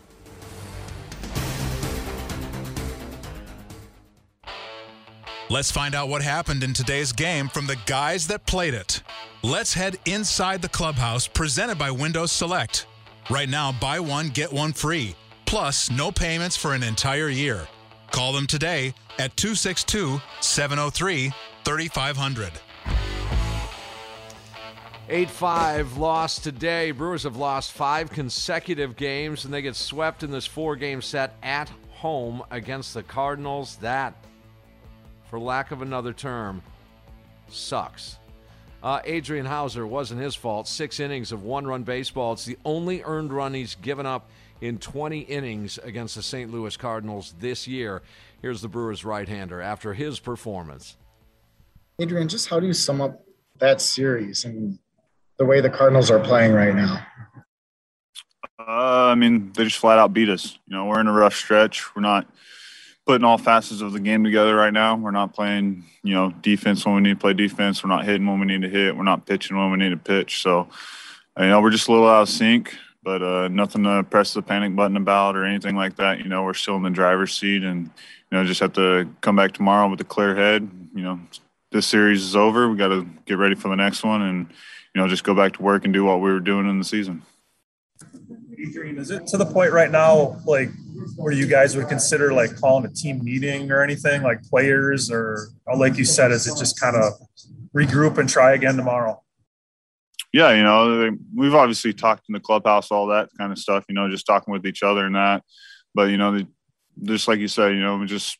Let's 5.52 5.70
find 5.70 5.94
out 5.94 6.08
what 6.08 6.22
happened 6.22 6.64
in 6.64 6.72
today's 6.72 7.12
game 7.12 7.46
from 7.50 7.66
the 7.66 7.76
guys 7.84 8.26
that 8.28 8.46
played 8.46 8.72
it. 8.72 9.02
Let's 9.42 9.74
head 9.74 9.98
inside 10.06 10.62
the 10.62 10.68
clubhouse 10.70 11.26
presented 11.26 11.76
by 11.76 11.90
Windows 11.90 12.32
Select. 12.32 12.86
Right 13.28 13.50
now, 13.50 13.70
buy 13.70 14.00
one, 14.00 14.30
get 14.30 14.50
one 14.50 14.72
free, 14.72 15.14
plus 15.44 15.90
no 15.90 16.10
payments 16.10 16.56
for 16.56 16.72
an 16.72 16.82
entire 16.82 17.28
year. 17.28 17.68
Call 18.12 18.32
them 18.32 18.46
today 18.46 18.94
at 19.18 19.36
262 19.36 20.22
703 20.40 21.34
3500. 21.64 22.52
8 25.10 25.28
5 25.28 25.98
loss 25.98 26.38
today. 26.38 26.92
Brewers 26.92 27.24
have 27.24 27.36
lost 27.36 27.72
five 27.72 28.08
consecutive 28.08 28.96
games, 28.96 29.44
and 29.44 29.52
they 29.52 29.60
get 29.60 29.76
swept 29.76 30.22
in 30.22 30.30
this 30.30 30.46
four 30.46 30.76
game 30.76 31.02
set 31.02 31.36
at 31.42 31.70
home 31.90 32.42
against 32.50 32.94
the 32.94 33.02
Cardinals. 33.02 33.76
That, 33.76 34.14
for 35.32 35.40
lack 35.40 35.70
of 35.70 35.80
another 35.80 36.12
term, 36.12 36.60
sucks. 37.48 38.18
Uh, 38.82 39.00
Adrian 39.06 39.46
Houser 39.46 39.86
wasn't 39.86 40.20
his 40.20 40.34
fault. 40.34 40.68
Six 40.68 41.00
innings 41.00 41.32
of 41.32 41.42
one 41.42 41.66
run 41.66 41.84
baseball. 41.84 42.34
It's 42.34 42.44
the 42.44 42.58
only 42.66 43.02
earned 43.02 43.32
run 43.32 43.54
he's 43.54 43.74
given 43.76 44.04
up 44.04 44.28
in 44.60 44.76
20 44.76 45.20
innings 45.20 45.78
against 45.78 46.16
the 46.16 46.22
St. 46.22 46.52
Louis 46.52 46.76
Cardinals 46.76 47.34
this 47.40 47.66
year. 47.66 48.02
Here's 48.42 48.60
the 48.60 48.68
Brewers 48.68 49.06
right 49.06 49.26
hander 49.26 49.62
after 49.62 49.94
his 49.94 50.20
performance. 50.20 50.98
Adrian, 51.98 52.28
just 52.28 52.50
how 52.50 52.60
do 52.60 52.66
you 52.66 52.74
sum 52.74 53.00
up 53.00 53.24
that 53.58 53.80
series 53.80 54.44
and 54.44 54.78
the 55.38 55.46
way 55.46 55.62
the 55.62 55.70
Cardinals 55.70 56.10
are 56.10 56.20
playing 56.20 56.52
right 56.52 56.74
now? 56.74 57.06
Uh, 58.58 59.06
I 59.06 59.14
mean, 59.14 59.50
they 59.54 59.64
just 59.64 59.78
flat 59.78 59.98
out 59.98 60.12
beat 60.12 60.28
us. 60.28 60.58
You 60.66 60.76
know, 60.76 60.84
we're 60.84 61.00
in 61.00 61.06
a 61.06 61.12
rough 61.12 61.34
stretch. 61.34 61.96
We're 61.96 62.02
not 62.02 62.26
putting 63.06 63.24
all 63.24 63.38
facets 63.38 63.80
of 63.80 63.92
the 63.92 64.00
game 64.00 64.22
together 64.22 64.54
right 64.54 64.72
now. 64.72 64.96
We're 64.96 65.10
not 65.10 65.34
playing, 65.34 65.84
you 66.02 66.14
know, 66.14 66.30
defense 66.40 66.84
when 66.86 66.94
we 66.94 67.00
need 67.00 67.14
to 67.14 67.20
play 67.20 67.32
defense. 67.32 67.82
We're 67.82 67.90
not 67.90 68.04
hitting 68.04 68.26
when 68.26 68.38
we 68.38 68.46
need 68.46 68.62
to 68.62 68.68
hit. 68.68 68.96
We're 68.96 69.02
not 69.02 69.26
pitching 69.26 69.56
when 69.56 69.70
we 69.70 69.76
need 69.76 69.90
to 69.90 69.96
pitch. 69.96 70.40
So, 70.40 70.68
you 71.38 71.46
know, 71.46 71.60
we're 71.60 71.70
just 71.70 71.88
a 71.88 71.92
little 71.92 72.08
out 72.08 72.22
of 72.22 72.28
sync, 72.28 72.76
but 73.02 73.22
uh, 73.22 73.48
nothing 73.48 73.82
to 73.84 74.04
press 74.04 74.34
the 74.34 74.42
panic 74.42 74.76
button 74.76 74.96
about 74.96 75.36
or 75.36 75.44
anything 75.44 75.74
like 75.74 75.96
that. 75.96 76.18
You 76.18 76.28
know, 76.28 76.44
we're 76.44 76.54
still 76.54 76.76
in 76.76 76.82
the 76.82 76.90
driver's 76.90 77.36
seat 77.36 77.64
and, 77.64 77.86
you 77.86 78.38
know, 78.38 78.44
just 78.44 78.60
have 78.60 78.74
to 78.74 79.08
come 79.20 79.34
back 79.34 79.52
tomorrow 79.52 79.88
with 79.88 80.00
a 80.00 80.04
clear 80.04 80.36
head. 80.36 80.70
You 80.94 81.02
know, 81.02 81.20
this 81.72 81.86
series 81.86 82.22
is 82.22 82.36
over. 82.36 82.70
We 82.70 82.76
got 82.76 82.88
to 82.88 83.06
get 83.26 83.38
ready 83.38 83.56
for 83.56 83.68
the 83.68 83.76
next 83.76 84.04
one 84.04 84.22
and, 84.22 84.46
you 84.94 85.00
know, 85.00 85.08
just 85.08 85.24
go 85.24 85.34
back 85.34 85.54
to 85.54 85.62
work 85.62 85.84
and 85.84 85.92
do 85.92 86.04
what 86.04 86.20
we 86.20 86.30
were 86.30 86.40
doing 86.40 86.68
in 86.68 86.78
the 86.78 86.84
season. 86.84 87.22
Is 88.64 89.10
it 89.10 89.26
to 89.28 89.36
the 89.36 89.46
point 89.46 89.72
right 89.72 89.90
now, 89.90 90.40
like 90.46 90.70
where 91.16 91.32
you 91.32 91.46
guys 91.46 91.76
would 91.76 91.88
consider 91.88 92.32
like 92.32 92.56
calling 92.56 92.84
a 92.84 92.88
team 92.88 93.22
meeting 93.24 93.72
or 93.72 93.82
anything, 93.82 94.22
like 94.22 94.42
players, 94.44 95.10
or 95.10 95.48
like 95.76 95.96
you 95.96 96.04
said, 96.04 96.30
is 96.30 96.46
it 96.46 96.56
just 96.56 96.78
kind 96.78 96.94
of 96.94 97.12
regroup 97.76 98.18
and 98.18 98.28
try 98.28 98.52
again 98.52 98.76
tomorrow? 98.76 99.20
Yeah, 100.32 100.52
you 100.52 100.62
know, 100.62 101.10
we've 101.34 101.54
obviously 101.54 101.92
talked 101.92 102.28
in 102.28 102.34
the 102.34 102.40
clubhouse, 102.40 102.90
all 102.90 103.08
that 103.08 103.30
kind 103.36 103.50
of 103.50 103.58
stuff. 103.58 103.84
You 103.88 103.94
know, 103.96 104.08
just 104.08 104.26
talking 104.26 104.52
with 104.52 104.64
each 104.64 104.82
other 104.82 105.06
and 105.06 105.16
that. 105.16 105.42
But 105.94 106.10
you 106.10 106.16
know, 106.16 106.40
just 107.02 107.26
like 107.26 107.40
you 107.40 107.48
said, 107.48 107.72
you 107.72 107.80
know, 107.80 107.98
we 107.98 108.06
just 108.06 108.38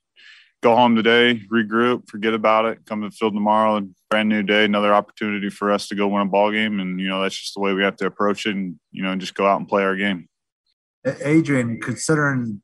go 0.62 0.76
home 0.76 0.94
today, 0.94 1.42
regroup, 1.52 2.08
forget 2.08 2.32
about 2.32 2.64
it, 2.64 2.86
come 2.86 3.02
to 3.02 3.08
the 3.08 3.14
field 3.14 3.34
tomorrow, 3.34 3.76
and 3.76 3.94
brand 4.08 4.28
new 4.28 4.42
day, 4.42 4.64
another 4.64 4.94
opportunity 4.94 5.50
for 5.50 5.72
us 5.72 5.88
to 5.88 5.94
go 5.94 6.06
win 6.06 6.22
a 6.22 6.26
ball 6.26 6.52
game. 6.52 6.80
And, 6.80 7.00
you 7.00 7.08
know, 7.08 7.22
that's 7.22 7.36
just 7.36 7.54
the 7.54 7.60
way 7.60 7.74
we 7.74 7.82
have 7.82 7.96
to 7.96 8.06
approach 8.06 8.46
it 8.46 8.54
and, 8.54 8.78
you 8.92 9.02
know, 9.02 9.14
just 9.16 9.34
go 9.34 9.46
out 9.46 9.58
and 9.58 9.68
play 9.68 9.82
our 9.82 9.96
game. 9.96 10.28
Adrian, 11.24 11.80
considering 11.80 12.62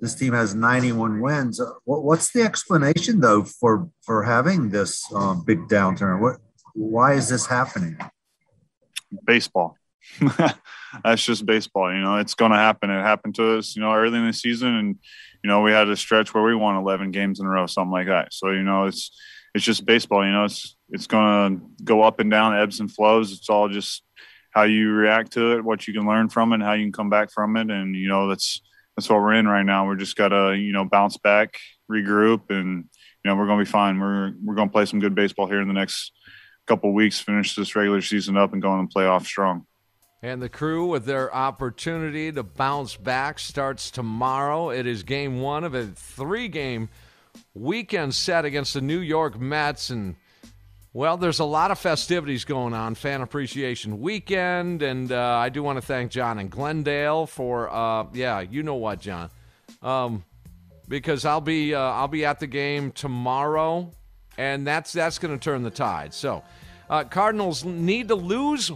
this 0.00 0.14
team 0.14 0.32
has 0.32 0.54
91 0.54 1.20
wins, 1.20 1.60
uh, 1.60 1.72
what's 1.84 2.32
the 2.32 2.42
explanation 2.42 3.20
though 3.20 3.42
for, 3.42 3.90
for 4.02 4.22
having 4.22 4.70
this 4.70 5.04
um, 5.12 5.44
big 5.44 5.66
downturn? 5.68 6.20
What, 6.20 6.36
why 6.74 7.14
is 7.14 7.28
this 7.28 7.46
happening? 7.46 7.98
Baseball. 9.26 9.76
That's 11.04 11.24
just 11.24 11.46
baseball. 11.46 11.92
You 11.92 12.00
know, 12.00 12.16
it's 12.16 12.34
going 12.34 12.52
to 12.52 12.58
happen. 12.58 12.90
It 12.90 13.02
happened 13.02 13.34
to 13.36 13.58
us, 13.58 13.74
you 13.74 13.82
know, 13.82 13.92
early 13.92 14.18
in 14.18 14.26
the 14.26 14.32
season 14.32 14.74
and, 14.74 14.98
you 15.42 15.48
know, 15.48 15.60
we 15.60 15.72
had 15.72 15.88
a 15.88 15.96
stretch 15.96 16.32
where 16.32 16.42
we 16.42 16.54
won 16.54 16.76
11 16.76 17.10
games 17.10 17.40
in 17.40 17.46
a 17.46 17.48
row, 17.48 17.66
something 17.66 17.92
like 17.92 18.06
that. 18.06 18.32
So, 18.32 18.50
you 18.50 18.62
know, 18.62 18.86
it's, 18.86 19.10
it's 19.54 19.64
just 19.64 19.84
baseball, 19.84 20.24
you 20.24 20.32
know, 20.32 20.44
it's, 20.44 20.76
it's 20.90 21.06
going 21.06 21.58
to 21.58 21.84
go 21.84 22.02
up 22.02 22.20
and 22.20 22.30
down, 22.30 22.56
ebbs 22.56 22.80
and 22.80 22.90
flows. 22.90 23.32
It's 23.32 23.50
all 23.50 23.68
just 23.68 24.02
how 24.50 24.62
you 24.62 24.90
react 24.90 25.32
to 25.32 25.56
it, 25.56 25.64
what 25.64 25.86
you 25.86 25.92
can 25.92 26.06
learn 26.06 26.28
from 26.28 26.52
it, 26.52 26.60
how 26.60 26.72
you 26.72 26.84
can 26.84 26.92
come 26.92 27.10
back 27.10 27.30
from 27.30 27.56
it. 27.56 27.70
And, 27.70 27.94
you 27.94 28.08
know, 28.08 28.28
that's, 28.28 28.62
that's 28.96 29.08
what 29.08 29.20
we're 29.20 29.34
in 29.34 29.48
right 29.48 29.64
now. 29.64 29.86
We're 29.86 29.96
just 29.96 30.16
got 30.16 30.28
to, 30.28 30.56
you 30.56 30.72
know, 30.72 30.84
bounce 30.84 31.18
back, 31.18 31.58
regroup, 31.90 32.50
and, 32.50 32.84
you 33.24 33.30
know, 33.30 33.36
we're 33.36 33.46
going 33.46 33.58
to 33.58 33.64
be 33.64 33.70
fine. 33.70 33.98
We're, 33.98 34.32
we're 34.42 34.54
going 34.54 34.68
to 34.68 34.72
play 34.72 34.86
some 34.86 35.00
good 35.00 35.14
baseball 35.14 35.46
here 35.46 35.60
in 35.60 35.68
the 35.68 35.74
next 35.74 36.12
couple 36.66 36.92
weeks, 36.92 37.20
finish 37.20 37.54
this 37.54 37.74
regular 37.76 38.00
season 38.00 38.36
up 38.36 38.52
and 38.52 38.62
go 38.62 38.70
on 38.70 38.80
and 38.80 38.90
play 38.90 39.06
off 39.06 39.26
strong. 39.26 39.66
And 40.24 40.40
the 40.40 40.48
crew, 40.48 40.86
with 40.86 41.04
their 41.04 41.32
opportunity 41.34 42.32
to 42.32 42.42
bounce 42.42 42.96
back, 42.96 43.38
starts 43.38 43.90
tomorrow. 43.90 44.70
It 44.70 44.86
is 44.86 45.02
game 45.02 45.42
one 45.42 45.64
of 45.64 45.74
a 45.74 45.88
three 45.88 46.48
game 46.48 46.88
weekend 47.52 48.14
set 48.14 48.46
against 48.46 48.72
the 48.72 48.80
New 48.80 49.00
York 49.00 49.38
Mets. 49.38 49.90
And, 49.90 50.16
well, 50.94 51.18
there's 51.18 51.40
a 51.40 51.44
lot 51.44 51.70
of 51.70 51.78
festivities 51.78 52.46
going 52.46 52.72
on. 52.72 52.94
Fan 52.94 53.20
Appreciation 53.20 54.00
Weekend. 54.00 54.80
And 54.80 55.12
uh, 55.12 55.20
I 55.20 55.50
do 55.50 55.62
want 55.62 55.76
to 55.76 55.82
thank 55.82 56.10
John 56.10 56.38
and 56.38 56.50
Glendale 56.50 57.26
for, 57.26 57.68
uh, 57.68 58.06
yeah, 58.14 58.40
you 58.40 58.62
know 58.62 58.76
what, 58.76 59.00
John. 59.00 59.28
Um, 59.82 60.24
because 60.88 61.26
I'll 61.26 61.42
be 61.42 61.74
uh, 61.74 61.80
I'll 61.80 62.08
be 62.08 62.24
at 62.24 62.40
the 62.40 62.46
game 62.46 62.92
tomorrow, 62.92 63.90
and 64.38 64.66
that's 64.66 64.90
that's 64.90 65.18
going 65.18 65.38
to 65.38 65.42
turn 65.42 65.64
the 65.64 65.70
tide. 65.70 66.14
So, 66.14 66.42
uh, 66.88 67.04
Cardinals 67.04 67.62
need 67.62 68.08
to 68.08 68.14
lose 68.14 68.72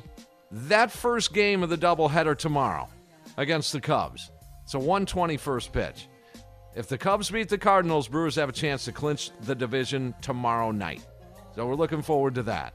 that 0.51 0.91
first 0.91 1.33
game 1.33 1.63
of 1.63 1.71
the 1.71 1.79
doubleheader 1.79 2.37
tomorrow 2.37 2.89
against 3.37 3.73
the 3.73 3.81
Cubs. 3.81 4.31
It's 4.65 4.75
a 4.75 4.79
121st 4.79 5.73
pitch. 5.73 6.09
If 6.75 6.89
the 6.89 6.99
Cubs 6.99 7.31
beat 7.31 7.49
the 7.49 7.59
Cardinals, 7.59 8.09
Brewers 8.09 8.37
have 8.37 8.49
a 8.49 8.53
chance 8.53 8.85
to 8.85 8.93
clinch 8.93 9.31
the 9.43 9.55
division 9.55 10.15
tomorrow 10.21 10.71
night. 10.71 11.05
So 11.55 11.67
we're 11.67 11.75
looking 11.75 12.03
forward 12.03 12.35
to 12.37 12.43
that. 12.45 12.75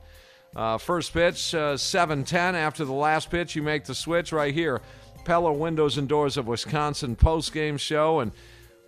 Uh, 0.56 0.78
first 0.78 1.14
pitch, 1.14 1.56
uh, 1.56 1.78
7:10. 1.78 2.56
After 2.56 2.86
the 2.86 2.94
last 2.94 3.32
pitch, 3.32 3.56
you 3.56 3.64
make 3.64 3.86
the 3.86 3.96
switch 3.96 4.32
right 4.32 4.54
here. 4.54 4.82
Pella 5.26 5.54
Windows 5.54 5.98
and 5.98 6.08
Doors 6.08 6.38
of 6.38 6.48
Wisconsin 6.48 7.16
post 7.16 7.54
game 7.54 7.78
show, 7.78 8.20
and 8.20 8.32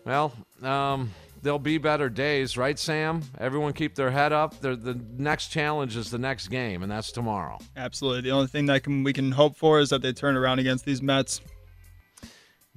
well, 0.04 0.34
um, 0.62 1.12
there'll 1.46 1.60
be 1.60 1.78
better 1.78 2.10
days, 2.10 2.58
right, 2.58 2.78
Sam? 2.78 3.22
Everyone 3.38 3.72
keep 3.72 3.94
their 3.94 4.10
head 4.10 4.34
up. 4.34 4.60
They're, 4.62 4.76
the 4.76 5.00
next 5.16 5.50
challenge 5.50 5.96
is 5.96 6.10
the 6.10 6.18
next 6.18 6.48
game, 6.48 6.82
and 6.82 6.92
that's 6.92 7.12
tomorrow. 7.12 7.60
Absolutely. 7.78 8.22
The 8.22 8.32
only 8.32 8.48
thing 8.48 8.66
that 8.66 8.84
can, 8.84 9.04
we 9.04 9.14
can 9.14 9.32
hope 9.32 9.56
for 9.56 9.80
is 9.80 9.90
that 9.90 10.02
they 10.02 10.12
turn 10.12 10.36
around 10.36 10.58
against 10.58 10.86
these 10.86 11.04
Mets. 11.04 11.42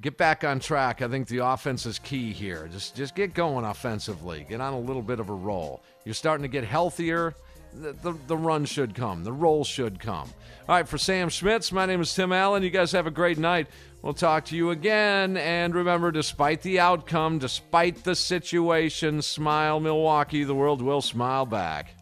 Get 0.01 0.19
back 0.19 0.45
on 0.45 0.61
track. 0.61 1.01
I 1.03 1.09
think 1.09 1.29
the 1.29 1.39
offense 1.39 1.87
is 1.87 1.99
key 1.99 2.33
here. 2.33 2.69
Just 2.71 2.95
just 2.95 3.16
get 3.16 3.35
going 3.35 3.64
offensively. 3.64 4.47
Get 4.49 4.61
on 4.61 4.73
a 4.73 4.79
little 4.79 5.03
bit 5.03 5.19
of 5.19 5.29
a 5.29 5.35
roll. 5.35 5.83
You're 6.05 6.14
starting 6.14 6.43
to 6.43 6.49
get 6.49 6.62
healthier. 6.62 7.35
The, 7.79 7.93
the, 7.93 8.14
the 8.26 8.37
run 8.37 8.64
should 8.64 8.95
come, 8.95 9.24
the 9.24 9.33
roll 9.33 9.64
should 9.64 10.01
come. 10.01 10.29
All 10.68 10.74
right, 10.74 10.89
for 10.89 10.99
Sam 10.99 11.29
Schmitz, 11.29 11.72
my 11.72 11.87
name 11.87 12.01
is 12.01 12.12
Tim 12.12 12.33
Allen. 12.33 12.62
You 12.62 12.70
guys 12.70 12.93
have 12.93 13.07
a 13.07 13.11
great 13.11 13.39
night. 13.39 13.68
We'll 14.03 14.14
talk 14.14 14.45
to 14.47 14.57
you 14.57 14.70
again. 14.70 15.37
And 15.37 15.74
remember, 15.74 16.11
despite 16.11 16.62
the 16.62 16.79
outcome, 16.81 17.39
despite 17.39 18.05
the 18.05 18.14
situation, 18.14 19.22
smile, 19.22 19.81
Milwaukee. 19.81 20.45
The 20.45 20.55
world 20.55 20.83
will 20.83 21.03
smile 21.03 21.47
back. 21.47 21.95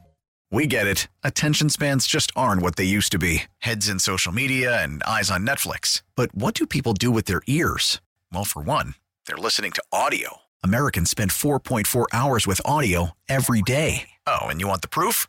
We 0.51 0.67
get 0.67 0.87
it. 0.87 1.09
Attention 1.25 1.69
spans 1.71 2.07
just 2.07 2.31
aren't 2.37 2.63
what 2.63 2.77
they 2.77 2.85
used 2.85 3.13
to 3.13 3.19
be 3.19 3.45
heads 3.59 3.89
in 3.89 3.99
social 3.99 4.33
media 4.33 4.83
and 4.83 5.03
eyes 5.03 5.31
on 5.31 5.47
Netflix. 5.47 6.03
But 6.15 6.35
what 6.35 6.55
do 6.55 6.67
people 6.67 6.93
do 6.93 7.11
with 7.11 7.27
their 7.27 7.43
ears? 7.47 8.01
Well, 8.33 8.45
for 8.45 8.63
one, 8.63 8.95
they're 9.27 9.37
listening 9.37 9.73
to 9.73 9.83
audio. 9.93 10.39
Americans 10.63 11.11
spend 11.11 11.31
4.4 11.31 12.07
hours 12.13 12.47
with 12.47 12.61
audio 12.65 13.11
every 13.29 13.63
day. 13.63 14.09
Oh, 14.27 14.47
and 14.47 14.61
you 14.61 14.69
want 14.69 14.83
the 14.83 14.89
proof? 14.89 15.29